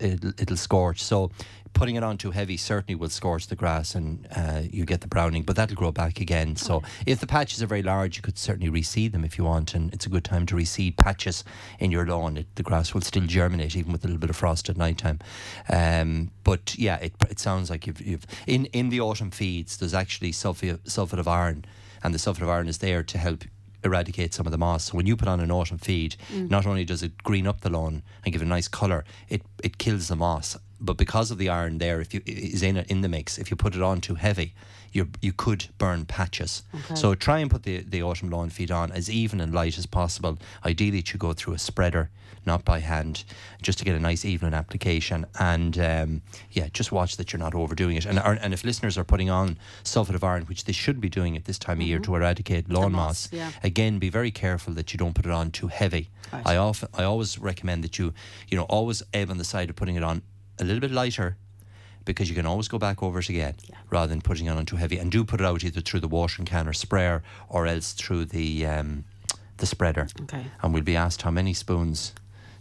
it'll, 0.00 0.32
it'll 0.38 0.56
scorch. 0.56 1.02
So. 1.02 1.30
Putting 1.78 1.94
it 1.94 2.02
on 2.02 2.18
too 2.18 2.32
heavy 2.32 2.56
certainly 2.56 2.96
will 2.96 3.08
scorch 3.08 3.46
the 3.46 3.54
grass 3.54 3.94
and 3.94 4.26
uh, 4.34 4.62
you 4.68 4.84
get 4.84 5.00
the 5.00 5.06
browning, 5.06 5.44
but 5.44 5.54
that'll 5.54 5.76
grow 5.76 5.92
back 5.92 6.20
again. 6.20 6.56
So, 6.56 6.82
if 7.06 7.20
the 7.20 7.26
patches 7.28 7.62
are 7.62 7.68
very 7.68 7.84
large, 7.84 8.16
you 8.16 8.22
could 8.22 8.36
certainly 8.36 8.68
reseed 8.68 9.12
them 9.12 9.24
if 9.24 9.38
you 9.38 9.44
want, 9.44 9.74
and 9.74 9.94
it's 9.94 10.04
a 10.04 10.08
good 10.08 10.24
time 10.24 10.44
to 10.46 10.56
reseed 10.56 10.96
patches 10.96 11.44
in 11.78 11.92
your 11.92 12.04
lawn. 12.04 12.36
It, 12.36 12.46
the 12.56 12.64
grass 12.64 12.94
will 12.94 13.02
still 13.02 13.26
germinate 13.26 13.76
even 13.76 13.92
with 13.92 14.02
a 14.02 14.08
little 14.08 14.18
bit 14.18 14.28
of 14.28 14.34
frost 14.34 14.68
at 14.68 14.76
night 14.76 14.98
time. 14.98 15.20
Um, 15.68 16.32
but 16.42 16.76
yeah, 16.76 16.96
it, 16.96 17.12
it 17.30 17.38
sounds 17.38 17.70
like 17.70 17.86
you've, 17.86 18.00
you've 18.00 18.26
in, 18.48 18.64
in 18.66 18.88
the 18.88 19.00
autumn 19.00 19.30
feeds, 19.30 19.76
there's 19.76 19.94
actually 19.94 20.32
sulfate, 20.32 20.80
sulfate 20.80 21.20
of 21.20 21.28
iron, 21.28 21.64
and 22.02 22.12
the 22.12 22.18
sulfate 22.18 22.42
of 22.42 22.48
iron 22.48 22.66
is 22.66 22.78
there 22.78 23.04
to 23.04 23.18
help 23.18 23.44
eradicate 23.84 24.34
some 24.34 24.46
of 24.46 24.50
the 24.50 24.58
moss. 24.58 24.86
So 24.86 24.96
when 24.96 25.06
you 25.06 25.16
put 25.16 25.28
on 25.28 25.38
an 25.38 25.52
autumn 25.52 25.78
feed, 25.78 26.16
not 26.34 26.66
only 26.66 26.84
does 26.84 27.04
it 27.04 27.22
green 27.22 27.46
up 27.46 27.60
the 27.60 27.70
lawn 27.70 28.02
and 28.24 28.32
give 28.32 28.42
it 28.42 28.46
a 28.46 28.48
nice 28.48 28.66
colour, 28.66 29.04
it, 29.28 29.42
it 29.62 29.78
kills 29.78 30.08
the 30.08 30.16
moss. 30.16 30.56
But 30.80 30.96
because 30.96 31.30
of 31.30 31.38
the 31.38 31.48
iron 31.48 31.78
there, 31.78 32.00
if 32.00 32.14
you 32.14 32.22
is 32.26 32.62
in 32.62 32.76
in 32.76 33.00
the 33.00 33.08
mix, 33.08 33.38
if 33.38 33.50
you 33.50 33.56
put 33.56 33.74
it 33.74 33.82
on 33.82 34.00
too 34.00 34.14
heavy, 34.14 34.54
you 34.92 35.08
you 35.20 35.32
could 35.32 35.66
burn 35.78 36.04
patches. 36.04 36.62
So 36.94 37.14
try 37.14 37.38
and 37.40 37.50
put 37.50 37.64
the, 37.64 37.78
the 37.80 38.02
autumn 38.02 38.30
lawn 38.30 38.50
feed 38.50 38.70
on 38.70 38.92
as 38.92 39.10
even 39.10 39.40
and 39.40 39.52
light 39.52 39.78
as 39.78 39.86
possible. 39.86 40.38
Ideally, 40.64 40.98
it 40.98 41.08
should 41.08 41.20
go 41.20 41.32
through 41.32 41.54
a 41.54 41.58
spreader, 41.58 42.10
not 42.46 42.64
by 42.64 42.78
hand, 42.80 43.24
just 43.60 43.78
to 43.78 43.84
get 43.84 43.96
a 43.96 44.00
nice 44.00 44.24
even 44.24 44.54
application. 44.54 45.26
And 45.38 45.78
um, 45.78 46.22
yeah, 46.52 46.68
just 46.72 46.92
watch 46.92 47.16
that 47.16 47.32
you're 47.32 47.40
not 47.40 47.54
overdoing 47.54 47.96
it. 47.96 48.06
And 48.06 48.18
and 48.18 48.54
if 48.54 48.64
listeners 48.64 48.96
are 48.96 49.04
putting 49.04 49.30
on 49.30 49.58
sulfate 49.84 50.14
of 50.14 50.24
iron, 50.24 50.44
which 50.44 50.64
they 50.64 50.72
should 50.72 51.00
be 51.00 51.08
doing 51.08 51.36
at 51.36 51.44
this 51.44 51.58
time 51.58 51.80
of 51.80 51.86
year 51.86 51.98
to 51.98 52.14
eradicate 52.14 52.70
lawn 52.70 52.92
moss, 52.92 53.30
moss, 53.30 53.32
yeah. 53.32 53.50
again, 53.62 53.98
be 53.98 54.10
very 54.10 54.30
careful 54.30 54.74
that 54.74 54.92
you 54.92 54.98
don't 54.98 55.14
put 55.14 55.26
it 55.26 55.32
on 55.32 55.50
too 55.50 55.68
heavy. 55.68 56.08
Right. 56.32 56.46
I 56.46 56.56
often, 56.56 56.88
I 56.94 57.04
always 57.04 57.38
recommend 57.38 57.82
that 57.84 57.98
you, 57.98 58.12
you 58.48 58.56
know, 58.56 58.64
always 58.64 59.02
ebb 59.12 59.30
on 59.30 59.38
the 59.38 59.44
side 59.44 59.70
of 59.70 59.76
putting 59.76 59.96
it 59.96 60.04
on 60.04 60.22
a 60.60 60.64
little 60.64 60.80
bit 60.80 60.90
lighter, 60.90 61.36
because 62.04 62.28
you 62.28 62.34
can 62.34 62.46
always 62.46 62.68
go 62.68 62.78
back 62.78 63.02
over 63.02 63.18
it 63.18 63.28
again, 63.28 63.54
rather 63.90 64.08
than 64.08 64.20
putting 64.20 64.46
it 64.46 64.50
on 64.50 64.64
too 64.66 64.76
heavy. 64.76 64.98
And 64.98 65.10
do 65.12 65.24
put 65.24 65.40
it 65.40 65.44
out 65.46 65.64
either 65.64 65.80
through 65.80 66.00
the 66.00 66.08
washing 66.08 66.44
can 66.44 66.66
or 66.68 66.72
sprayer, 66.72 67.22
or 67.48 67.66
else 67.66 67.92
through 67.92 68.26
the 68.26 68.66
um, 68.66 69.04
the 69.58 69.66
spreader. 69.66 70.08
Okay. 70.22 70.44
And 70.62 70.72
we'll 70.72 70.82
be 70.82 70.96
asked 70.96 71.22
how 71.22 71.30
many 71.30 71.52
spoons 71.54 72.14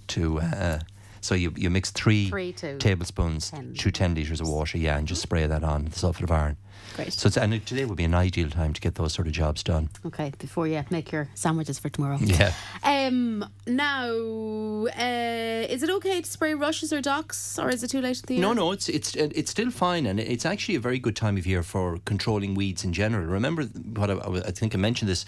to. 0.07 0.39
Uh, 0.41 0.79
so 1.21 1.35
you 1.35 1.53
you 1.57 1.69
mix 1.69 1.91
three, 1.91 2.29
Three 2.29 2.53
to 2.53 2.77
tablespoons 2.77 3.51
10. 3.51 3.73
to 3.75 3.91
ten 3.91 4.13
liters 4.15 4.39
of 4.41 4.47
water, 4.47 4.77
yeah, 4.77 4.97
and 4.97 5.07
just 5.07 5.21
spray 5.21 5.45
that 5.47 5.63
on 5.63 5.85
the 5.85 5.91
sulfate 5.91 6.23
of 6.23 6.31
iron. 6.31 6.57
Great. 6.97 7.13
So 7.13 7.27
it's, 7.27 7.37
and 7.37 7.65
today 7.65 7.85
would 7.85 7.95
be 7.95 8.05
an 8.05 8.15
ideal 8.15 8.49
time 8.49 8.73
to 8.73 8.81
get 8.81 8.95
those 8.95 9.13
sort 9.13 9.27
of 9.27 9.33
jobs 9.33 9.61
done. 9.61 9.89
Okay, 10.03 10.33
before 10.39 10.67
you 10.67 10.83
make 10.89 11.11
your 11.11 11.29
sandwiches 11.35 11.77
for 11.77 11.89
tomorrow. 11.89 12.17
Yeah. 12.19 12.53
Um. 12.83 13.45
Now, 13.67 14.07
uh, 14.09 15.73
is 15.73 15.83
it 15.83 15.89
okay 15.91 16.21
to 16.21 16.29
spray 16.29 16.55
rushes 16.55 16.91
or 16.91 16.99
docks, 16.99 17.59
or 17.59 17.69
is 17.69 17.83
it 17.83 17.89
too 17.89 18.01
late 18.01 18.19
in 18.19 18.25
the 18.25 18.33
year? 18.33 18.41
No, 18.41 18.53
no, 18.53 18.71
it's 18.71 18.89
it's 18.89 19.15
uh, 19.15 19.29
it's 19.35 19.51
still 19.51 19.69
fine, 19.69 20.07
and 20.07 20.19
it's 20.19 20.45
actually 20.45 20.75
a 20.75 20.79
very 20.79 20.97
good 20.97 21.15
time 21.15 21.37
of 21.37 21.45
year 21.45 21.61
for 21.61 21.99
controlling 22.05 22.55
weeds 22.55 22.83
in 22.83 22.93
general. 22.93 23.25
Remember 23.25 23.63
what 23.63 24.09
I, 24.09 24.17
I 24.47 24.51
think 24.51 24.73
I 24.73 24.77
mentioned 24.77 25.09
this 25.09 25.23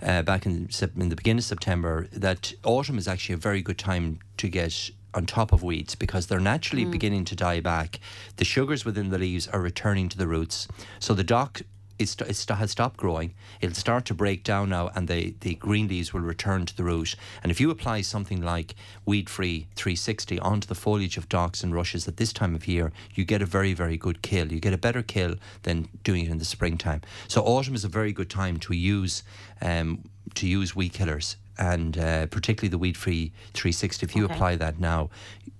uh, 0.00 0.22
back 0.22 0.46
in 0.46 0.68
in 0.96 1.08
the 1.08 1.16
beginning 1.16 1.38
of 1.38 1.44
September 1.44 2.06
that 2.12 2.52
autumn 2.64 2.96
is 2.96 3.08
actually 3.08 3.34
a 3.34 3.38
very 3.38 3.60
good 3.60 3.78
time 3.78 4.20
to 4.36 4.48
get 4.48 4.90
on 5.14 5.26
top 5.26 5.52
of 5.52 5.62
weeds 5.62 5.94
because 5.94 6.26
they're 6.26 6.40
naturally 6.40 6.84
beginning 6.84 7.24
to 7.26 7.36
die 7.36 7.60
back. 7.60 8.00
The 8.36 8.44
sugars 8.44 8.84
within 8.84 9.10
the 9.10 9.18
leaves 9.18 9.48
are 9.48 9.60
returning 9.60 10.08
to 10.10 10.18
the 10.18 10.26
roots, 10.26 10.68
so 10.98 11.14
the 11.14 11.24
dock 11.24 11.62
it's, 11.98 12.14
it 12.20 12.36
st- 12.36 12.58
has 12.58 12.70
stopped 12.70 12.96
growing. 12.96 13.34
It'll 13.60 13.74
start 13.74 14.04
to 14.06 14.14
break 14.14 14.44
down 14.44 14.70
now, 14.70 14.90
and 14.94 15.08
the, 15.08 15.34
the 15.40 15.54
green 15.56 15.88
leaves 15.88 16.12
will 16.12 16.20
return 16.20 16.66
to 16.66 16.76
the 16.76 16.84
root. 16.84 17.16
And 17.42 17.50
if 17.50 17.60
you 17.60 17.70
apply 17.70 18.02
something 18.02 18.40
like 18.40 18.74
Weed 19.04 19.28
Free 19.28 19.66
360 19.74 20.38
onto 20.38 20.66
the 20.66 20.74
foliage 20.74 21.16
of 21.16 21.28
docks 21.28 21.62
and 21.62 21.74
rushes 21.74 22.06
at 22.06 22.16
this 22.16 22.32
time 22.32 22.54
of 22.54 22.68
year, 22.68 22.92
you 23.14 23.24
get 23.24 23.42
a 23.42 23.46
very, 23.46 23.74
very 23.74 23.96
good 23.96 24.22
kill. 24.22 24.52
You 24.52 24.60
get 24.60 24.72
a 24.72 24.78
better 24.78 25.02
kill 25.02 25.36
than 25.62 25.88
doing 26.04 26.26
it 26.26 26.30
in 26.30 26.38
the 26.38 26.44
springtime. 26.44 27.02
So 27.26 27.42
autumn 27.42 27.74
is 27.74 27.84
a 27.84 27.88
very 27.88 28.12
good 28.12 28.30
time 28.30 28.58
to 28.60 28.74
use 28.74 29.22
um, 29.60 30.04
to 30.34 30.46
use 30.46 30.76
weed 30.76 30.92
killers. 30.92 31.36
And 31.58 31.98
uh, 31.98 32.26
particularly 32.26 32.68
the 32.70 32.78
weed 32.78 32.96
free 32.96 33.32
360. 33.54 34.04
If 34.06 34.14
you 34.16 34.24
Okay. 34.24 34.34
apply 34.34 34.56
that 34.56 34.78
now, 34.78 35.10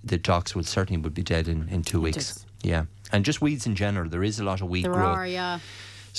the 0.03 0.17
docks 0.17 0.55
will 0.55 0.63
certainly 0.63 1.01
would 1.01 1.13
be 1.13 1.23
dead 1.23 1.47
in, 1.47 1.67
in 1.69 1.83
two 1.83 1.99
weeks. 2.01 2.45
Yeah, 2.63 2.85
and 3.11 3.25
just 3.25 3.41
weeds 3.41 3.65
in 3.65 3.75
general. 3.75 4.09
There 4.09 4.23
is 4.23 4.39
a 4.39 4.43
lot 4.43 4.61
of 4.61 4.69
weed 4.69 4.85
There 4.85 4.93
growth. 4.93 5.17
are, 5.17 5.27
yeah. 5.27 5.59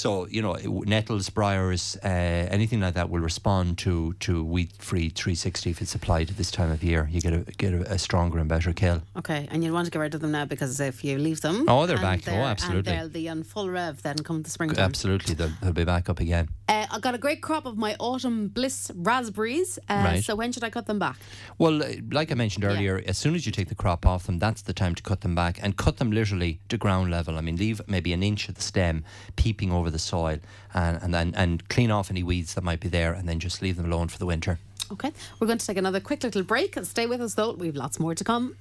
So 0.00 0.26
you 0.30 0.40
know, 0.40 0.54
nettles, 0.86 1.28
briars, 1.28 1.94
uh, 2.02 2.08
anything 2.08 2.80
like 2.80 2.94
that 2.94 3.10
will 3.10 3.20
respond 3.20 3.76
to 3.84 4.14
to 4.20 4.42
weed 4.42 4.70
free 4.78 5.10
360 5.10 5.68
if 5.70 5.82
it's 5.82 5.94
applied 5.94 6.30
at 6.30 6.38
this 6.38 6.50
time 6.50 6.70
of 6.70 6.82
year. 6.82 7.06
You 7.12 7.20
get 7.20 7.34
a 7.34 7.40
get 7.58 7.74
a, 7.74 7.82
a 7.92 7.98
stronger 7.98 8.38
and 8.38 8.48
better 8.48 8.72
kill. 8.72 9.02
Okay, 9.18 9.46
and 9.50 9.62
you'll 9.62 9.74
want 9.74 9.84
to 9.84 9.90
get 9.90 9.98
rid 9.98 10.14
of 10.14 10.22
them 10.22 10.32
now 10.32 10.46
because 10.46 10.80
if 10.80 11.04
you 11.04 11.18
leave 11.18 11.42
them, 11.42 11.66
Oh, 11.68 11.84
they're 11.84 11.98
back. 11.98 12.20
Oh, 12.26 12.30
they're- 12.30 12.40
absolutely. 12.40 12.92
and 12.92 13.00
they'll 13.02 13.08
be 13.22 13.28
on 13.28 13.42
full 13.42 13.68
rev 13.68 14.00
then 14.02 14.16
come 14.18 14.40
the 14.42 14.48
springtime. 14.48 14.86
Absolutely, 14.86 15.34
they'll, 15.34 15.52
they'll 15.60 15.74
be 15.74 15.84
back 15.84 16.08
up 16.08 16.18
again. 16.18 16.48
Uh, 16.66 16.86
I 16.90 16.98
got 16.98 17.14
a 17.14 17.18
great 17.18 17.42
crop 17.42 17.66
of 17.66 17.76
my 17.76 17.94
autumn 17.98 18.48
bliss 18.48 18.90
raspberries. 18.94 19.78
Uh, 19.88 20.02
Right. 20.10 20.24
So 20.24 20.34
when 20.34 20.50
should 20.52 20.64
I 20.64 20.70
cut 20.70 20.86
them 20.86 20.98
back? 20.98 21.18
Well, 21.58 21.82
uh, 21.82 21.88
like 22.10 22.32
I 22.32 22.34
mentioned 22.34 22.64
earlier, 22.64 23.02
as 23.06 23.18
soon 23.18 23.34
as 23.34 23.44
you 23.44 23.52
take 23.52 23.68
the 23.68 23.74
crop 23.74 24.06
off 24.06 24.24
them, 24.26 24.38
that's 24.38 24.62
the 24.62 24.72
time 24.72 24.94
to 24.94 25.02
cut 25.02 25.20
them 25.20 25.34
back 25.34 25.58
and 25.62 25.76
cut 25.76 25.98
them 25.98 26.10
literally 26.10 26.58
to 26.70 26.78
ground 26.78 27.10
level. 27.10 27.36
I 27.36 27.42
mean, 27.42 27.56
leave 27.56 27.82
maybe 27.86 28.12
an 28.14 28.22
inch 28.22 28.48
of 28.48 28.54
the 28.54 28.62
stem 28.62 29.04
peeping 29.36 29.70
over 29.72 29.89
the 29.90 29.98
soil, 29.98 30.38
and 30.74 31.02
and 31.02 31.12
then 31.12 31.34
and 31.36 31.68
clean 31.68 31.90
off 31.90 32.10
any 32.10 32.22
weeds 32.22 32.54
that 32.54 32.64
might 32.64 32.80
be 32.80 32.88
there, 32.88 33.12
and 33.12 33.28
then 33.28 33.38
just 33.40 33.62
leave 33.62 33.76
them 33.76 33.86
alone 33.86 34.08
for 34.08 34.18
the 34.18 34.26
winter. 34.26 34.58
Okay, 34.92 35.12
we're 35.38 35.46
going 35.46 35.58
to 35.58 35.66
take 35.66 35.76
another 35.76 36.00
quick 36.00 36.22
little 36.24 36.42
break. 36.42 36.76
And 36.76 36.86
stay 36.86 37.06
with 37.06 37.20
us 37.20 37.34
though. 37.34 37.52
We've 37.52 37.76
lots 37.76 38.00
more 38.00 38.14
to 38.14 38.24
come. 38.24 38.56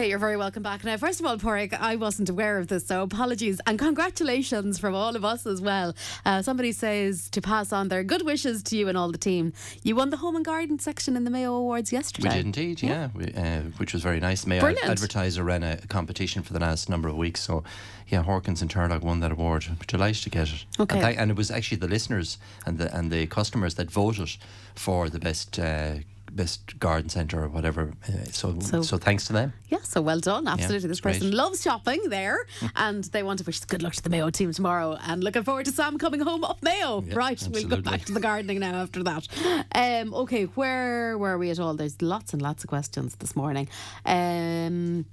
Okay, 0.00 0.08
you're 0.08 0.18
very 0.18 0.38
welcome 0.38 0.62
back. 0.62 0.82
Now, 0.82 0.96
first 0.96 1.20
of 1.20 1.26
all, 1.26 1.36
Porrick, 1.36 1.74
I 1.78 1.96
wasn't 1.96 2.30
aware 2.30 2.56
of 2.56 2.68
this, 2.68 2.86
so 2.86 3.02
apologies 3.02 3.60
and 3.66 3.78
congratulations 3.78 4.78
from 4.78 4.94
all 4.94 5.14
of 5.14 5.26
us 5.26 5.44
as 5.44 5.60
well. 5.60 5.94
Uh, 6.24 6.40
somebody 6.40 6.72
says 6.72 7.28
to 7.28 7.42
pass 7.42 7.70
on 7.70 7.88
their 7.88 8.02
good 8.02 8.24
wishes 8.24 8.62
to 8.62 8.78
you 8.78 8.88
and 8.88 8.96
all 8.96 9.12
the 9.12 9.18
team. 9.18 9.52
You 9.82 9.94
won 9.96 10.08
the 10.08 10.16
Home 10.16 10.36
and 10.36 10.42
Garden 10.42 10.78
section 10.78 11.18
in 11.18 11.24
the 11.24 11.30
Mayo 11.30 11.52
Awards 11.52 11.92
yesterday. 11.92 12.30
We 12.30 12.34
did 12.34 12.46
indeed, 12.46 12.82
yeah, 12.82 13.10
we, 13.14 13.26
uh, 13.34 13.60
which 13.76 13.92
was 13.92 14.02
very 14.02 14.20
nice. 14.20 14.46
Mayo 14.46 14.62
Brilliant. 14.62 14.88
Advertiser 14.88 15.44
ran 15.44 15.62
a 15.62 15.76
competition 15.88 16.42
for 16.42 16.54
the 16.54 16.60
last 16.60 16.88
number 16.88 17.10
of 17.10 17.18
weeks, 17.18 17.42
so 17.42 17.62
yeah, 18.08 18.22
Horkans 18.22 18.62
and 18.62 18.70
Turlough 18.70 19.02
won 19.02 19.20
that 19.20 19.32
award. 19.32 19.66
Delighted 19.86 20.22
to 20.22 20.30
get 20.30 20.48
it. 20.48 20.64
Okay. 20.78 20.94
and, 20.94 21.02
thank- 21.02 21.18
and 21.18 21.30
it 21.30 21.36
was 21.36 21.50
actually 21.50 21.76
the 21.76 21.88
listeners 21.88 22.38
and 22.64 22.78
the 22.78 22.96
and 22.96 23.10
the 23.10 23.26
customers 23.26 23.74
that 23.74 23.90
voted 23.90 24.34
for 24.74 25.10
the 25.10 25.18
best. 25.18 25.58
Uh, 25.58 25.96
Best 26.34 26.78
garden 26.78 27.08
centre 27.10 27.42
or 27.44 27.48
whatever. 27.48 27.92
Uh, 28.08 28.24
so, 28.30 28.58
So- 28.60 28.82
so, 28.82 28.96
thanks 28.98 29.26
to 29.26 29.32
them. 29.32 29.52
Yeah, 29.68 29.78
so 29.82 30.00
well 30.00 30.20
done. 30.20 30.46
Absolutely. 30.48 30.88
this 30.88 30.98
it's 30.98 31.00
great. 31.00 31.14
person 31.20 31.30
loves 31.32 31.62
shopping 31.62 32.00
there 32.08 32.46
and 32.76 33.04
they 33.04 33.22
want 33.22 33.38
to 33.40 33.44
wish 33.44 33.60
good 33.60 33.82
luck 33.82 33.94
to 33.94 34.02
the 34.02 34.10
Mayo 34.10 34.30
team 34.30 34.52
tomorrow 34.52 34.98
and 35.06 35.22
looking 35.22 35.42
forward 35.42 35.66
to 35.66 35.72
Sam 35.72 35.98
coming 35.98 36.20
home 36.20 36.44
up 36.44 36.62
Mayo. 36.62 37.02
Yeah, 37.06 37.14
right, 37.14 37.48
we'll 37.50 37.68
go 37.68 37.80
back 37.80 38.04
to 38.06 38.12
the 38.12 38.20
gardening 38.20 38.60
now 38.60 38.82
after 38.82 39.02
that. 39.04 39.28
Um, 39.74 40.14
okay, 40.14 40.44
where 40.44 41.16
were 41.18 41.38
we 41.38 41.50
at 41.50 41.58
all? 41.58 41.74
There's 41.74 42.00
lots 42.02 42.32
and 42.32 42.42
lots 42.42 42.64
of 42.64 42.70
questions 42.70 43.16
this 43.16 43.36
morning. 43.36 43.68
Um, 44.04 45.06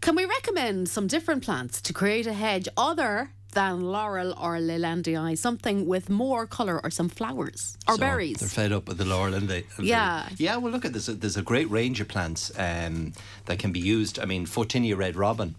can 0.00 0.14
we 0.14 0.24
recommend 0.24 0.88
some 0.88 1.06
different 1.08 1.42
plants 1.42 1.80
to 1.82 1.92
create 1.92 2.26
a 2.26 2.32
hedge 2.32 2.68
other 2.76 3.30
than 3.52 3.80
laurel 3.82 4.34
or 4.40 4.58
leylandii, 4.58 5.36
something 5.36 5.86
with 5.86 6.10
more 6.10 6.46
colour 6.46 6.80
or 6.84 6.90
some 6.90 7.08
flowers 7.08 7.76
or 7.88 7.94
So 7.94 7.98
berries? 8.00 8.36
They're 8.40 8.48
fed 8.48 8.72
up 8.72 8.86
with 8.88 8.98
the 8.98 9.04
laurel 9.04 9.34
and 9.34 9.48
the. 9.48 9.64
and 9.76 9.86
Yeah. 9.86 10.28
yeah, 10.36 10.56
well, 10.56 10.72
look 10.72 10.84
at 10.84 10.92
this. 10.92 11.06
There's 11.06 11.36
a 11.36 11.42
great 11.42 11.70
range 11.70 12.00
of 12.00 12.08
plants 12.08 12.52
um, 12.58 13.12
that 13.46 13.58
can 13.58 13.72
be 13.72 13.80
used. 13.80 14.18
I 14.18 14.26
mean, 14.26 14.46
Photinia 14.46 14.96
red 14.96 15.16
robin, 15.16 15.54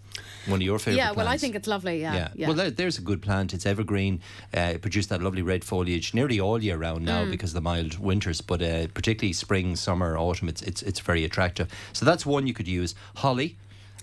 one 0.46 0.60
of 0.60 0.62
your 0.62 0.78
favourite 0.78 0.96
yeah, 0.98 1.12
well, 1.12 1.26
I 1.28 1.36
think 1.36 1.54
it's 1.54 1.66
lovely. 1.66 2.00
Yeah, 2.00 2.14
Yeah. 2.14 2.28
yeah. 2.36 2.46
Well, 2.46 2.56
there, 2.56 2.70
there's 2.70 2.98
a 2.98 3.02
good 3.02 3.22
plant. 3.22 3.52
It's 3.52 3.66
evergreen. 3.66 4.20
Uh, 4.56 4.72
it 4.74 4.82
produced 4.82 5.08
that 5.08 5.20
lovely 5.20 5.42
red 5.42 5.64
foliage 5.64 6.14
nearly 6.14 6.38
all 6.40 6.62
year 6.62 6.76
round 6.76 7.04
now 7.04 7.24
Mm. 7.24 7.30
because 7.30 7.50
of 7.50 7.54
the 7.54 7.60
mild 7.60 7.98
winters, 7.98 8.40
but 8.40 8.62
uh, 8.62 8.86
particularly 8.94 9.32
spring, 9.32 9.74
summer, 9.76 10.16
autumn, 10.16 10.48
it's, 10.48 10.62
it's 10.62 10.82
it's 10.82 11.00
very 11.00 11.24
attractive. 11.24 11.68
So 11.92 12.06
that's 12.06 12.24
one 12.24 12.46
you 12.46 12.54
could 12.54 12.68
use. 12.68 12.94
Holly. 13.16 13.56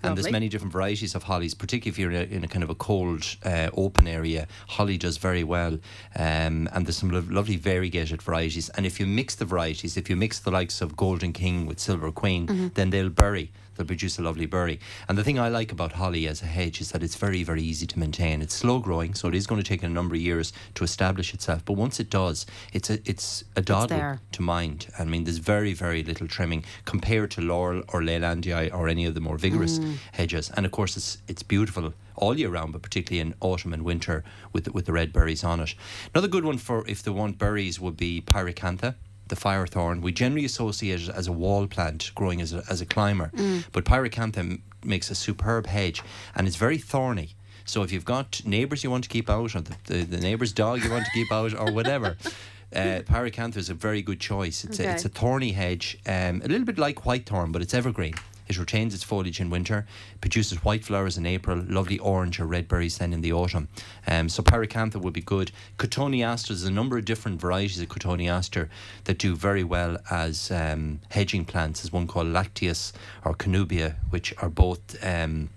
And 0.04 0.16
there's 0.18 0.32
many 0.32 0.50
different 0.50 0.74
varieties 0.74 1.16
of 1.16 1.24
hollies, 1.24 1.54
particularly 1.54 1.90
if 1.92 2.00
you're 2.00 2.12
in 2.12 2.18
a, 2.32 2.36
in 2.38 2.44
a 2.44 2.48
kind 2.48 2.64
of 2.64 2.70
a 2.70 2.76
cold, 2.76 3.26
uh, 3.44 3.70
open 3.76 4.08
area. 4.08 4.48
Holly 4.68 4.98
does 4.98 5.18
very 5.18 5.44
well, 5.44 5.80
um, 6.16 6.70
and 6.74 6.86
there's 6.86 6.98
some 6.98 7.10
lo- 7.12 7.24
lovely 7.30 7.56
variegated 7.58 8.22
varieties. 8.22 8.70
And 8.70 8.86
if 8.86 9.00
you 9.00 9.06
mix 9.08 9.36
the 9.36 9.46
varieties, 9.46 9.98
if 9.98 10.10
you 10.10 10.16
mix 10.16 10.40
the 10.40 10.52
likes 10.52 10.82
of 10.82 10.96
Golden 10.96 11.34
King 11.34 11.66
with 11.66 11.80
Silver 11.80 12.12
Queen, 12.12 12.48
Mm-hmm. 12.48 12.68
then 12.76 12.90
they'll 12.92 13.10
bury. 13.10 13.52
They'll 13.78 13.88
produce 13.88 14.20
a 14.20 14.22
lovely 14.22 14.46
berry. 14.46 14.80
And 15.08 15.18
the 15.18 15.24
thing 15.24 15.40
I 15.40 15.50
like 15.50 15.72
about 15.72 15.94
holly 15.94 16.28
as 16.28 16.42
a 16.42 16.46
hedge 16.46 16.82
is 16.82 16.92
that 16.92 17.04
it's 17.04 17.16
very, 17.16 17.44
very 17.44 17.62
easy 17.62 17.88
to 17.88 18.00
maintain. 18.00 18.42
It's 18.42 18.56
slow 18.56 18.80
growing, 18.80 19.14
so 19.14 19.28
it 19.28 19.36
is 19.36 19.48
going 19.48 19.62
to 19.62 19.68
take 19.68 19.84
a 19.84 19.90
number 19.90 20.16
of 20.16 20.22
years 20.22 20.54
to 20.76 20.84
establish 20.84 21.34
itself. 21.34 21.64
But 21.64 21.74
once 21.74 22.00
it 22.00 22.10
does, 22.10 22.46
it's 22.74 22.90
a 22.90 23.00
it's 23.06 23.44
a 23.56 23.62
doddle 23.62 23.98
there. 23.98 24.20
to 24.34 24.42
mind. 24.42 24.88
I 25.00 25.06
mean, 25.06 25.24
there's 25.24 25.38
very, 25.38 25.74
very 25.74 26.04
little 26.04 26.28
trimming 26.28 26.66
compared 26.86 27.32
to 27.32 27.42
laurel 27.42 27.84
or 27.94 28.02
leylandii 28.02 28.74
or 28.74 28.88
any 28.88 29.06
of 29.06 29.14
the 29.14 29.22
more 29.22 29.38
vigorous 29.38 29.80
mm. 29.80 29.98
hedges. 30.12 30.52
And 30.56 30.66
of 30.66 30.72
course, 30.72 30.98
it's 30.98 31.20
it's 31.28 31.44
beautiful 31.44 31.94
all 32.18 32.38
year 32.38 32.50
round, 32.50 32.74
but 32.74 32.82
particularly 32.82 33.20
in 33.22 33.36
autumn 33.40 33.74
and 33.74 33.84
winter 33.84 34.24
with 34.52 34.66
the, 34.66 34.72
with 34.72 34.86
the 34.86 34.94
red 34.94 35.14
berries 35.14 35.44
on 35.44 35.60
it. 35.60 35.76
Another 36.14 36.28
good 36.28 36.44
one 36.44 36.58
for 36.58 36.88
if 36.88 37.04
they 37.04 37.12
want 37.12 37.38
berries 37.38 37.80
would 37.80 37.96
be 37.96 38.22
pyracantha. 38.22 38.96
The 39.28 39.36
fire 39.36 39.68
thorn. 39.68 40.02
We 40.02 40.12
generally 40.12 40.46
associate 40.46 41.02
it 41.02 41.10
as 41.10 41.28
a 41.28 41.32
wall 41.32 41.68
plant 41.68 42.12
growing 42.16 42.42
as 42.42 42.54
a, 42.54 42.64
as 42.70 42.82
a 42.82 42.86
climber, 42.86 43.32
but 43.72 43.84
pyracantha 43.86 44.60
makes 44.84 45.10
a 45.12 45.16
superb 45.16 45.68
hedge 45.68 46.02
and 46.36 46.48
it's 46.48 46.56
very 46.56 46.78
thorny. 46.78 47.36
So 47.66 47.84
if 47.84 47.92
you've 47.92 48.06
got 48.06 48.42
neighbours 48.46 48.84
you 48.84 48.90
want 48.90 49.04
to 49.04 49.10
keep 49.10 49.30
out, 49.30 49.54
or 49.54 49.62
the, 49.62 49.76
the, 49.86 50.04
the 50.04 50.20
neighbour's 50.20 50.54
dog 50.54 50.84
you 50.84 50.90
want 50.90 51.04
to 51.06 51.12
keep 51.12 51.32
out, 51.32 51.54
or 51.54 51.72
whatever, 51.74 52.16
uh, 52.76 53.02
pyracantha 53.06 53.58
is 53.58 53.70
a 53.70 53.74
very 53.74 54.02
good 54.02 54.22
choice. 54.22 54.64
It's, 54.64 54.80
a, 54.80 54.84
it's 54.94 55.06
a 55.06 55.10
thorny 55.10 55.52
hedge, 55.52 55.98
um, 56.06 56.42
a 56.44 56.48
little 56.48 56.66
bit 56.66 56.78
like 56.78 57.04
whitethorn, 57.04 57.52
but 57.52 57.62
it's 57.62 57.74
evergreen. 57.74 58.16
It 58.48 58.58
retains 58.58 58.94
its 58.94 59.04
foliage 59.04 59.40
in 59.40 59.50
winter, 59.50 59.86
produces 60.22 60.64
white 60.64 60.86
flowers 60.86 61.18
in 61.18 61.26
April, 61.26 61.64
lovely 61.68 62.00
orange 62.00 62.40
or 62.40 62.46
red 62.46 62.68
berries 62.68 62.98
then 62.98 63.14
in 63.14 63.22
the 63.22 63.34
autumn. 63.34 63.68
Um, 64.08 64.30
so 64.30 64.44
pyracantha 64.44 64.96
would 65.02 65.14
be 65.14 65.22
good. 65.22 65.52
Cotoneaster, 65.78 66.50
there's 66.50 66.64
a 66.64 66.72
number 66.72 66.98
of 66.98 67.06
different 67.06 67.42
varieties 67.42 67.80
of 67.80 67.90
cotoneaster 67.90 68.70
that 69.06 69.18
do 69.18 69.36
very 69.36 69.64
well 69.64 69.98
as 70.10 70.52
um, 70.52 71.00
hedging 71.10 71.46
plants. 71.46 71.82
There's 71.82 71.92
one 71.92 72.08
called 72.08 72.28
Lacteus 72.28 72.94
or 73.24 73.34
Cornubia, 73.34 73.96
which 74.10 74.34
are 74.40 74.50
both 74.50 75.04
um, 75.04 75.50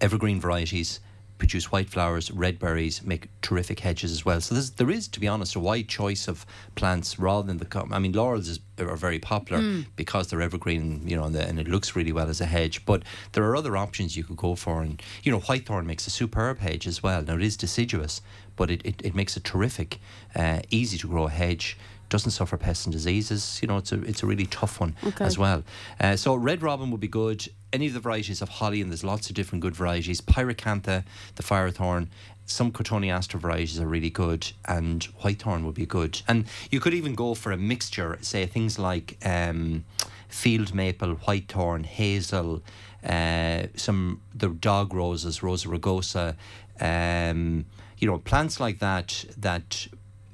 evergreen 0.00 0.40
varieties 0.40 1.00
produce 1.42 1.72
white 1.72 1.90
flowers, 1.90 2.30
red 2.30 2.60
berries, 2.60 3.02
make 3.02 3.26
terrific 3.40 3.80
hedges 3.80 4.12
as 4.12 4.24
well. 4.24 4.40
So 4.40 4.54
there's, 4.54 4.70
there 4.70 4.88
is, 4.88 5.08
to 5.08 5.18
be 5.18 5.26
honest, 5.26 5.56
a 5.56 5.58
wide 5.58 5.88
choice 5.88 6.28
of 6.28 6.46
plants 6.76 7.18
rather 7.18 7.48
than 7.48 7.58
the. 7.58 7.88
I 7.90 7.98
mean, 7.98 8.12
laurels 8.12 8.46
is, 8.46 8.60
are 8.78 8.94
very 8.94 9.18
popular 9.18 9.82
because 9.96 10.28
they're 10.28 10.40
evergreen, 10.40 11.02
you 11.04 11.16
know, 11.16 11.24
and, 11.24 11.34
the, 11.34 11.44
and 11.44 11.58
it 11.58 11.66
looks 11.66 11.96
really 11.96 12.12
well 12.12 12.28
as 12.28 12.40
a 12.40 12.46
hedge. 12.46 12.86
But 12.86 13.02
there 13.32 13.42
are 13.42 13.56
other 13.56 13.76
options 13.76 14.16
you 14.16 14.22
could 14.22 14.36
go 14.36 14.54
for, 14.54 14.82
and 14.82 15.02
you 15.24 15.32
know, 15.32 15.40
whitethorn 15.40 15.84
makes 15.84 16.06
a 16.06 16.10
superb 16.10 16.60
hedge 16.60 16.86
as 16.86 17.02
well. 17.02 17.22
Now 17.24 17.34
it 17.34 17.42
is 17.42 17.56
deciduous, 17.56 18.22
but 18.54 18.70
it, 18.70 18.80
it, 18.84 19.02
it 19.02 19.14
makes 19.16 19.36
a 19.36 19.40
terrific, 19.40 19.98
uh, 20.36 20.60
easy 20.70 20.96
to 20.98 21.08
grow 21.08 21.26
hedge. 21.26 21.76
Doesn't 22.12 22.32
suffer 22.32 22.58
pests 22.58 22.84
and 22.84 22.92
diseases. 22.92 23.58
You 23.62 23.68
know, 23.68 23.78
it's 23.78 23.90
a 23.90 24.02
it's 24.02 24.22
a 24.22 24.26
really 24.26 24.44
tough 24.44 24.80
one 24.80 24.94
Okay. 25.02 25.24
as 25.24 25.38
well. 25.38 25.64
Uh, 25.98 26.14
so 26.14 26.34
red 26.34 26.60
robin 26.62 26.90
would 26.90 27.00
be 27.00 27.08
good. 27.08 27.48
Any 27.72 27.86
of 27.86 27.94
the 27.94 28.00
varieties 28.00 28.42
of 28.42 28.50
holly, 28.50 28.82
and 28.82 28.90
there's 28.90 29.02
lots 29.02 29.30
of 29.30 29.34
different 29.34 29.62
good 29.62 29.74
varieties. 29.74 30.20
Pyracantha, 30.20 31.04
the 31.36 31.42
firethorn, 31.42 32.08
some 32.44 32.70
cotoneaster 32.70 33.40
varieties 33.40 33.80
are 33.80 33.86
really 33.86 34.10
good, 34.10 34.52
and 34.66 35.00
whitethorn 35.22 35.64
would 35.64 35.74
be 35.74 35.86
good. 35.86 36.20
And 36.28 36.44
you 36.70 36.80
could 36.80 36.92
even 36.92 37.14
go 37.14 37.32
for 37.34 37.50
a 37.50 37.56
mixture, 37.56 38.18
say 38.20 38.44
things 38.44 38.78
like 38.78 39.16
um, 39.24 39.84
field 40.28 40.74
maple, 40.74 41.14
whitethorn, 41.16 41.86
hazel, 41.86 42.62
uh, 43.02 43.68
some 43.74 44.20
the 44.34 44.48
dog 44.50 44.92
roses, 44.92 45.42
Rosa 45.42 45.68
rugosa, 45.68 46.36
um, 46.78 47.64
you 47.96 48.06
know, 48.06 48.18
plants 48.18 48.60
like 48.60 48.80
that 48.80 49.24
that 49.38 49.86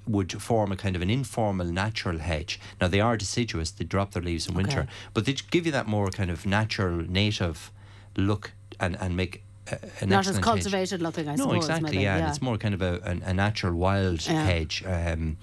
would 0.09 0.31
form 0.43 0.73
a 0.73 0.77
kind 0.77 0.97
of 0.97 1.03
an 1.03 1.11
informal 1.11 1.67
natural 1.67 2.19
hedge. 2.19 2.59
Now 2.81 2.89
they 2.89 3.01
are 3.01 3.17
deciduous; 3.17 3.71
they 3.71 3.85
drop 3.85 4.13
their 4.13 4.23
leaves 4.23 4.49
in 4.49 4.55
winter, 4.55 4.87
but 5.15 5.25
they 5.27 5.35
give 5.51 5.67
you 5.67 5.73
that 5.73 5.87
more 5.87 6.09
kind 6.11 6.31
of 6.31 6.47
natural, 6.47 6.97
native 7.09 7.71
look 8.17 8.53
and 8.81 8.97
and 9.01 9.17
make 9.17 9.43
Not 9.71 9.73
as 9.73 10.09
excellent 10.09 10.37
hedge. 10.37 10.45
cultivated 10.45 11.03
looking, 11.03 11.29
I 11.29 11.33
No, 11.35 11.45
suppose. 11.45 11.53
No, 11.53 11.57
exactly. 11.59 11.83
maybe, 11.91 12.03
yeah, 12.05 12.17
and 12.19 12.29
it's 12.29 12.41
more 12.41 12.57
kind 12.57 12.75
of 12.75 12.81
a, 12.83 12.95
a, 13.05 13.31
a 13.31 13.35
natural 13.35 13.75
wild 13.75 14.27
Yeah. 14.27 14.45
hedge, 14.45 14.83
um, 14.87 15.37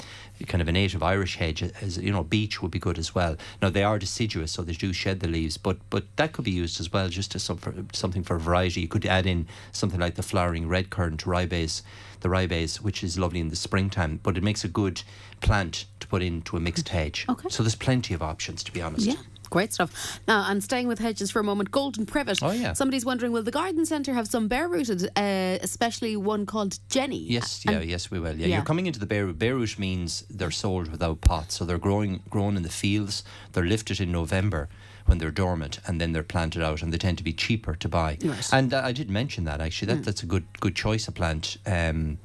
kind 0.43 0.61
of 0.61 0.67
a 0.67 0.71
native 0.71 1.01
Irish 1.01 1.37
hedge. 1.37 1.63
Uh, 1.63 1.69
as 1.81 1.97
you 1.97 2.11
know, 2.11 2.23
beech 2.23 2.61
would 2.61 2.71
be 2.71 2.79
good 2.79 2.97
as 2.97 3.15
well. 3.15 3.37
Now 3.61 3.69
they 3.69 3.83
are 3.83 3.97
deciduous, 3.97 4.51
so 4.51 4.61
they 4.61 4.73
do 4.73 4.91
shed 4.91 5.21
the 5.21 5.27
leaves, 5.27 5.57
but 5.57 5.77
but 5.89 6.03
that 6.17 6.33
could 6.33 6.45
be 6.45 6.51
used 6.51 6.79
as 6.79 6.91
well, 6.91 7.07
just 7.07 7.35
as 7.35 7.43
some 7.43 7.57
for, 7.57 7.73
something 7.93 8.23
for 8.23 8.37
variety. 8.37 8.81
You 8.81 8.87
could 8.87 9.05
add 9.05 9.25
in 9.25 9.47
something 9.71 9.99
like 9.99 10.15
the 10.15 10.23
flowering 10.23 10.67
red 10.67 10.89
currant 10.89 11.25
ribes, 11.25 11.83
the 12.19 12.29
ribes, 12.29 12.81
which 12.81 13.03
is 13.03 13.17
lovely 13.17 13.39
in 13.39 13.49
the 13.49 13.55
springtime, 13.55 14.19
but 14.23 14.37
it 14.37 14.43
makes 14.43 14.63
a 14.63 14.67
good 14.67 15.03
plant 15.41 15.85
to 15.99 16.07
put 16.07 16.21
into 16.21 16.57
a 16.57 16.59
mixed 16.59 16.89
hedge. 16.89 17.25
Okay. 17.29 17.49
So 17.49 17.63
there's 17.63 17.75
plenty 17.75 18.13
of 18.13 18.21
options, 18.21 18.63
to 18.63 18.71
be 18.71 18.81
honest. 18.81 19.07
Yeah. 19.07 19.15
Great 19.49 19.73
stuff. 19.73 20.19
Now, 20.27 20.45
and 20.49 20.63
staying 20.63 20.87
with 20.87 20.99
hedges 20.99 21.31
for 21.31 21.39
a 21.39 21.43
moment, 21.43 21.71
golden 21.71 22.05
privet. 22.05 22.39
Oh, 22.41 22.51
yeah. 22.51 22.73
Somebody's 22.73 23.05
wondering, 23.05 23.31
will 23.31 23.43
the 23.43 23.51
garden 23.51 23.85
centre 23.85 24.13
have 24.13 24.27
some 24.27 24.47
bare 24.47 24.67
rooted, 24.67 25.05
uh, 25.15 25.57
especially 25.61 26.15
one 26.17 26.45
called 26.45 26.79
Jenny? 26.89 27.19
Yes, 27.19 27.63
And- 27.65 27.75
yeah, 27.75 27.81
yes, 27.81 28.11
we 28.11 28.19
will. 28.19 28.35
Yeah, 28.35 28.47
Yeah. 28.47 28.55
you're 28.57 28.65
coming 28.65 28.85
into 28.87 28.99
the 28.99 29.05
bare 29.05 29.25
root. 29.25 29.39
Bare 29.39 29.55
root 29.55 29.77
means 29.79 30.23
they're 30.29 30.51
sold 30.51 30.89
without 30.91 31.21
pots, 31.21 31.55
so 31.55 31.65
they're 31.65 31.77
growing, 31.77 32.21
grown 32.29 32.57
in 32.57 32.63
the 32.63 32.69
fields. 32.69 33.23
They're 33.53 33.65
lifted 33.65 33.99
in 33.99 34.11
November 34.11 34.69
when 35.05 35.19
they're 35.19 35.31
dormant, 35.31 35.79
and 35.85 36.01
then 36.01 36.13
they're 36.13 36.23
planted 36.23 36.63
out, 36.63 36.81
and 36.81 36.91
they 36.91 36.97
tend 36.97 37.17
to 37.19 37.23
be 37.23 37.33
cheaper 37.33 37.75
to 37.75 37.87
buy. 37.87 38.17
Right. 38.23 38.49
And 38.51 38.73
uh, 38.73 38.81
I 38.83 38.91
did 38.91 39.09
mention 39.09 39.43
that 39.45 39.61
actually. 39.61 39.93
That 39.93 40.03
that's 40.03 40.23
a 40.23 40.25
good 40.25 40.45
good 40.59 40.75
choice 40.75 41.07
of 41.07 41.13
plant. 41.13 41.57
Um, 41.65 42.17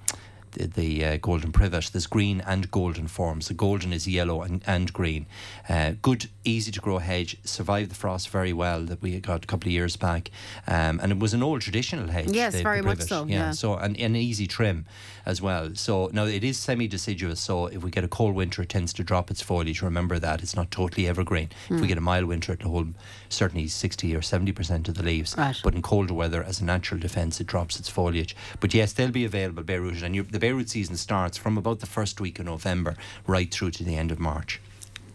the, 0.53 0.67
the 0.67 1.05
uh, 1.05 1.17
golden 1.19 1.53
privet. 1.53 1.91
There's 1.93 2.07
green 2.07 2.41
and 2.47 2.71
golden 2.71 3.09
forms. 3.09 3.49
The 3.49 3.55
golden 3.55 3.93
is 3.93 4.07
yellow 4.09 4.43
and, 4.43 4.63
and 4.67 4.93
green. 4.93 5.27
Uh, 5.69 5.93
good, 6.03 6.29
easy 6.45 6.71
to 6.73 6.81
grow 6.81 6.99
hedge. 6.99 7.37
Survived 7.45 7.91
the 7.91 7.95
frost 7.95 8.29
very 8.29 8.53
well 8.53 8.83
that 8.85 9.01
we 9.03 9.19
got 9.21 9.45
a 9.45 9.47
couple 9.47 9.69
of 9.69 9.73
years 9.73 9.97
back. 9.97 10.31
Um, 10.67 11.01
and 11.03 11.13
it 11.13 11.19
was 11.19 11.35
an 11.35 11.43
old 11.43 11.61
traditional 11.61 12.09
hedge. 12.09 12.31
Yes, 12.31 12.53
the- 12.53 12.59
the 12.59 12.63
very 12.65 12.83
much 12.83 12.99
privet. 12.99 13.09
so, 13.09 13.25
yeah. 13.27 13.51
So 13.53 13.75
an, 13.77 13.97
an 13.97 14.17
easy 14.17 14.47
trim 14.47 14.87
as 15.31 15.41
well. 15.41 15.71
So 15.75 16.11
now 16.13 16.25
it 16.25 16.45
is 16.45 16.59
semi 16.59 16.87
deciduous. 16.87 17.41
So 17.41 17.67
if 17.67 17.83
we 17.83 17.91
get 17.91 18.05
a 18.05 18.09
cold 18.09 18.35
winter, 18.35 18.61
it 18.63 18.69
tends 18.69 18.93
to 18.95 19.05
drop 19.05 19.31
its 19.31 19.41
foliage. 19.41 19.81
Remember 19.81 20.19
that 20.19 20.43
it's 20.43 20.55
not 20.57 20.71
totally 20.71 21.07
evergreen. 21.09 21.49
If 21.65 21.77
Hmm. 21.77 21.81
we 21.81 21.87
get 21.89 21.97
a 21.99 22.03
mild 22.03 22.27
winter, 22.27 22.53
it'll 22.53 22.71
hold 22.73 22.95
certainly 23.29 23.69
60 23.69 24.15
or 24.15 24.21
70% 24.21 24.89
of 24.89 24.95
the 24.97 25.03
leaves. 25.03 25.35
Right. 25.39 25.59
But 25.65 25.75
in 25.75 25.83
colder 25.83 26.13
weather, 26.15 26.43
as 26.43 26.61
a 26.61 26.65
natural 26.65 27.01
defence, 27.01 27.41
it 27.41 27.47
drops 27.47 27.79
its 27.79 27.89
foliage. 27.89 28.37
But 28.61 28.75
yes, 28.75 28.93
they'll 28.93 29.11
be 29.11 29.25
available 29.25 29.63
bare 29.63 29.81
rooted. 29.81 30.03
And 30.03 30.15
you, 30.15 30.25
the 30.25 30.39
bare 30.39 30.55
root 30.55 30.69
season 30.69 30.97
starts 30.97 31.39
from 31.39 31.57
about 31.57 31.81
the 31.81 31.87
first 31.87 32.21
week 32.21 32.39
of 32.39 32.45
November 32.47 32.97
right 33.27 33.51
through 33.51 33.71
to 33.73 33.85
the 33.85 33.97
end 33.97 34.11
of 34.11 34.19
March. 34.19 34.61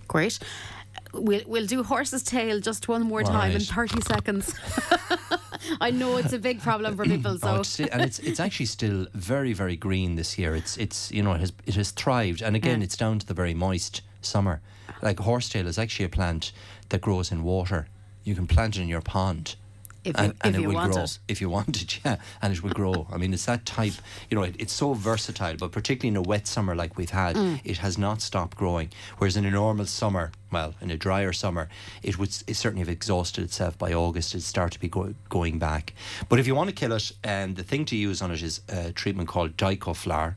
Great. 0.08 0.40
We'll, 1.14 1.42
we'll 1.46 1.66
do 1.66 1.84
horse's 1.84 2.24
tail 2.24 2.60
just 2.60 2.88
one 2.88 3.04
more 3.04 3.24
time 3.24 3.52
in 3.52 3.62
30 3.62 4.02
seconds. 4.02 4.54
I 5.82 5.92
know 5.92 6.18
it's 6.18 6.34
a 6.34 6.40
big 6.40 6.62
problem 6.62 6.96
for 6.96 7.06
people, 7.06 7.32
Oh, 7.36 7.38
so. 7.38 7.56
it's, 7.62 7.70
sti- 7.70 7.90
and 7.92 8.02
it's 8.02 8.20
it's 8.20 8.40
actually 8.40 8.66
still 8.68 9.08
very 9.14 9.54
very 9.54 9.76
green 9.76 10.16
this 10.16 10.38
year. 10.38 10.56
It's 10.56 10.78
it's 10.78 11.12
you 11.12 11.24
know 11.24 11.34
it 11.34 11.40
has 11.42 11.54
it 11.66 11.76
has 11.76 11.92
thrived, 11.92 12.42
and 12.42 12.56
again 12.56 12.80
Yeah. 12.80 12.86
it's 12.86 12.98
down 12.98 13.20
to 13.20 13.26
the 13.26 13.34
very 13.34 13.54
moist 13.54 14.02
summer. 14.22 14.62
Like 15.02 15.20
horsetail 15.20 15.68
is 15.68 15.78
actually 15.78 16.06
a 16.06 16.10
plant 16.10 16.52
that 16.90 17.02
grows 17.02 17.32
in 17.32 17.44
water. 17.44 17.88
You 18.24 18.36
can 18.36 18.48
plant 18.48 18.78
it 18.78 18.82
in 18.82 18.88
your 18.88 19.02
pond. 19.02 19.56
If 20.06 20.18
you- 20.18 20.24
and, 20.24 20.34
and 20.42 20.56
if 20.56 20.60
it 20.60 20.62
you 20.62 20.68
will 20.70 20.76
want 20.76 20.94
grow 20.94 21.04
it. 21.04 21.20
if 21.28 21.42
you 21.42 21.50
want 21.50 21.82
it, 21.82 22.00
yeah, 22.06 22.18
and 22.42 22.54
it 22.54 22.62
will 22.64 22.72
grow. 22.74 23.08
I 23.12 23.18
mean, 23.18 23.34
it's 23.34 23.46
that 23.46 23.66
type. 23.66 23.94
You 24.30 24.38
know, 24.38 24.44
it, 24.44 24.56
it's 24.60 24.74
so 24.74 24.94
versatile, 24.94 25.56
but 25.58 25.72
particularly 25.72 26.10
in 26.10 26.16
a 26.18 26.22
wet 26.22 26.48
summer 26.48 26.76
like 26.76 26.98
we've 26.98 27.10
had, 27.10 27.36
Mm. 27.36 27.60
it 27.64 27.78
has 27.80 27.98
not 27.98 28.22
stopped 28.22 28.56
growing. 28.58 28.90
Whereas 29.18 29.36
in 29.36 29.46
a 29.46 29.52
normal 29.52 29.86
summer, 29.88 30.32
well, 30.52 30.74
in 30.82 30.92
a 30.92 30.98
drier 30.98 31.34
summer, 31.34 31.68
it 32.04 32.18
would 32.20 32.30
it 32.48 32.56
certainly 32.56 32.82
have 32.82 32.90
exhausted 32.90 33.44
itself 33.44 33.78
by 33.78 33.94
August. 33.94 34.34
It'd 34.36 34.44
start 34.44 34.72
to 34.74 34.80
be 34.80 34.88
go- 34.88 35.16
going 35.30 35.60
back. 35.60 35.94
But 36.30 36.40
if 36.40 36.48
you 36.48 36.56
want 36.56 36.70
to 36.70 36.76
kill 36.76 36.94
it, 36.94 37.12
um, 37.24 37.56
the 37.56 37.64
thing 37.64 37.86
to 37.86 37.96
use 37.96 38.22
on 38.22 38.32
it 38.32 38.42
is 38.44 38.62
a 38.70 38.92
treatment 38.92 39.28
called 39.28 39.58
dicoflower. 39.58 40.36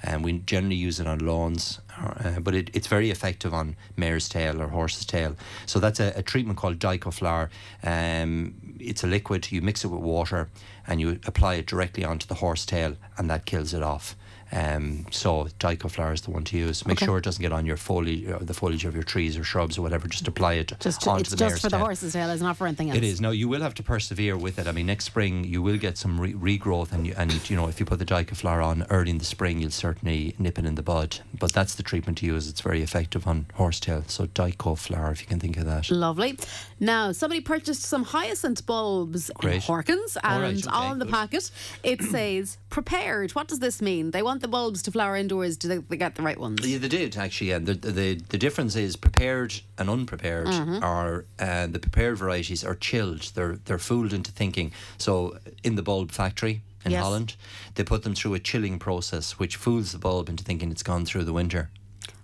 And 0.00 0.22
we 0.24 0.38
generally 0.46 0.76
use 0.76 1.00
it 1.00 1.08
on 1.08 1.18
lawns, 1.18 1.80
uh, 1.98 2.38
but 2.38 2.54
it, 2.54 2.70
it's 2.72 2.86
very 2.86 3.10
effective 3.10 3.52
on 3.52 3.74
mare's 3.96 4.28
tail 4.28 4.62
or 4.62 4.68
horse's 4.68 5.04
tail. 5.04 5.34
So 5.66 5.80
that's 5.80 5.98
a, 5.98 6.12
a 6.14 6.22
treatment 6.22 6.56
called 6.56 6.78
dicoflower. 6.78 7.48
Um, 7.82 8.67
it's 8.80 9.04
a 9.04 9.06
liquid. 9.06 9.50
You 9.50 9.62
mix 9.62 9.84
it 9.84 9.88
with 9.88 10.00
water, 10.00 10.48
and 10.86 11.00
you 11.00 11.20
apply 11.26 11.54
it 11.54 11.66
directly 11.66 12.04
onto 12.04 12.26
the 12.26 12.36
horse 12.36 12.64
tail, 12.64 12.96
and 13.16 13.28
that 13.30 13.46
kills 13.46 13.74
it 13.74 13.82
off. 13.82 14.16
Um, 14.52 15.06
so 15.10 15.44
dicoflower 15.58 16.14
is 16.14 16.22
the 16.22 16.30
one 16.30 16.44
to 16.44 16.56
use. 16.56 16.86
Make 16.86 16.98
Okay. 16.98 17.06
sure 17.06 17.18
it 17.18 17.24
doesn't 17.24 17.42
get 17.42 17.52
on 17.52 17.66
your 17.66 17.76
foliage, 17.76 18.26
or 18.26 18.38
the 18.38 18.54
foliage 18.54 18.84
of 18.84 18.94
your 18.94 19.02
trees 19.02 19.36
or 19.36 19.44
shrubs 19.44 19.76
or 19.78 19.82
whatever. 19.82 20.08
Just 20.08 20.26
apply 20.26 20.54
it 20.54 20.72
Just 20.80 21.06
onto 21.06 21.20
it's 21.20 21.30
the 21.30 21.36
just 21.36 21.60
for 21.62 21.68
the 21.68 21.78
horse's 21.78 22.12
tail, 22.14 22.30
it's 22.30 22.42
not 22.42 22.56
for 22.56 22.66
anything 22.66 22.88
else. 22.90 22.96
It 22.96 23.04
is. 23.04 23.20
Now 23.20 23.30
you 23.30 23.48
will 23.48 23.60
have 23.60 23.74
to 23.74 23.82
persevere 23.82 24.36
with 24.36 24.58
it. 24.58 24.66
I 24.66 24.72
mean, 24.72 24.86
next 24.86 25.04
spring 25.04 25.44
you 25.44 25.60
will 25.62 25.76
get 25.76 25.98
some 25.98 26.20
re- 26.20 26.32
regrowth, 26.34 26.92
and 26.92 27.06
you, 27.06 27.14
and 27.16 27.32
you 27.50 27.56
know 27.56 27.68
if 27.68 27.78
you 27.78 27.86
put 27.86 27.98
the 27.98 28.06
dicoflower 28.06 28.64
on 28.64 28.86
early 28.90 29.10
in 29.10 29.18
the 29.18 29.24
spring, 29.24 29.60
you'll 29.60 29.70
certainly 29.70 30.34
nip 30.38 30.58
it 30.58 30.64
in 30.64 30.74
the 30.76 30.82
bud. 30.82 31.18
But 31.38 31.52
that's 31.52 31.74
the 31.74 31.82
treatment 31.82 32.18
to 32.18 32.26
use. 32.26 32.48
It's 32.48 32.60
very 32.62 32.82
effective 32.82 33.26
on 33.26 33.46
horsetail. 33.54 34.04
So 34.06 34.26
dicoflower, 34.26 35.12
if 35.12 35.20
you 35.20 35.26
can 35.26 35.40
think 35.40 35.56
of 35.56 35.66
that. 35.66 35.90
Lovely. 35.90 36.38
Now, 36.80 37.12
somebody 37.12 37.40
purchased 37.40 37.82
some 37.82 38.04
hyacinth 38.04 38.64
bulbs 38.66 39.30
Great. 39.36 39.56
in 39.56 39.60
Horkans, 39.62 40.16
and 40.24 40.42
right, 40.42 40.66
okay, 40.66 40.68
on 40.74 40.98
the 40.98 41.04
good. 41.04 41.12
packet 41.14 41.50
it 41.82 42.02
says 42.02 42.58
prepared. 42.70 43.32
What 43.32 43.48
does 43.48 43.58
this 43.58 43.82
mean? 43.82 44.10
They 44.10 44.22
want 44.22 44.37
want 44.38 44.42
the 44.42 44.48
bulbs 44.48 44.82
to 44.82 44.90
flower 44.92 45.16
indoors, 45.16 45.56
do 45.56 45.68
they, 45.68 45.78
they 45.78 45.96
get 45.96 46.14
the 46.14 46.22
right 46.22 46.38
ones? 46.38 46.64
Yeah, 46.66 46.78
they 46.78 46.88
did 46.88 47.16
actually. 47.16 47.50
And 47.52 47.66
the, 47.66 47.74
the 47.74 48.14
the 48.28 48.38
difference 48.38 48.76
is 48.76 48.96
prepared 48.96 49.52
and 49.78 49.88
unprepared 49.90 50.46
Mm-hmm. 50.48 50.82
are 50.84 51.24
uh, 51.38 51.66
the 51.66 51.78
prepared 51.80 52.16
varieties 52.18 52.64
are 52.64 52.76
chilled. 52.76 53.32
They're 53.34 53.56
they're 53.64 53.78
fooled 53.78 54.12
into 54.12 54.30
thinking. 54.32 54.72
So 54.98 55.38
in 55.64 55.74
the 55.76 55.82
bulb 55.82 56.12
factory 56.12 56.62
in 56.84 56.92
Yes. 56.92 57.02
Holland, 57.02 57.34
they 57.74 57.84
put 57.84 58.02
them 58.02 58.14
through 58.14 58.34
a 58.34 58.38
chilling 58.38 58.78
process, 58.78 59.38
which 59.38 59.56
fools 59.56 59.90
the 59.92 59.98
bulb 59.98 60.28
into 60.28 60.44
thinking 60.44 60.70
it's 60.70 60.84
gone 60.84 61.04
through 61.04 61.24
the 61.24 61.32
winter. 61.32 61.70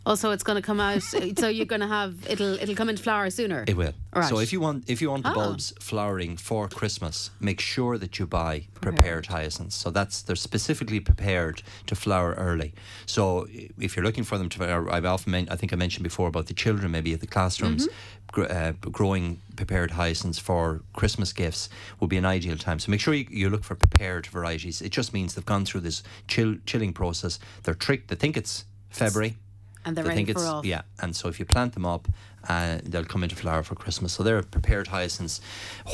Also, 0.06 0.30
it's 0.32 0.42
going 0.42 0.56
to 0.56 0.66
come 0.66 0.80
out. 0.80 1.02
so 1.02 1.48
you're 1.48 1.64
going 1.66 1.80
to 1.80 1.86
have 1.86 2.14
it'll 2.28 2.54
it'll 2.60 2.74
come 2.74 2.88
into 2.90 3.02
flower 3.02 3.30
sooner. 3.30 3.64
It 3.66 3.76
will. 3.76 3.94
Right. 4.14 4.28
So 4.28 4.38
if 4.38 4.52
you 4.52 4.60
want 4.60 4.88
if 4.88 5.00
you 5.00 5.10
want 5.10 5.22
the 5.24 5.30
Ah. 5.30 5.34
bulbs 5.34 5.72
flowering 5.80 6.36
for 6.36 6.68
Christmas, 6.68 7.30
make 7.40 7.60
sure 7.60 7.96
that 7.98 8.18
you 8.18 8.26
buy 8.26 8.66
prepared 8.80 9.26
hyacinths. 9.26 9.74
So 9.76 9.90
that's 9.90 10.22
they're 10.22 10.36
specifically 10.36 11.00
prepared 11.00 11.62
to 11.86 11.94
flower 11.94 12.34
early. 12.34 12.74
So 13.06 13.46
if 13.78 13.96
you're 13.96 14.04
looking 14.04 14.24
for 14.24 14.36
them 14.38 14.48
to, 14.50 14.64
I've 14.90 15.06
often 15.06 15.32
men- 15.32 15.48
I 15.50 15.56
think 15.56 15.72
I 15.72 15.76
mentioned 15.76 16.04
before 16.04 16.28
about 16.28 16.46
the 16.46 16.54
children 16.54 16.92
maybe 16.92 17.12
at 17.14 17.20
the 17.20 17.26
classrooms. 17.26 17.86
Mm-hmm. 17.86 18.40
gr- 18.42 18.52
Uh, 18.60 18.72
growing 18.92 19.40
prepared 19.56 19.90
hyacinths 19.92 20.38
for 20.38 20.82
Christmas 20.92 21.32
gifts 21.32 21.68
would 21.98 22.10
be 22.10 22.18
an 22.18 22.26
ideal 22.26 22.56
time. 22.58 22.78
So 22.78 22.90
make 22.90 23.00
sure 23.00 23.14
you, 23.14 23.26
you 23.30 23.48
look 23.50 23.64
for 23.64 23.74
prepared 23.76 24.26
varieties. 24.26 24.82
It 24.82 24.92
just 24.96 25.12
means 25.12 25.34
they've 25.34 25.46
gone 25.54 25.64
through 25.64 25.82
this 25.84 26.02
chill, 26.28 26.56
chilling 26.66 26.92
process. 26.92 27.38
They're 27.62 27.74
tricked. 27.86 28.08
They 28.08 28.16
think 28.16 28.36
it's 28.36 28.64
February. 28.90 29.36
And 29.84 29.96
they're 29.96 30.04
They 30.04 30.08
ready 30.10 30.24
think 30.24 30.36
for 30.36 30.42
it's 30.42 30.48
off. 30.50 30.64
yeah, 30.64 30.82
and 31.00 31.14
so 31.14 31.28
if 31.28 31.38
you 31.38 31.44
plant 31.44 31.74
them 31.74 31.84
up, 31.86 32.08
uh, 32.48 32.78
they'll 32.84 33.04
come 33.04 33.22
into 33.22 33.36
flower 33.36 33.62
for 33.62 33.74
Christmas. 33.74 34.12
So 34.12 34.22
they're 34.22 34.42
prepared 34.42 34.88
hyacinths. 34.88 35.40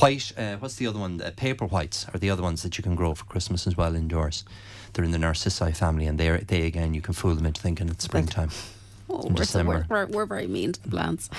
White, 0.01 0.33
uh, 0.37 0.57
what's 0.57 0.77
the 0.77 0.87
other 0.87 0.99
one? 0.99 1.21
Uh, 1.21 1.31
paper 1.37 1.67
whites 1.67 2.07
are 2.13 2.19
the 2.19 2.31
other 2.31 2.43
ones 2.43 2.63
that 2.63 2.77
you 2.79 2.83
can 2.85 2.95
grow 2.95 3.15
for 3.15 3.25
Christmas 3.25 3.67
as 3.67 3.77
well 3.77 3.95
indoors. 3.95 4.45
They're 4.93 5.05
in 5.05 5.13
the 5.13 5.19
Narcissi 5.19 5.73
family, 5.73 6.07
and 6.07 6.19
they 6.19 6.29
they 6.39 6.67
again 6.67 6.95
you 6.95 7.01
can 7.01 7.15
fool 7.15 7.35
them 7.35 7.47
into 7.47 7.61
thinking 7.61 7.89
it's 7.89 8.05
springtime. 8.05 8.51
Oh, 9.13 9.27
we're, 9.29 9.45
so, 9.45 9.65
we're, 9.65 9.85
we're, 9.89 10.07
we're 10.07 10.27
very 10.27 10.47
mean 10.47 10.73
to 10.73 10.83
the 10.83 10.89
plants. 10.89 11.29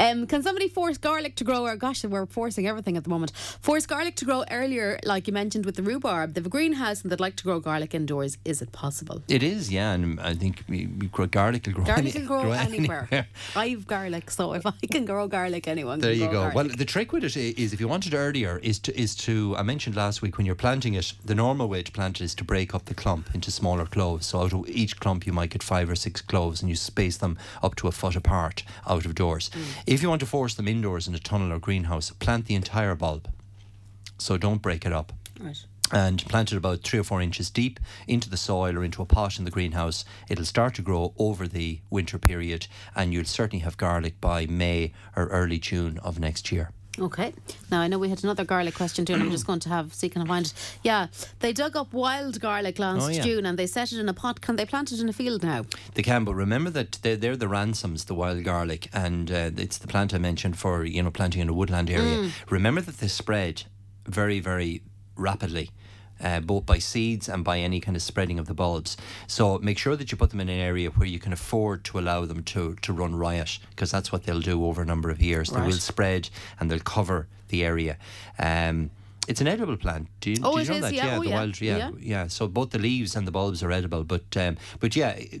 Um, 0.00 0.26
can 0.26 0.42
somebody 0.42 0.68
force 0.68 0.96
garlic 0.96 1.36
to 1.36 1.44
grow? 1.44 1.66
Or 1.66 1.76
gosh, 1.76 2.02
we're 2.04 2.24
forcing 2.26 2.66
everything 2.66 2.96
at 2.96 3.04
the 3.04 3.10
moment. 3.10 3.32
Force 3.60 3.84
garlic 3.84 4.16
to 4.16 4.24
grow 4.24 4.42
earlier, 4.50 4.98
like 5.04 5.26
you 5.26 5.32
mentioned 5.34 5.66
with 5.66 5.76
the 5.76 5.82
rhubarb. 5.82 6.32
They 6.34 6.40
have 6.40 6.46
a 6.46 6.48
greenhouse 6.48 7.02
and 7.02 7.12
they'd 7.12 7.20
like 7.20 7.36
to 7.36 7.44
grow 7.44 7.60
garlic 7.60 7.94
indoors. 7.94 8.38
Is 8.44 8.62
it 8.62 8.72
possible? 8.72 9.22
It 9.28 9.42
is, 9.42 9.70
yeah, 9.70 9.92
and 9.92 10.18
I 10.20 10.34
think 10.34 10.64
we, 10.68 10.86
we 10.86 11.08
grow, 11.08 11.26
garlic 11.26 11.66
will 11.66 11.74
grow. 11.74 11.84
Garlic 11.84 12.04
any- 12.04 12.12
can 12.12 12.26
grow 12.26 12.50
anywhere. 12.52 13.06
anywhere. 13.10 13.28
I've 13.56 13.86
garlic, 13.86 14.30
so 14.30 14.54
if 14.54 14.64
I 14.64 14.72
can 14.90 15.04
grow 15.04 15.28
garlic, 15.28 15.68
anyone 15.68 16.00
There 16.00 16.12
you 16.12 16.26
grow 16.26 16.32
go. 16.32 16.38
garlic. 16.50 16.54
Well, 16.54 16.68
the 16.76 16.84
trick 16.86 17.12
with 17.12 17.24
it 17.24 17.36
is, 17.36 17.72
if 17.74 17.80
you 17.80 17.86
want 17.86 18.06
it 18.06 18.14
earlier, 18.14 18.58
is 18.62 18.78
to 18.80 18.98
is 18.98 19.14
to 19.16 19.54
I 19.58 19.62
mentioned 19.62 19.94
last 19.94 20.22
week 20.22 20.38
when 20.38 20.46
you're 20.46 20.54
planting 20.54 20.94
it, 20.94 21.12
the 21.24 21.34
normal 21.34 21.68
way 21.68 21.82
to 21.82 21.92
plant 21.92 22.20
it 22.20 22.24
is 22.24 22.34
to 22.36 22.44
break 22.44 22.74
up 22.74 22.86
the 22.86 22.94
clump 22.94 23.28
into 23.34 23.50
smaller 23.50 23.84
cloves. 23.86 24.26
So 24.26 24.40
out 24.40 24.52
of 24.54 24.68
each 24.68 24.98
clump, 25.00 25.26
you 25.26 25.32
might 25.34 25.50
get 25.50 25.62
five 25.62 25.90
or 25.90 25.94
six 25.96 26.20
cloves, 26.22 26.62
and 26.62 26.70
you 26.70 26.76
space 26.76 27.11
them 27.18 27.38
up 27.62 27.74
to 27.76 27.88
a 27.88 27.92
foot 27.92 28.16
apart 28.16 28.62
out 28.86 29.04
of 29.06 29.14
doors. 29.14 29.50
Mm. 29.50 29.62
If 29.86 30.02
you 30.02 30.08
want 30.08 30.20
to 30.20 30.26
force 30.26 30.54
them 30.54 30.68
indoors 30.68 31.06
in 31.08 31.14
a 31.14 31.18
tunnel 31.18 31.52
or 31.52 31.58
greenhouse, 31.58 32.10
plant 32.10 32.46
the 32.46 32.54
entire 32.54 32.94
bulb. 32.94 33.28
So 34.18 34.36
don't 34.38 34.62
break 34.62 34.86
it 34.86 34.92
up 34.92 35.12
Right. 35.40 35.64
and 35.90 36.24
plant 36.26 36.52
it 36.52 36.56
about 36.56 36.82
three 36.82 36.98
or 37.00 37.04
four 37.04 37.20
inches 37.20 37.50
deep 37.50 37.80
into 38.06 38.30
the 38.30 38.36
soil 38.36 38.76
or 38.78 38.84
into 38.84 39.02
a 39.02 39.06
pot 39.06 39.38
in 39.38 39.44
the 39.44 39.50
greenhouse. 39.50 40.04
It'll 40.28 40.44
start 40.44 40.74
to 40.76 40.82
grow 40.82 41.12
over 41.18 41.48
the 41.48 41.80
winter 41.90 42.18
period, 42.18 42.66
and 42.94 43.12
you'll 43.12 43.24
certainly 43.24 43.64
have 43.64 43.76
garlic 43.76 44.20
by 44.20 44.46
May 44.46 44.92
or 45.16 45.26
early 45.26 45.58
June 45.58 45.98
of 45.98 46.18
next 46.20 46.52
year. 46.52 46.70
Okay. 46.98 47.32
Now 47.70 47.80
I 47.80 47.88
know 47.88 47.98
we 47.98 48.10
had 48.10 48.22
another 48.22 48.44
garlic 48.44 48.74
question 48.74 49.04
too, 49.06 49.14
and 49.14 49.22
I'm 49.22 49.30
just 49.30 49.46
going 49.46 49.60
to 49.60 49.68
have 49.70 49.94
see 49.94 50.08
can 50.10 50.22
I 50.22 50.26
find 50.26 50.46
it. 50.46 50.52
Yeah, 50.82 51.06
they 51.40 51.52
dug 51.52 51.74
up 51.76 51.92
wild 51.92 52.38
garlic 52.40 52.78
last 52.78 53.02
Oh, 53.04 53.08
yeah. 53.08 53.22
June 53.22 53.46
and 53.46 53.58
they 53.58 53.66
set 53.66 53.92
it 53.92 53.98
in 53.98 54.08
a 54.08 54.12
pot. 54.12 54.40
Can 54.42 54.56
they 54.56 54.66
plant 54.66 54.92
it 54.92 55.00
in 55.00 55.08
a 55.08 55.12
field 55.12 55.42
now? 55.42 55.64
They 55.94 56.02
can, 56.02 56.24
but 56.24 56.34
remember 56.34 56.70
that 56.70 56.98
they're, 57.02 57.16
they're 57.16 57.36
the 57.36 57.48
ramsons, 57.48 58.04
the 58.04 58.14
wild 58.14 58.44
garlic, 58.44 58.88
and 58.92 59.30
uh, 59.30 59.50
it's 59.56 59.78
the 59.78 59.86
plant 59.88 60.12
I 60.12 60.18
mentioned 60.18 60.58
for 60.58 60.84
you 60.84 61.02
know 61.02 61.10
planting 61.10 61.40
in 61.40 61.48
a 61.48 61.54
woodland 61.54 61.88
area. 61.88 62.30
Remember 62.50 62.82
that 62.82 62.98
they 62.98 63.08
spread 63.08 63.62
very, 64.06 64.38
very 64.40 64.82
rapidly. 65.16 65.70
Uh, 66.22 66.38
both 66.40 66.64
by 66.64 66.78
seeds 66.78 67.28
and 67.28 67.42
by 67.42 67.58
any 67.58 67.80
kind 67.80 67.96
of 67.96 68.02
spreading 68.02 68.38
of 68.38 68.46
the 68.46 68.54
bulbs. 68.54 68.96
So 69.26 69.58
make 69.58 69.76
sure 69.76 69.96
that 69.96 70.12
you 70.12 70.16
put 70.18 70.30
them 70.30 70.40
in 70.40 70.48
an 70.48 70.60
area 70.60 70.88
where 70.90 71.08
you 71.08 71.18
can 71.18 71.32
afford 71.32 71.82
to 71.84 71.98
allow 71.98 72.24
them 72.26 72.44
to, 72.44 72.76
to 72.82 72.92
run 72.92 73.16
riot, 73.16 73.58
because 73.70 73.90
that's 73.90 74.12
what 74.12 74.22
they'll 74.24 74.40
do 74.40 74.64
over 74.64 74.82
a 74.82 74.84
number 74.86 75.10
of 75.10 75.20
years. 75.20 75.50
They 75.50 75.60
will 75.60 75.72
spread 75.72 76.30
and 76.60 76.70
they'll 76.70 76.78
cover 76.78 77.26
the 77.48 77.64
area. 77.64 77.96
Um, 78.38 78.90
it's 79.28 79.40
an 79.40 79.46
edible 79.48 79.76
plant. 79.76 80.08
Do 80.20 80.30
you, 80.30 80.36
Oh, 80.44 80.52
do 80.52 80.56
you 80.58 80.62
it 80.62 80.68
know 80.68 80.74
is, 80.76 80.80
that? 80.82 80.94
yeah. 80.94 81.16
Oh, 81.16 81.22
the 81.22 81.28
yeah. 81.30 81.34
wild, 81.34 81.60
yeah, 81.60 81.76
Yeah. 81.78 81.90
yeah. 82.00 82.26
So 82.28 82.46
both 82.48 82.70
the 82.70 82.78
leaves 82.78 83.16
and 83.16 83.26
the 83.26 83.32
bulbs 83.32 83.62
are 83.62 83.72
edible, 83.72 84.04
but 84.04 84.36
um, 84.36 84.56
but 84.80 84.94
yeah, 84.96 85.10
it- 85.10 85.40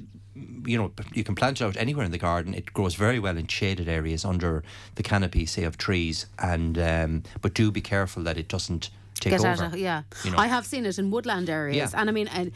you 0.66 0.78
know, 0.78 0.90
you 1.12 1.22
can 1.24 1.34
plant 1.34 1.60
it 1.60 1.64
out 1.64 1.76
anywhere 1.76 2.04
in 2.06 2.10
the 2.10 2.18
garden. 2.18 2.54
It 2.54 2.72
grows 2.72 2.94
very 2.94 3.18
well 3.18 3.36
in 3.36 3.46
shaded 3.48 3.86
areas 3.88 4.24
under 4.24 4.62
the 4.94 5.02
canopy, 5.02 5.44
say 5.46 5.64
of 5.64 5.76
trees, 5.76 6.26
and 6.38 6.78
um, 6.78 7.22
but 7.42 7.52
do 7.54 7.70
be 7.70 7.80
careful 7.82 8.22
that 8.24 8.38
it 8.38 8.48
doesn't 8.48 8.88
take 9.22 9.30
Get 9.32 9.40
over. 9.40 9.64
out 9.64 9.72
of 9.74 9.78
yeah. 9.78 10.02
you 10.24 10.30
know. 10.32 10.38
I 10.38 10.46
have 10.48 10.64
seen 10.66 10.84
it 10.86 10.98
in 10.98 11.10
woodland 11.10 11.48
areas, 11.48 11.92
Yeah. 11.92 12.00
and 12.00 12.08
I 12.10 12.12
mean, 12.12 12.28
and 12.28 12.52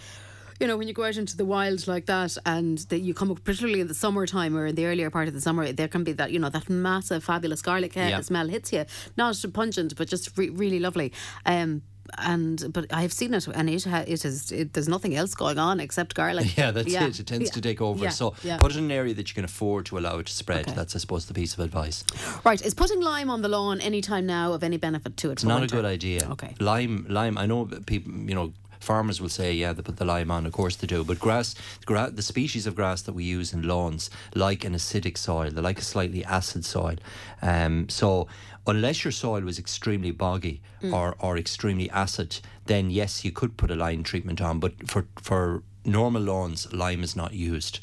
you 0.60 0.66
know, 0.66 0.76
when 0.78 0.88
you 0.88 0.94
go 0.94 1.04
out 1.04 1.16
into 1.18 1.36
the 1.36 1.44
wild 1.44 1.86
like 1.86 2.06
that, 2.06 2.36
and 2.46 2.78
that 2.88 3.00
you 3.00 3.12
come 3.14 3.30
up, 3.30 3.44
particularly 3.44 3.80
in 3.80 3.88
the 3.88 3.94
summertime 3.94 4.56
or 4.56 4.64
in 4.66 4.74
the 4.74 4.86
earlier 4.86 5.10
part 5.10 5.28
of 5.28 5.34
the 5.34 5.40
summer, 5.40 5.70
there 5.72 5.88
can 5.88 6.02
be 6.02 6.12
that 6.12 6.30
you 6.32 6.38
know 6.38 6.48
that 6.48 6.68
massive, 6.70 7.22
fabulous 7.24 7.60
garlic 7.62 7.96
uh, 7.96 8.00
Yeah. 8.00 8.20
smell 8.22 8.48
hits 8.48 8.72
you. 8.72 8.84
Not 9.16 9.36
pungent, 9.52 9.94
but 9.96 10.08
just 10.08 10.36
re- 10.38 10.48
really 10.50 10.78
lovely. 10.78 11.12
Um, 11.44 11.82
and 12.18 12.72
but 12.72 12.86
I've 12.92 13.12
seen 13.12 13.34
it, 13.34 13.46
and 13.48 13.68
it 13.70 13.84
ha- 13.84 14.04
it 14.06 14.24
is 14.24 14.52
it, 14.52 14.72
there's 14.72 14.88
nothing 14.88 15.14
else 15.14 15.34
going 15.34 15.58
on 15.58 15.80
except 15.80 16.14
garlic. 16.14 16.56
Yeah, 16.56 16.70
that's 16.70 16.92
it. 16.92 17.20
It 17.20 17.26
tends 17.26 17.46
Yeah. 17.48 17.52
to 17.54 17.60
take 17.60 17.80
over. 17.80 18.02
Yeah. 18.04 18.10
So 18.10 18.34
Yeah. 18.42 18.58
put 18.58 18.72
it 18.72 18.78
in 18.78 18.84
an 18.84 18.90
area 18.90 19.14
that 19.14 19.28
you 19.28 19.34
can 19.34 19.44
afford 19.44 19.86
to 19.86 19.98
allow 19.98 20.18
it 20.18 20.26
to 20.26 20.32
spread. 20.32 20.66
Okay. 20.66 20.72
That's, 20.74 20.94
I 20.96 20.98
suppose, 20.98 21.26
the 21.26 21.34
piece 21.34 21.54
of 21.54 21.60
advice. 21.60 22.04
Right, 22.44 22.60
is 22.64 22.74
putting 22.74 23.00
lime 23.00 23.30
on 23.30 23.42
the 23.42 23.48
lawn 23.48 23.80
any 23.80 24.00
time 24.00 24.26
now 24.26 24.52
of 24.52 24.62
any 24.62 24.76
benefit 24.76 25.16
to 25.18 25.28
it? 25.30 25.32
It's 25.32 25.44
not 25.44 25.62
a 25.62 25.66
good 25.66 25.84
idea. 25.84 26.26
Okay. 26.32 26.54
Lime, 26.60 27.06
lime. 27.08 27.36
I 27.38 27.46
know 27.46 27.66
people, 27.86 28.12
you 28.12 28.34
know, 28.34 28.52
farmers 28.86 29.20
will 29.20 29.28
say, 29.28 29.52
yeah, 29.52 29.72
they 29.72 29.82
put 29.82 29.96
the 29.96 30.04
lime 30.04 30.30
on. 30.30 30.46
Of 30.46 30.52
course 30.52 30.76
they 30.76 30.86
do. 30.86 31.04
But 31.04 31.18
grass, 31.18 31.54
gra- 31.84 32.12
the 32.12 32.22
species 32.22 32.66
of 32.66 32.76
grass 32.76 33.02
that 33.02 33.14
we 33.14 33.24
use 33.24 33.52
in 33.52 33.62
lawns 33.66 34.10
like 34.34 34.64
an 34.64 34.74
acidic 34.74 35.18
soil. 35.18 35.50
They 35.50 35.60
like 35.60 35.80
a 35.80 35.84
slightly 35.94 36.24
acid 36.24 36.64
soil. 36.64 36.96
Um, 37.42 37.88
so 37.88 38.28
unless 38.66 39.04
your 39.04 39.12
soil 39.12 39.42
was 39.42 39.58
extremely 39.58 40.12
boggy 40.12 40.60
or, 40.94 41.16
or 41.18 41.36
extremely 41.36 41.90
acid, 41.90 42.40
then 42.66 42.90
yes, 42.90 43.24
you 43.24 43.32
could 43.32 43.56
put 43.56 43.70
a 43.70 43.74
lime 43.74 44.02
treatment 44.04 44.40
on. 44.40 44.60
But 44.60 44.88
for 44.88 45.06
for 45.20 45.62
normal 45.84 46.22
lawns, 46.22 46.72
lime 46.72 47.02
is 47.02 47.16
not 47.16 47.32
used. 47.32 47.80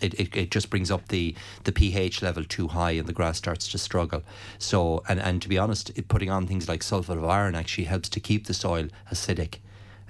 It, 0.00 0.14
it, 0.20 0.36
it 0.36 0.50
just 0.50 0.68
brings 0.68 0.90
up 0.90 1.08
the, 1.08 1.34
the 1.64 1.72
pH 1.72 2.20
level 2.20 2.44
too 2.44 2.68
high 2.68 2.90
and 2.98 3.08
the 3.08 3.14
grass 3.14 3.38
starts 3.38 3.66
to 3.68 3.78
struggle. 3.78 4.22
So, 4.58 5.02
and, 5.08 5.18
and 5.18 5.40
to 5.40 5.48
be 5.48 5.56
honest, 5.56 5.90
it, 5.96 6.08
putting 6.08 6.30
on 6.30 6.46
things 6.46 6.68
like 6.68 6.82
sulfate 6.82 7.16
of 7.16 7.24
iron 7.24 7.54
actually 7.54 7.84
helps 7.84 8.10
to 8.10 8.20
keep 8.20 8.46
the 8.46 8.52
soil 8.52 8.88
acidic. 9.10 9.60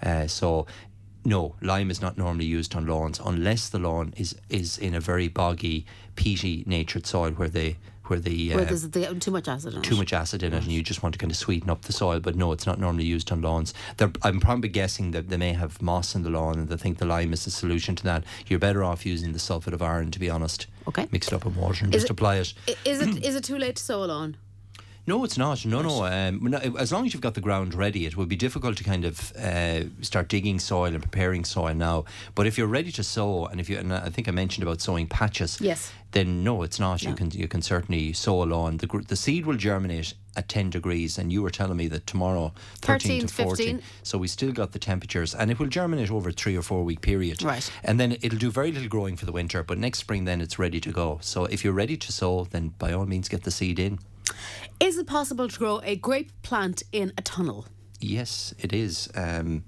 Uh, 0.07 0.27
so, 0.27 0.67
no, 1.25 1.57
lime 1.61 1.91
is 1.91 2.01
not 2.01 2.17
normally 2.17 2.45
used 2.45 2.75
on 2.77 2.87
lawns 2.87 3.21
unless 3.25 3.69
the 3.69 3.79
lawn 3.81 4.15
is, 4.17 4.37
is 4.49 4.79
in 4.79 4.95
a 4.95 5.01
very 5.01 5.27
boggy, 5.29 5.85
peaty 6.15 6.63
natured 6.67 7.07
soil 7.07 7.33
where 7.33 7.49
the 7.49 7.75
where 8.07 8.21
the 8.21 8.55
Where 8.55 8.61
uh, 8.65 8.69
there's 8.69 8.89
the, 8.89 9.15
too 9.19 9.33
much 9.33 9.49
acid 9.49 9.75
in 9.75 9.83
too 9.83 9.97
it. 9.97 9.99
much 9.99 10.13
acid 10.13 10.45
in 10.45 10.53
it 10.55 10.63
and 10.63 10.71
you 10.71 10.81
just 10.81 11.03
want 11.03 11.13
to 11.15 11.19
kind 11.19 11.33
of 11.33 11.37
sweeten 11.37 11.69
up 11.69 11.83
the 11.83 11.93
soil. 11.93 12.21
But 12.21 12.37
no, 12.37 12.53
it's 12.53 12.65
not 12.65 12.79
normally 12.79 13.03
used 13.05 13.33
on 13.33 13.43
lawns. 13.43 13.75
They're, 13.97 14.13
I'm 14.23 14.39
probably 14.39 14.69
guessing 14.69 15.11
that 15.11 15.29
they 15.29 15.37
may 15.37 15.55
have 15.55 15.83
moss 15.83 16.15
in 16.15 16.23
the 16.23 16.31
lawn 16.31 16.57
and 16.57 16.69
they 16.69 16.77
think 16.77 16.99
the 16.99 17.05
lime 17.05 17.33
is 17.33 17.45
the 17.45 17.51
solution 17.51 17.97
to 17.97 18.05
that. 18.05 18.23
You're 18.47 18.61
better 18.61 18.85
off 18.85 19.05
using 19.05 19.33
the 19.33 19.41
sulphate 19.41 19.75
of 19.75 19.83
iron, 19.83 20.13
to 20.13 20.21
be 20.21 20.31
honest. 20.31 20.69
Okay. 20.87 21.09
Mixed 21.11 21.33
up 21.33 21.47
in 21.47 21.57
water 21.57 21.85
and 21.85 21.93
Is 21.93 22.03
just 22.03 22.11
it- 22.11 22.13
apply 22.13 22.37
it. 22.37 22.55
Is 22.85 23.01
it 23.01 23.25
is 23.25 23.35
it 23.35 23.43
too 23.43 23.59
late 23.59 23.75
to 23.75 23.83
sow 23.83 24.05
a 24.05 24.07
lawn? 24.07 24.37
No, 25.07 25.23
it's 25.25 25.39
not. 25.39 25.65
No, 25.65 25.83
no. 25.83 26.05
Um, 26.05 26.41
no, 26.43 26.59
as 26.59 26.93
long 26.93 27.07
as 27.07 27.15
you've 27.15 27.21
got 27.23 27.35
the 27.35 27.41
ground 27.41 27.75
ready, 27.75 28.07
it 28.07 28.17
would 28.17 28.29
be 28.29 28.35
difficult 28.37 28.77
to 28.79 28.85
kind 28.85 29.05
of 29.05 29.33
uh, 29.37 29.85
start 30.03 30.29
digging 30.29 30.59
soil 30.59 30.93
and 30.93 31.01
preparing 31.03 31.45
soil 31.45 31.75
now. 31.75 32.05
But 32.35 32.47
if 32.47 32.59
you're 32.59 32.67
ready 32.67 32.91
to 32.93 33.05
sow, 33.05 33.47
and 33.47 33.61
if 33.61 33.71
you, 33.71 33.79
and 33.79 33.93
I 33.93 34.09
think 34.09 34.27
I 34.27 34.33
mentioned 34.33 34.65
about 34.65 34.81
sowing 34.81 35.07
patches, 35.07 35.61
Yes. 35.61 35.93
then 36.11 36.43
no, 36.43 36.63
it's 36.63 36.81
not. 36.81 37.03
You 37.05 37.15
can 37.15 37.31
you 37.31 37.47
can 37.47 37.63
certainly 37.63 38.13
sow 38.13 38.43
a 38.43 38.47
lawn. 38.47 38.79
The 38.79 38.89
the 39.07 39.17
seed 39.17 39.47
will 39.47 39.57
germinate 39.57 40.15
at 40.35 40.49
10 40.49 40.71
degrees, 40.71 41.19
and 41.19 41.33
you 41.33 41.41
were 41.41 41.51
telling 41.51 41.77
me 41.77 41.87
that 41.89 42.07
tomorrow 42.07 42.53
13, 42.83 43.21
13, 43.21 43.27
to 43.27 43.35
14. 43.35 43.57
15. 43.77 43.83
So 44.03 44.19
we 44.19 44.29
still 44.29 44.53
got 44.53 44.73
the 44.73 44.79
temperatures, 44.81 45.35
and 45.37 45.51
it 45.53 45.59
will 45.61 45.69
germinate 45.69 46.11
over 46.11 46.31
a 46.31 46.33
three 46.33 46.57
or 46.57 46.63
four 46.63 46.83
week 46.85 47.01
period. 47.01 47.43
Right. 47.45 47.71
And 47.85 48.01
then 48.01 48.13
it'll 48.23 48.39
do 48.39 48.51
very 48.51 48.73
little 48.73 48.89
growing 48.89 49.17
for 49.17 49.25
the 49.25 49.33
winter, 49.33 49.63
but 49.63 49.79
next 49.79 50.01
spring 50.01 50.25
then 50.25 50.41
it's 50.41 50.59
ready 50.59 50.81
to 50.81 50.91
go. 50.91 51.19
So 51.23 51.45
if 51.45 51.63
you're 51.65 51.73
ready 51.73 51.97
to 51.97 52.13
sow, 52.13 52.45
then 52.51 52.75
by 52.79 52.93
all 52.93 53.07
means 53.07 53.29
get 53.29 53.45
the 53.45 53.51
seed 53.53 53.79
in. 53.79 54.01
Is 54.79 54.99
it 54.99 55.07
possible 55.07 55.49
to 55.49 55.59
grow 55.59 55.81
a 55.83 55.97
grape 55.97 56.31
plant 56.43 56.83
in 56.93 57.13
a 57.17 57.23
tunnel? 57.23 57.67
Yes, 57.99 58.55
it 58.59 58.75
is. 58.75 59.09
Um, 59.15 59.65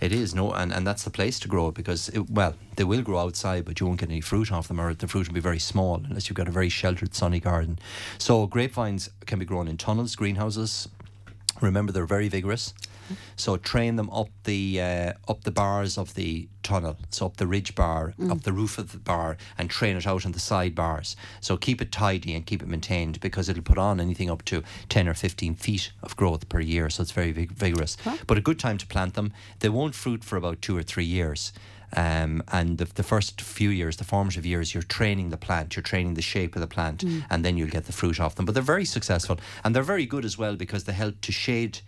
it 0.00 0.12
is 0.12 0.34
no, 0.34 0.52
and, 0.52 0.72
and 0.72 0.86
that's 0.86 1.04
the 1.04 1.10
place 1.10 1.38
to 1.40 1.48
grow 1.48 1.68
it 1.68 1.74
because 1.74 2.08
it, 2.10 2.30
well, 2.30 2.54
they 2.76 2.84
will 2.84 3.02
grow 3.02 3.18
outside, 3.18 3.64
but 3.64 3.78
you 3.78 3.86
won't 3.86 4.00
get 4.00 4.10
any 4.10 4.20
fruit 4.20 4.52
off 4.52 4.68
them, 4.68 4.80
or 4.80 4.94
the 4.94 5.08
fruit 5.08 5.28
will 5.28 5.34
be 5.34 5.40
very 5.40 5.58
small 5.58 6.02
unless 6.04 6.28
you've 6.28 6.36
got 6.36 6.48
a 6.48 6.52
very 6.52 6.68
sheltered, 6.68 7.14
sunny 7.14 7.40
garden. 7.40 7.78
So 8.18 8.46
grapevines 8.46 9.10
can 9.26 9.38
be 9.38 9.44
grown 9.44 9.68
in 9.68 9.76
tunnels, 9.76 10.14
greenhouses. 10.16 10.88
Remember, 11.60 11.92
they're 11.92 12.06
very 12.06 12.28
vigorous. 12.28 12.74
So 13.36 13.56
train 13.56 13.96
them 13.96 14.10
up 14.10 14.28
the 14.44 14.80
uh, 14.80 15.12
up 15.28 15.44
the 15.44 15.50
bars 15.50 15.98
of 15.98 16.14
the 16.14 16.48
tunnel, 16.62 16.96
so 17.10 17.26
up 17.26 17.36
the 17.38 17.46
ridge 17.46 17.74
bar, 17.74 18.14
up 18.30 18.42
the 18.42 18.52
roof 18.52 18.78
of 18.78 18.92
the 18.92 18.98
bar, 18.98 19.36
and 19.56 19.70
train 19.70 19.96
it 19.96 20.06
out 20.06 20.26
on 20.26 20.32
the 20.32 20.40
side 20.40 20.74
bars. 20.74 21.16
So 21.40 21.56
keep 21.56 21.80
it 21.80 21.90
tidy 21.92 22.34
and 22.34 22.44
keep 22.44 22.62
it 22.62 22.68
maintained 22.68 23.20
because 23.20 23.48
it'll 23.48 23.62
put 23.62 23.78
on 23.78 24.00
anything 24.00 24.30
up 24.30 24.44
to 24.46 24.62
ten 24.88 25.08
or 25.08 25.14
fifteen 25.14 25.54
feet 25.54 25.92
of 26.02 26.16
growth 26.16 26.48
per 26.48 26.60
year. 26.60 26.90
So 26.90 27.02
it's 27.02 27.12
very 27.12 27.32
vig- 27.32 27.52
vigorous. 27.52 27.96
But 28.26 28.38
a 28.38 28.42
good 28.42 28.58
time 28.58 28.78
to 28.78 28.86
plant 28.86 29.14
them. 29.14 29.32
They 29.60 29.68
won't 29.68 29.94
fruit 29.94 30.24
for 30.24 30.36
about 30.36 30.60
two 30.62 30.76
or 30.76 30.82
three 30.82 31.04
years. 31.04 31.52
Um, 31.96 32.42
and 32.48 32.76
the, 32.76 32.84
the 32.84 33.02
first 33.02 33.40
few 33.40 33.70
years, 33.70 33.96
the 33.96 34.04
formative 34.04 34.44
years, 34.44 34.74
you're 34.74 34.82
training 34.82 35.30
the 35.30 35.38
plant, 35.38 35.74
you're 35.74 35.82
training 35.82 36.14
the 36.14 36.22
shape 36.22 36.54
of 36.54 36.60
the 36.60 36.66
plant, 36.66 37.02
and 37.30 37.42
then 37.42 37.56
you'll 37.56 37.70
get 37.70 37.86
the 37.86 37.94
fruit 37.94 38.20
off 38.20 38.34
them. 38.34 38.44
But 38.44 38.52
they're 38.54 38.62
very 38.62 38.84
successful, 38.84 39.38
and 39.64 39.74
they're 39.74 39.82
very 39.82 40.04
good 40.04 40.26
as 40.26 40.36
well 40.36 40.54
because 40.54 40.84
they 40.84 40.92
help 40.92 41.22
to 41.22 41.32
shade 41.32 41.78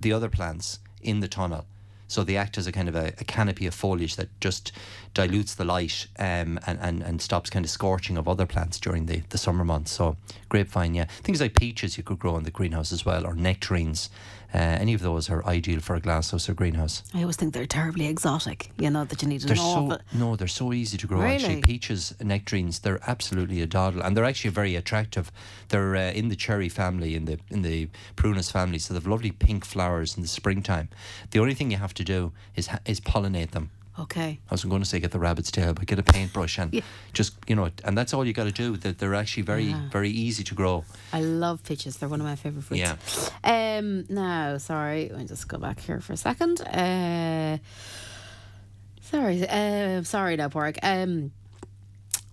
the 0.00 0.12
other 0.12 0.28
plants 0.28 0.78
in 1.02 1.20
the 1.20 1.28
tunnel. 1.28 1.66
So 2.10 2.24
they 2.24 2.38
act 2.38 2.56
as 2.56 2.66
a 2.66 2.72
kind 2.72 2.88
of 2.88 2.96
a, 2.96 3.12
a 3.18 3.24
canopy 3.24 3.66
of 3.66 3.74
foliage 3.74 4.16
that 4.16 4.28
just 4.40 4.72
dilutes 5.12 5.54
the 5.54 5.66
light 5.66 6.06
um, 6.18 6.58
and, 6.66 6.78
and, 6.80 7.02
and 7.02 7.20
stops 7.20 7.50
kind 7.50 7.66
of 7.66 7.70
scorching 7.70 8.16
of 8.16 8.26
other 8.26 8.46
plants 8.46 8.80
during 8.80 9.06
the, 9.06 9.22
the 9.28 9.36
summer 9.36 9.64
months. 9.64 9.92
So 9.92 10.16
grapevine, 10.48 10.94
yeah. 10.94 11.04
Things 11.04 11.40
like 11.40 11.54
peaches 11.54 11.98
you 11.98 12.02
could 12.02 12.18
grow 12.18 12.38
in 12.38 12.44
the 12.44 12.50
greenhouse 12.50 12.92
as 12.92 13.04
well, 13.04 13.26
or 13.26 13.34
nectarines. 13.34 14.08
Uh, 14.54 14.58
any 14.58 14.94
of 14.94 15.02
those 15.02 15.28
are 15.28 15.44
ideal 15.46 15.80
for 15.80 15.94
a 15.94 16.00
glasshouse 16.00 16.48
or 16.48 16.54
greenhouse. 16.54 17.02
I 17.14 17.20
always 17.20 17.36
think 17.36 17.52
they're 17.52 17.66
terribly 17.66 18.06
exotic. 18.06 18.70
You 18.78 18.90
know 18.90 19.04
that 19.04 19.20
you 19.22 19.28
need 19.28 19.42
an 19.42 19.48
They're 19.48 19.56
so 19.56 19.62
awful. 19.62 19.98
no, 20.14 20.36
they're 20.36 20.48
so 20.48 20.72
easy 20.72 20.96
to 20.96 21.06
grow. 21.06 21.20
Really? 21.20 21.34
Actually, 21.34 21.60
peaches, 21.60 22.14
nectarines, 22.22 22.78
they're 22.78 23.00
absolutely 23.06 23.60
a 23.60 23.66
doddle, 23.66 24.00
and 24.02 24.16
they're 24.16 24.24
actually 24.24 24.50
very 24.50 24.74
attractive. 24.74 25.30
They're 25.68 25.94
uh, 25.96 26.12
in 26.12 26.28
the 26.28 26.36
cherry 26.36 26.68
family, 26.68 27.14
in 27.14 27.26
the 27.26 27.38
in 27.50 27.62
the 27.62 27.88
prunus 28.16 28.50
family, 28.50 28.78
so 28.78 28.94
they've 28.94 29.06
lovely 29.06 29.32
pink 29.32 29.64
flowers 29.64 30.16
in 30.16 30.22
the 30.22 30.28
springtime. 30.28 30.88
The 31.30 31.40
only 31.40 31.54
thing 31.54 31.70
you 31.70 31.76
have 31.78 31.94
to 31.94 32.04
do 32.04 32.32
is 32.56 32.68
ha- 32.68 32.80
is 32.86 33.00
pollinate 33.00 33.50
them. 33.50 33.70
Okay. 33.98 34.38
I 34.48 34.54
was 34.54 34.64
going 34.64 34.80
to 34.82 34.88
say 34.88 35.00
get 35.00 35.10
the 35.10 35.18
rabbit's 35.18 35.50
tail, 35.50 35.74
but 35.74 35.86
get 35.86 35.98
a 35.98 36.02
paintbrush 36.04 36.58
and 36.58 36.72
Yeah. 36.72 36.82
just 37.12 37.34
you 37.48 37.56
know, 37.56 37.68
and 37.84 37.98
that's 37.98 38.14
all 38.14 38.24
you 38.24 38.32
got 38.32 38.44
to 38.44 38.52
do. 38.52 38.76
That 38.76 38.98
they're 38.98 39.14
actually 39.16 39.42
very 39.42 39.64
Yeah. 39.64 39.88
very 39.90 40.10
easy 40.10 40.44
to 40.44 40.54
grow. 40.54 40.84
I 41.12 41.20
love 41.20 41.64
peaches. 41.64 41.96
They're 41.96 42.08
one 42.08 42.20
of 42.20 42.26
my 42.26 42.36
favorite 42.36 42.62
fruits. 42.64 42.80
Yeah. 43.44 43.78
Um. 43.78 44.04
Now, 44.08 44.58
sorry. 44.58 45.08
Let 45.10 45.18
me 45.18 45.26
just 45.26 45.48
go 45.48 45.58
back 45.58 45.80
here 45.80 46.00
for 46.00 46.12
a 46.12 46.16
second. 46.16 46.60
Uh. 46.60 47.58
Sorry. 49.02 49.48
Uh. 49.48 50.02
Sorry, 50.04 50.36
now, 50.36 50.48
Pork. 50.48 50.76
Um. 50.82 51.32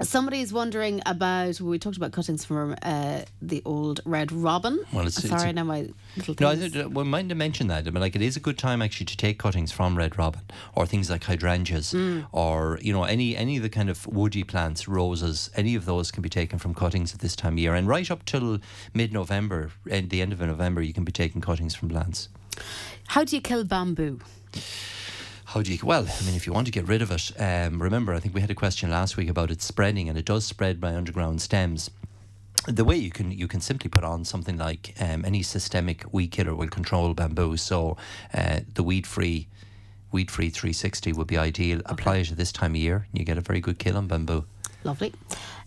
Somebody 0.05 0.41
is 0.41 0.53
wondering 0.53 1.01
about. 1.05 1.59
We 1.59 1.79
talked 1.79 1.97
about 1.97 2.11
cuttings 2.11 2.45
from 2.45 2.75
uh, 2.83 3.21
the 3.41 3.61
old 3.65 4.01
red 4.05 4.31
robin. 4.31 4.79
Well, 4.93 5.07
it's- 5.07 5.17
it's 5.17 5.29
sorry. 5.29 5.49
a- 5.49 5.53
now 5.53 5.63
my 5.63 5.89
little. 6.15 6.35
No, 6.39 6.49
I 6.49 6.53
is- 6.53 6.71
did, 6.71 6.95
we 6.95 7.03
might 7.03 7.27
have 7.27 7.37
mentioned 7.37 7.69
that. 7.71 7.87
I 7.87 7.89
mean, 7.89 8.01
like 8.01 8.15
it 8.15 8.21
is 8.21 8.37
a 8.37 8.39
good 8.39 8.57
time 8.57 8.81
actually 8.81 9.07
to 9.07 9.17
take 9.17 9.39
cuttings 9.39 9.71
from 9.71 9.97
red 9.97 10.17
robin 10.17 10.41
or 10.75 10.85
things 10.85 11.09
like 11.09 11.23
hydrangeas 11.23 11.93
Mm. 11.93 12.27
or 12.31 12.79
you 12.81 12.93
know 12.93 13.03
any 13.03 13.35
any 13.35 13.57
of 13.57 13.63
the 13.63 13.69
kind 13.69 13.89
of 13.89 14.05
woody 14.07 14.43
plants, 14.43 14.87
roses. 14.87 15.49
Any 15.55 15.75
of 15.75 15.85
those 15.85 16.11
can 16.11 16.21
be 16.21 16.29
taken 16.29 16.59
from 16.59 16.73
cuttings 16.73 17.13
at 17.13 17.19
this 17.19 17.35
time 17.35 17.53
of 17.53 17.59
year, 17.59 17.73
and 17.73 17.87
right 17.87 18.09
up 18.11 18.25
till 18.25 18.59
mid-November, 18.93 19.71
and 19.89 20.09
the 20.09 20.21
end 20.21 20.31
of 20.33 20.39
November, 20.39 20.81
you 20.81 20.93
can 20.93 21.03
be 21.03 21.11
taking 21.11 21.41
cuttings 21.41 21.73
from 21.75 21.89
plants. 21.89 22.29
How 23.07 23.23
do 23.23 23.35
you 23.35 23.41
kill 23.41 23.63
bamboo? 23.63 24.19
How 25.55 25.61
do 25.61 25.71
you? 25.71 25.79
Well, 25.83 26.05
I 26.05 26.25
mean, 26.25 26.35
if 26.35 26.45
you 26.45 26.51
want 26.51 26.65
to 26.65 26.71
get 26.71 26.85
rid 26.85 27.01
of 27.01 27.11
it, 27.11 27.31
um, 27.39 27.81
remember, 27.81 28.13
I 28.13 28.19
think 28.19 28.35
we 28.35 28.41
had 28.41 28.51
a 28.51 28.55
question 28.55 28.91
last 28.91 29.15
week 29.15 29.29
about 29.29 29.51
it 29.51 29.61
spreading, 29.61 30.09
and 30.09 30.17
it 30.17 30.25
does 30.25 30.45
spread 30.45 30.81
by 30.81 30.93
underground 30.93 31.41
stems. 31.41 31.89
The 32.67 32.83
way 32.83 32.97
you 32.97 33.09
can 33.09 33.31
you 33.31 33.47
can 33.47 33.61
simply 33.61 33.89
put 33.89 34.03
on 34.03 34.25
something 34.25 34.57
like 34.57 34.93
um, 34.99 35.23
any 35.23 35.43
systemic 35.43 36.03
weed 36.11 36.31
killer 36.31 36.53
will 36.53 36.67
control 36.67 37.13
bamboo. 37.13 37.55
So 37.55 37.95
uh, 38.33 38.59
the 38.73 38.83
weed 38.83 39.07
free, 39.07 39.47
weed 40.11 40.29
free 40.29 40.49
360 40.49 41.13
would 41.13 41.27
be 41.27 41.37
ideal. 41.37 41.79
Apply 41.85 42.17
it 42.17 42.31
at 42.31 42.37
this 42.37 42.51
time 42.51 42.71
of 42.71 42.81
year, 42.81 43.07
and 43.09 43.17
you 43.17 43.23
get 43.23 43.37
a 43.37 43.41
very 43.41 43.61
good 43.61 43.79
kill 43.79 43.95
on 43.95 44.07
bamboo. 44.07 44.43
Lovely. 44.83 45.13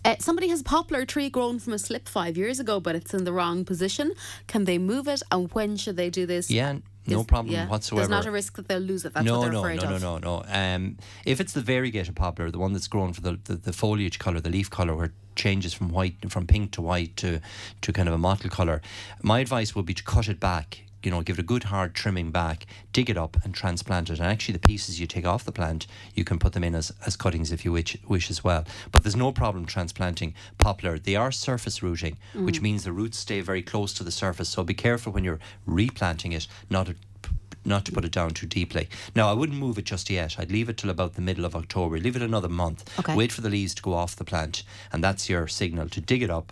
Uh, 0.05 0.17
somebody 0.19 0.49
has 0.49 0.61
a 0.61 0.63
poplar 0.63 1.03
tree 1.03 1.31
grown 1.31 1.57
from 1.57 1.73
a 1.73 1.79
slip 1.79 2.07
five 2.07 2.37
years 2.37 2.59
ago, 2.59 2.79
but 2.79 2.95
it's 2.95 3.15
in 3.15 3.23
the 3.23 3.33
wrong 3.33 3.65
position. 3.65 4.13
Can 4.45 4.65
they 4.65 4.77
move 4.77 5.07
it, 5.07 5.23
and 5.31 5.51
when 5.53 5.77
should 5.77 5.97
they 5.97 6.11
do 6.11 6.27
this? 6.27 6.51
Yeah, 6.51 6.77
no 7.11 7.23
problem 7.23 7.53
yeah. 7.53 7.67
whatsoever. 7.67 8.07
There's 8.07 8.09
not 8.09 8.25
a 8.25 8.31
risk 8.31 8.55
that 8.55 8.67
they'll 8.67 8.79
lose 8.79 9.05
it. 9.05 9.13
That's 9.13 9.25
no, 9.25 9.39
what 9.39 9.43
they're 9.43 9.53
no, 9.53 9.59
afraid 9.59 9.81
no, 9.81 9.95
of. 9.95 10.01
no, 10.01 10.17
no, 10.17 10.41
no. 10.41 10.43
Um, 10.47 10.97
if 11.25 11.39
it's 11.39 11.53
the 11.53 11.61
variegated 11.61 12.15
poplar, 12.15 12.51
the 12.51 12.59
one 12.59 12.73
that's 12.73 12.87
grown 12.87 13.13
for 13.13 13.21
the, 13.21 13.39
the, 13.45 13.55
the 13.55 13.73
foliage 13.73 14.19
colour, 14.19 14.39
the 14.39 14.49
leaf 14.49 14.69
colour, 14.69 14.95
where 14.95 15.05
it 15.05 15.11
changes 15.35 15.73
from 15.73 15.89
white, 15.89 16.29
from 16.29 16.47
pink 16.47 16.71
to 16.71 16.81
white 16.81 17.15
to, 17.17 17.39
to 17.81 17.93
kind 17.93 18.07
of 18.07 18.13
a 18.13 18.17
mottled 18.17 18.51
colour, 18.51 18.81
my 19.21 19.39
advice 19.39 19.75
would 19.75 19.85
be 19.85 19.93
to 19.93 20.03
cut 20.03 20.27
it 20.27 20.39
back. 20.39 20.83
You 21.03 21.11
know, 21.11 21.21
give 21.21 21.37
it 21.37 21.41
a 21.41 21.45
good 21.45 21.65
hard 21.65 21.95
trimming 21.95 22.31
back, 22.31 22.65
dig 22.91 23.09
it 23.09 23.17
up 23.17 23.37
and 23.43 23.53
transplant 23.53 24.09
it. 24.09 24.19
And 24.19 24.27
actually, 24.27 24.53
the 24.53 24.59
pieces 24.59 24.99
you 24.99 25.07
take 25.07 25.25
off 25.25 25.45
the 25.45 25.51
plant, 25.51 25.87
you 26.13 26.23
can 26.23 26.39
put 26.39 26.53
them 26.53 26.63
in 26.63 26.75
as, 26.75 26.91
as 27.05 27.15
cuttings 27.15 27.51
if 27.51 27.63
you 27.63 27.71
wish, 27.71 27.97
wish 28.07 28.29
as 28.29 28.43
well. 28.43 28.65
But 28.91 29.03
there's 29.03 29.15
no 29.15 29.31
problem 29.31 29.65
transplanting 29.65 30.33
poplar. 30.57 30.99
They 30.99 31.15
are 31.15 31.31
surface 31.31 31.81
rooting, 31.81 32.17
mm. 32.33 32.45
which 32.45 32.61
means 32.61 32.83
the 32.83 32.91
roots 32.91 33.17
stay 33.17 33.41
very 33.41 33.61
close 33.61 33.93
to 33.95 34.03
the 34.03 34.11
surface. 34.11 34.49
So 34.49 34.63
be 34.63 34.73
careful 34.73 35.13
when 35.13 35.23
you're 35.23 35.39
replanting 35.65 36.33
it, 36.33 36.47
not 36.69 36.87
to 36.87 36.95
not 37.65 37.85
to 37.85 37.91
put 37.91 38.05
it 38.05 38.11
down 38.11 38.31
too 38.31 38.47
deeply. 38.47 38.89
Now, 39.15 39.29
I 39.29 39.33
wouldn't 39.33 39.57
move 39.57 39.77
it 39.77 39.85
just 39.85 40.09
yet. 40.09 40.37
I'd 40.39 40.51
leave 40.51 40.69
it 40.69 40.77
till 40.77 40.89
about 40.89 41.15
the 41.15 41.21
middle 41.21 41.45
of 41.45 41.55
October. 41.55 41.97
Leave 41.97 42.15
it 42.15 42.21
another 42.21 42.49
month. 42.49 42.97
Okay. 42.99 43.15
Wait 43.15 43.31
for 43.31 43.41
the 43.41 43.49
leaves 43.49 43.75
to 43.75 43.81
go 43.81 43.93
off 43.93 44.15
the 44.15 44.23
plant, 44.23 44.63
and 44.91 45.03
that's 45.03 45.29
your 45.29 45.47
signal 45.47 45.89
to 45.89 46.01
dig 46.01 46.23
it 46.23 46.29
up, 46.29 46.51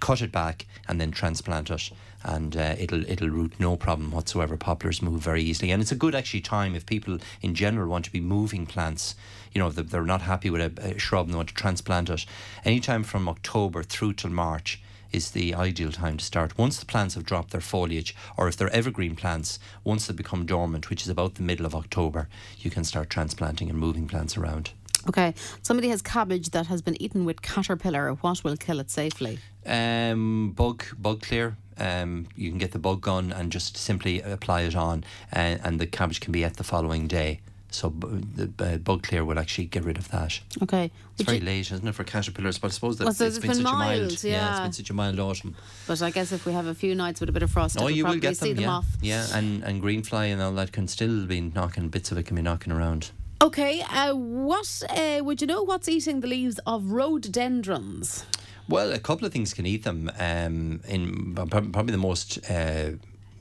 cut 0.00 0.20
it 0.20 0.32
back, 0.32 0.66
and 0.88 1.00
then 1.00 1.10
transplant 1.10 1.70
it. 1.70 1.90
And 2.22 2.56
uh, 2.56 2.74
it'll 2.78 3.04
it'll 3.10 3.30
root 3.30 3.54
no 3.58 3.76
problem 3.76 4.10
whatsoever. 4.10 4.56
Poplars 4.56 5.00
move 5.00 5.20
very 5.22 5.42
easily, 5.42 5.70
and 5.70 5.80
it's 5.80 5.92
a 5.92 5.96
good 5.96 6.14
actually 6.14 6.42
time 6.42 6.74
if 6.74 6.84
people 6.84 7.18
in 7.40 7.54
general 7.54 7.88
want 7.88 8.04
to 8.04 8.12
be 8.12 8.20
moving 8.20 8.66
plants. 8.66 9.14
You 9.52 9.60
know, 9.60 9.68
if 9.68 9.74
they're- 9.74 9.84
they're 9.84 10.04
not 10.04 10.22
happy 10.22 10.50
with 10.50 10.60
a, 10.60 10.94
a 10.94 10.98
shrub 10.98 11.26
and 11.26 11.32
they 11.32 11.36
want 11.36 11.48
to 11.48 11.54
transplant 11.54 12.10
it. 12.10 12.26
Anytime 12.64 13.04
from 13.04 13.28
October 13.28 13.82
through 13.82 14.12
till 14.14 14.30
March 14.30 14.80
is 15.12 15.30
the 15.32 15.54
ideal 15.54 15.90
time 15.90 16.16
to 16.18 16.24
start. 16.24 16.56
Once 16.58 16.78
the 16.78 16.86
plants 16.86 17.14
have 17.16 17.24
dropped 17.24 17.50
their 17.50 17.60
foliage, 17.60 18.14
or 18.36 18.46
if 18.48 18.56
they're 18.56 18.70
evergreen 18.70 19.16
plants, 19.16 19.58
once 19.82 20.06
they 20.06 20.14
become 20.14 20.46
dormant, 20.46 20.88
which 20.88 21.02
is 21.02 21.08
about 21.08 21.34
the 21.34 21.42
middle 21.42 21.66
of 21.66 21.74
October, 21.74 22.28
you 22.58 22.70
can 22.70 22.84
start 22.84 23.10
transplanting 23.10 23.68
and 23.68 23.76
moving 23.78 24.06
plants 24.06 24.36
around. 24.36 24.70
Okay. 25.08 25.34
Somebody 25.62 25.88
has 25.88 26.02
cabbage 26.02 26.50
that 26.50 26.66
has 26.66 26.82
been 26.82 27.00
eaten 27.02 27.24
with 27.24 27.40
caterpillar. 27.42 28.12
What 28.20 28.44
will 28.44 28.56
kill 28.56 28.78
it 28.80 28.90
safely? 28.90 29.38
Um, 29.66 30.52
bug 30.52 30.84
bug 30.98 31.22
clear. 31.22 31.56
Um, 31.80 32.26
you 32.36 32.50
can 32.50 32.58
get 32.58 32.72
the 32.72 32.78
bug 32.78 33.00
gun 33.00 33.32
and 33.32 33.50
just 33.50 33.76
simply 33.76 34.20
apply 34.20 34.62
it 34.62 34.76
on, 34.76 35.02
uh, 35.34 35.56
and 35.64 35.80
the 35.80 35.86
cabbage 35.86 36.20
can 36.20 36.32
be 36.32 36.44
at 36.44 36.56
the 36.56 36.64
following 36.64 37.06
day. 37.08 37.40
So 37.72 37.88
bu- 37.88 38.20
the 38.34 38.50
uh, 38.64 38.76
bug 38.78 39.04
clear 39.04 39.24
will 39.24 39.38
actually 39.38 39.66
get 39.66 39.84
rid 39.84 39.96
of 39.96 40.08
that. 40.10 40.40
Okay. 40.60 40.86
It's 40.86 41.18
Would 41.18 41.26
very 41.26 41.38
you- 41.38 41.44
late, 41.44 41.70
isn't 41.70 41.86
it, 41.86 41.94
for 41.94 42.02
caterpillars? 42.02 42.58
But 42.58 42.68
I 42.68 42.70
suppose 42.74 42.98
that 42.98 43.04
Well, 43.04 43.14
so 43.14 43.26
it's 43.26 43.36
it's 43.36 43.42
been, 43.46 43.50
been 43.52 43.62
such 43.64 43.72
a 43.72 43.76
mild, 43.76 44.00
mild, 44.10 44.24
yeah. 44.24 44.50
it's 44.50 44.60
been 44.60 44.72
such 44.72 44.90
a 44.90 44.94
mild 44.94 45.20
autumn. 45.20 45.54
but 45.86 46.02
I 46.02 46.10
guess 46.10 46.32
if 46.32 46.44
we 46.46 46.52
have 46.52 46.66
a 46.66 46.74
few 46.74 46.94
nights 46.96 47.20
with 47.20 47.28
a 47.28 47.32
bit 47.32 47.44
of 47.44 47.50
frost, 47.52 47.78
Oh, 47.80 47.86
you 47.86 48.04
will 48.04 48.18
get 48.18 48.36
see 48.36 48.48
them, 48.54 48.56
them 48.56 48.64
yeah, 48.64 48.70
off. 48.72 48.86
yeah, 49.00 49.26
and 49.36 49.62
and 49.62 49.80
green 49.80 50.02
fly 50.02 50.24
and 50.26 50.42
all 50.42 50.52
that 50.54 50.72
can 50.72 50.88
still 50.88 51.26
be 51.26 51.40
knocking 51.40 51.88
bits 51.90 52.10
of 52.10 52.18
it 52.18 52.24
can 52.26 52.34
be 52.36 52.42
knocking 52.42 52.72
around. 52.72 53.12
Okay. 53.40 53.80
Uh, 53.82 54.14
what 54.14 54.82
uh, 54.90 55.20
would 55.22 55.40
you 55.40 55.46
know? 55.46 55.62
What's 55.62 55.88
eating 55.88 56.20
the 56.20 56.26
leaves 56.28 56.58
of 56.66 56.90
rhododendrons? 56.92 58.24
Well, 58.70 58.92
a 58.92 59.00
couple 59.00 59.26
of 59.26 59.32
things 59.32 59.52
can 59.52 59.66
eat 59.66 59.82
them. 59.82 60.12
Um, 60.16 60.80
in 60.86 61.34
probably 61.34 61.90
the 61.90 61.98
most 61.98 62.38
uh, 62.48 62.92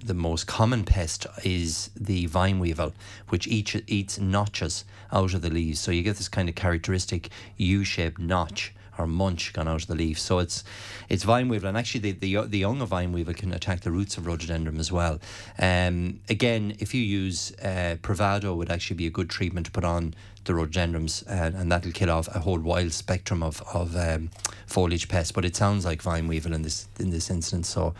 the 0.04 0.16
most 0.16 0.48
common 0.48 0.84
pest 0.86 1.28
is 1.44 1.92
the 1.96 2.26
vine 2.26 2.58
weevil, 2.58 2.94
which 3.28 3.46
each 3.46 3.80
eats 3.86 4.18
notches 4.18 4.86
out 5.14 5.36
of 5.36 5.44
the 5.44 5.52
leaves. 5.52 5.80
So 5.80 5.92
you 5.92 6.02
get 6.02 6.16
this 6.16 6.30
kind 6.30 6.50
of 6.50 6.56
characteristic 6.56 7.30
U-shaped 7.58 8.18
notch 8.18 8.74
or 9.00 9.08
munch 9.08 9.54
gone 9.54 9.68
out 9.68 9.82
of 9.82 9.88
the 9.88 9.95
leaf. 9.95 10.20
So 10.20 10.39
it's 10.39 10.64
it's 11.08 11.24
vine 11.24 11.47
weevil, 11.47 11.70
and 11.70 11.78
actually 11.78 12.02
the 12.02 12.12
the, 12.12 12.47
the 12.47 12.60
young 12.60 12.82
of 12.82 12.89
vine 12.89 13.12
weevil 13.12 13.34
can 13.34 13.54
attack 13.54 13.82
the 13.82 13.91
roots 13.91 14.18
of 14.18 14.28
rhododendron 14.28 14.80
as 14.80 14.91
well. 14.91 15.20
Um, 15.58 16.20
again, 16.30 16.76
if 16.80 16.93
you 16.93 17.02
use 17.02 17.54
uh, 17.64 17.95
would 18.04 18.70
actually 18.70 18.97
be 18.97 19.08
a 19.08 19.10
good 19.10 19.30
treatment 19.30 19.66
to 19.68 19.72
put 19.72 19.84
on 19.84 20.14
the 20.43 20.54
rhododendrons, 20.54 21.24
and, 21.24 21.56
and 21.56 21.72
that'll 21.72 21.91
kill 21.91 22.12
off 22.12 22.28
a 22.36 22.39
whole 22.39 22.60
wild 22.60 22.91
spectrum 22.91 23.41
of 23.41 23.64
of 23.74 23.95
um, 23.95 24.30
foliage 24.68 25.08
pests. 25.08 25.32
But 25.32 25.45
it 25.45 25.56
sounds 25.56 25.86
like 25.86 26.02
vine 26.02 26.28
weevil 26.28 26.54
in 26.54 26.62
this 26.62 26.88
in 27.00 27.10
this 27.10 27.30
instance, 27.30 27.70
so. 27.70 27.95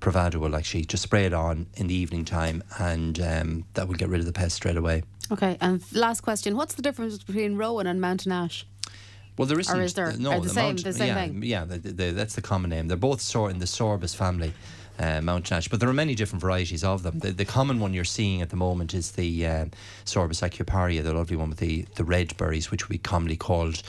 Provado 0.00 0.36
will 0.36 0.54
actually 0.54 0.84
just 0.84 1.02
spray 1.02 1.24
it 1.26 1.32
on 1.32 1.66
in 1.74 1.88
the 1.88 1.94
evening 1.94 2.24
time, 2.24 2.62
and 2.78 3.18
um, 3.20 3.64
that 3.74 3.88
will 3.88 3.96
get 3.96 4.08
rid 4.08 4.20
of 4.20 4.26
the 4.26 4.32
pest 4.32 4.54
straight 4.54 4.76
away. 4.76 5.02
Okay. 5.32 5.58
And 5.60 5.82
last 5.92 6.20
question: 6.20 6.56
What's 6.56 6.74
the 6.74 6.82
difference 6.82 7.18
between 7.18 7.56
rowan 7.56 7.88
and 7.88 8.00
mountain 8.00 8.30
ash? 8.30 8.64
Well, 9.38 9.46
there 9.46 9.58
isn't. 9.60 9.80
is 9.80 9.94
there- 9.94 10.08
uh, 10.08 10.16
no, 10.18 10.32
are 10.32 10.40
the 10.40 10.48
same- 10.48 10.64
amount- 10.64 10.84
the 10.84 10.92
same 10.92 11.06
yeah, 11.08 11.14
thing? 11.14 11.42
Yeah, 11.42 11.64
the, 11.64 11.78
the, 11.78 12.10
that's 12.10 12.34
the 12.34 12.42
common 12.42 12.70
name. 12.70 12.88
They're 12.88 12.96
both 12.96 13.20
sor- 13.22 13.50
in 13.50 13.58
the 13.60 13.66
sorbus 13.66 14.14
family. 14.14 14.52
uh, 15.00 15.20
mountain 15.20 15.56
ash. 15.56 15.68
But 15.68 15.78
there 15.78 15.88
are 15.88 15.92
many 15.94 16.16
different 16.16 16.42
varieties 16.42 16.82
of 16.82 17.04
them. 17.04 17.20
The, 17.20 17.30
the 17.30 17.44
common 17.44 17.78
one 17.78 17.94
you're 17.94 18.02
seeing 18.04 18.42
at 18.42 18.50
the 18.50 18.56
moment 18.56 18.94
is 18.94 19.12
the 19.12 19.46
uh, 19.46 19.64
Sorbus 20.04 20.42
aucuparia, 20.42 21.04
the 21.04 21.12
lovely 21.14 21.36
one 21.36 21.50
with 21.50 21.58
the, 21.60 21.82
the 21.94 22.02
red 22.02 22.36
berries, 22.36 22.72
which 22.72 22.88
we 22.88 22.98
commonly 22.98 23.36
called 23.36 23.80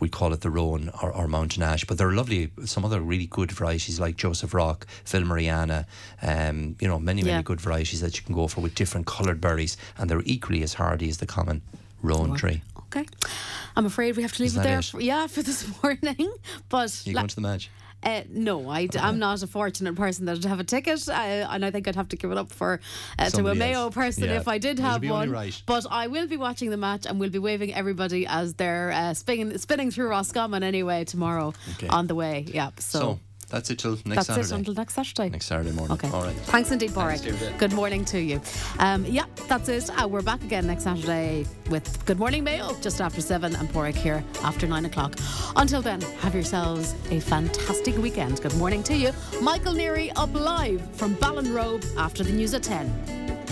we 0.00 0.08
call 0.08 0.32
it 0.32 0.40
the 0.40 0.50
rowan 0.50 0.90
or, 1.02 1.12
or, 1.12 1.28
mountain 1.28 1.62
ash. 1.62 1.84
But 1.84 1.98
there 1.98 2.08
are 2.08 2.14
lovely, 2.14 2.50
some 2.64 2.84
other 2.84 3.00
really 3.00 3.26
good 3.26 3.52
varieties 3.52 4.00
like 4.00 4.16
Joseph 4.16 4.52
Rock, 4.52 4.86
Filmariana, 5.04 5.84
um, 6.22 6.76
you 6.80 6.88
know, 6.88 6.98
many, 6.98 7.22
many 7.22 7.34
Yeah. 7.34 7.42
good 7.42 7.60
varieties 7.60 8.00
that 8.00 8.16
you 8.16 8.24
can 8.24 8.34
go 8.34 8.48
for 8.48 8.60
with 8.60 8.74
different 8.74 9.06
coloured 9.06 9.40
berries, 9.40 9.76
and 9.96 10.10
they're 10.10 10.22
equally 10.24 10.62
as 10.62 10.74
hardy 10.74 11.08
as 11.08 11.18
the 11.18 11.26
common 11.26 11.62
rowan 12.02 12.34
tree. 12.34 12.62
Okay. 12.94 13.06
I'm 13.76 13.86
afraid 13.86 14.16
we 14.16 14.22
have 14.22 14.32
to 14.34 14.42
leave 14.42 14.52
Is 14.52 14.56
it 14.56 14.62
there. 14.62 14.78
it? 14.78 14.84
For, 14.84 15.00
yeah, 15.00 15.26
for 15.26 15.42
this 15.42 15.66
morning. 15.82 16.32
But 16.68 17.02
You 17.04 17.14
la- 17.14 17.22
going 17.22 17.28
to 17.28 17.34
the 17.34 17.40
match? 17.40 17.70
Uh, 18.02 18.22
no, 18.28 18.68
I, 18.68 18.86
am 18.96 19.18
not 19.18 19.42
a 19.42 19.46
fortunate 19.46 19.94
person 19.96 20.26
that 20.26 20.32
would 20.34 20.44
have 20.44 20.60
a 20.60 20.64
ticket, 20.64 21.08
uh, 21.08 21.12
and 21.12 21.64
I 21.64 21.70
think 21.70 21.88
I'd 21.88 21.94
have 21.96 22.10
to 22.10 22.16
give 22.16 22.30
it 22.30 22.36
up 22.36 22.52
for 22.52 22.78
uh, 23.18 23.30
to 23.30 23.48
a 23.48 23.54
Mayo 23.54 23.84
else. 23.84 23.94
person 23.94 24.24
Yeah. 24.24 24.36
if 24.36 24.46
I 24.46 24.58
did 24.58 24.78
have 24.78 25.02
one. 25.08 25.30
right. 25.30 25.62
But 25.64 25.86
I 25.90 26.08
will 26.08 26.26
be 26.28 26.36
watching 26.36 26.68
the 26.68 26.76
match 26.76 27.06
and 27.06 27.18
we'll 27.18 27.30
be 27.30 27.38
waving 27.38 27.72
everybody 27.74 28.26
as 28.26 28.52
they're 28.54 28.92
uh, 28.92 29.14
spinning 29.14 29.56
spinning 29.56 29.90
through 29.90 30.08
Roscommon 30.10 30.62
anyway 30.62 31.04
tomorrow 31.04 31.54
Okay. 31.76 31.88
on 31.88 32.06
the 32.06 32.14
way. 32.14 32.44
Yeah, 32.46 32.72
so, 32.78 32.98
So, 32.98 33.18
that's 33.54 33.70
it 33.70 33.78
till 33.78 33.92
next 34.04 34.06
that's 34.06 34.26
Saturday. 34.26 34.48
it 34.48 34.52
until 34.52 34.74
next 34.74 34.94
Saturday. 34.94 35.28
next 35.28 35.46
Saturday 35.46 35.70
morning. 35.70 35.94
Okay. 35.94 36.10
All 36.10 36.22
right. 36.22 36.34
Thanks 36.34 36.72
indeed. 36.72 36.92
Deirdre. 36.92 37.52
Good 37.56 37.72
morning 37.72 38.04
to 38.06 38.20
you. 38.20 38.40
Um, 38.80 39.04
yeah, 39.06 39.26
that's 39.48 39.68
it. 39.68 39.88
Uh, 39.90 40.08
we're 40.08 40.22
back 40.22 40.42
again 40.42 40.66
next 40.66 40.82
Saturday 40.84 41.46
with 41.70 42.04
Good 42.04 42.18
Morning 42.18 42.42
Mayo 42.42 42.74
just 42.80 43.00
after 43.00 43.20
seven 43.20 43.54
and 43.54 43.68
Porrick 43.68 43.94
here 43.94 44.24
after 44.42 44.66
nine 44.66 44.86
o'clock. 44.86 45.14
Until 45.54 45.82
then, 45.82 46.00
have 46.00 46.34
yourselves 46.34 46.94
a 47.10 47.20
fantastic 47.20 47.96
weekend. 47.98 48.42
Good 48.42 48.56
morning 48.56 48.82
to 48.84 48.96
you. 48.96 49.12
Michael 49.40 49.74
Neary 49.74 50.10
up 50.16 50.34
live 50.34 50.82
from 50.96 51.14
Ballinrobe 51.16 51.84
after 51.96 52.24
the 52.24 52.32
news 52.32 52.54
at 52.54 52.64
10. 52.64 53.43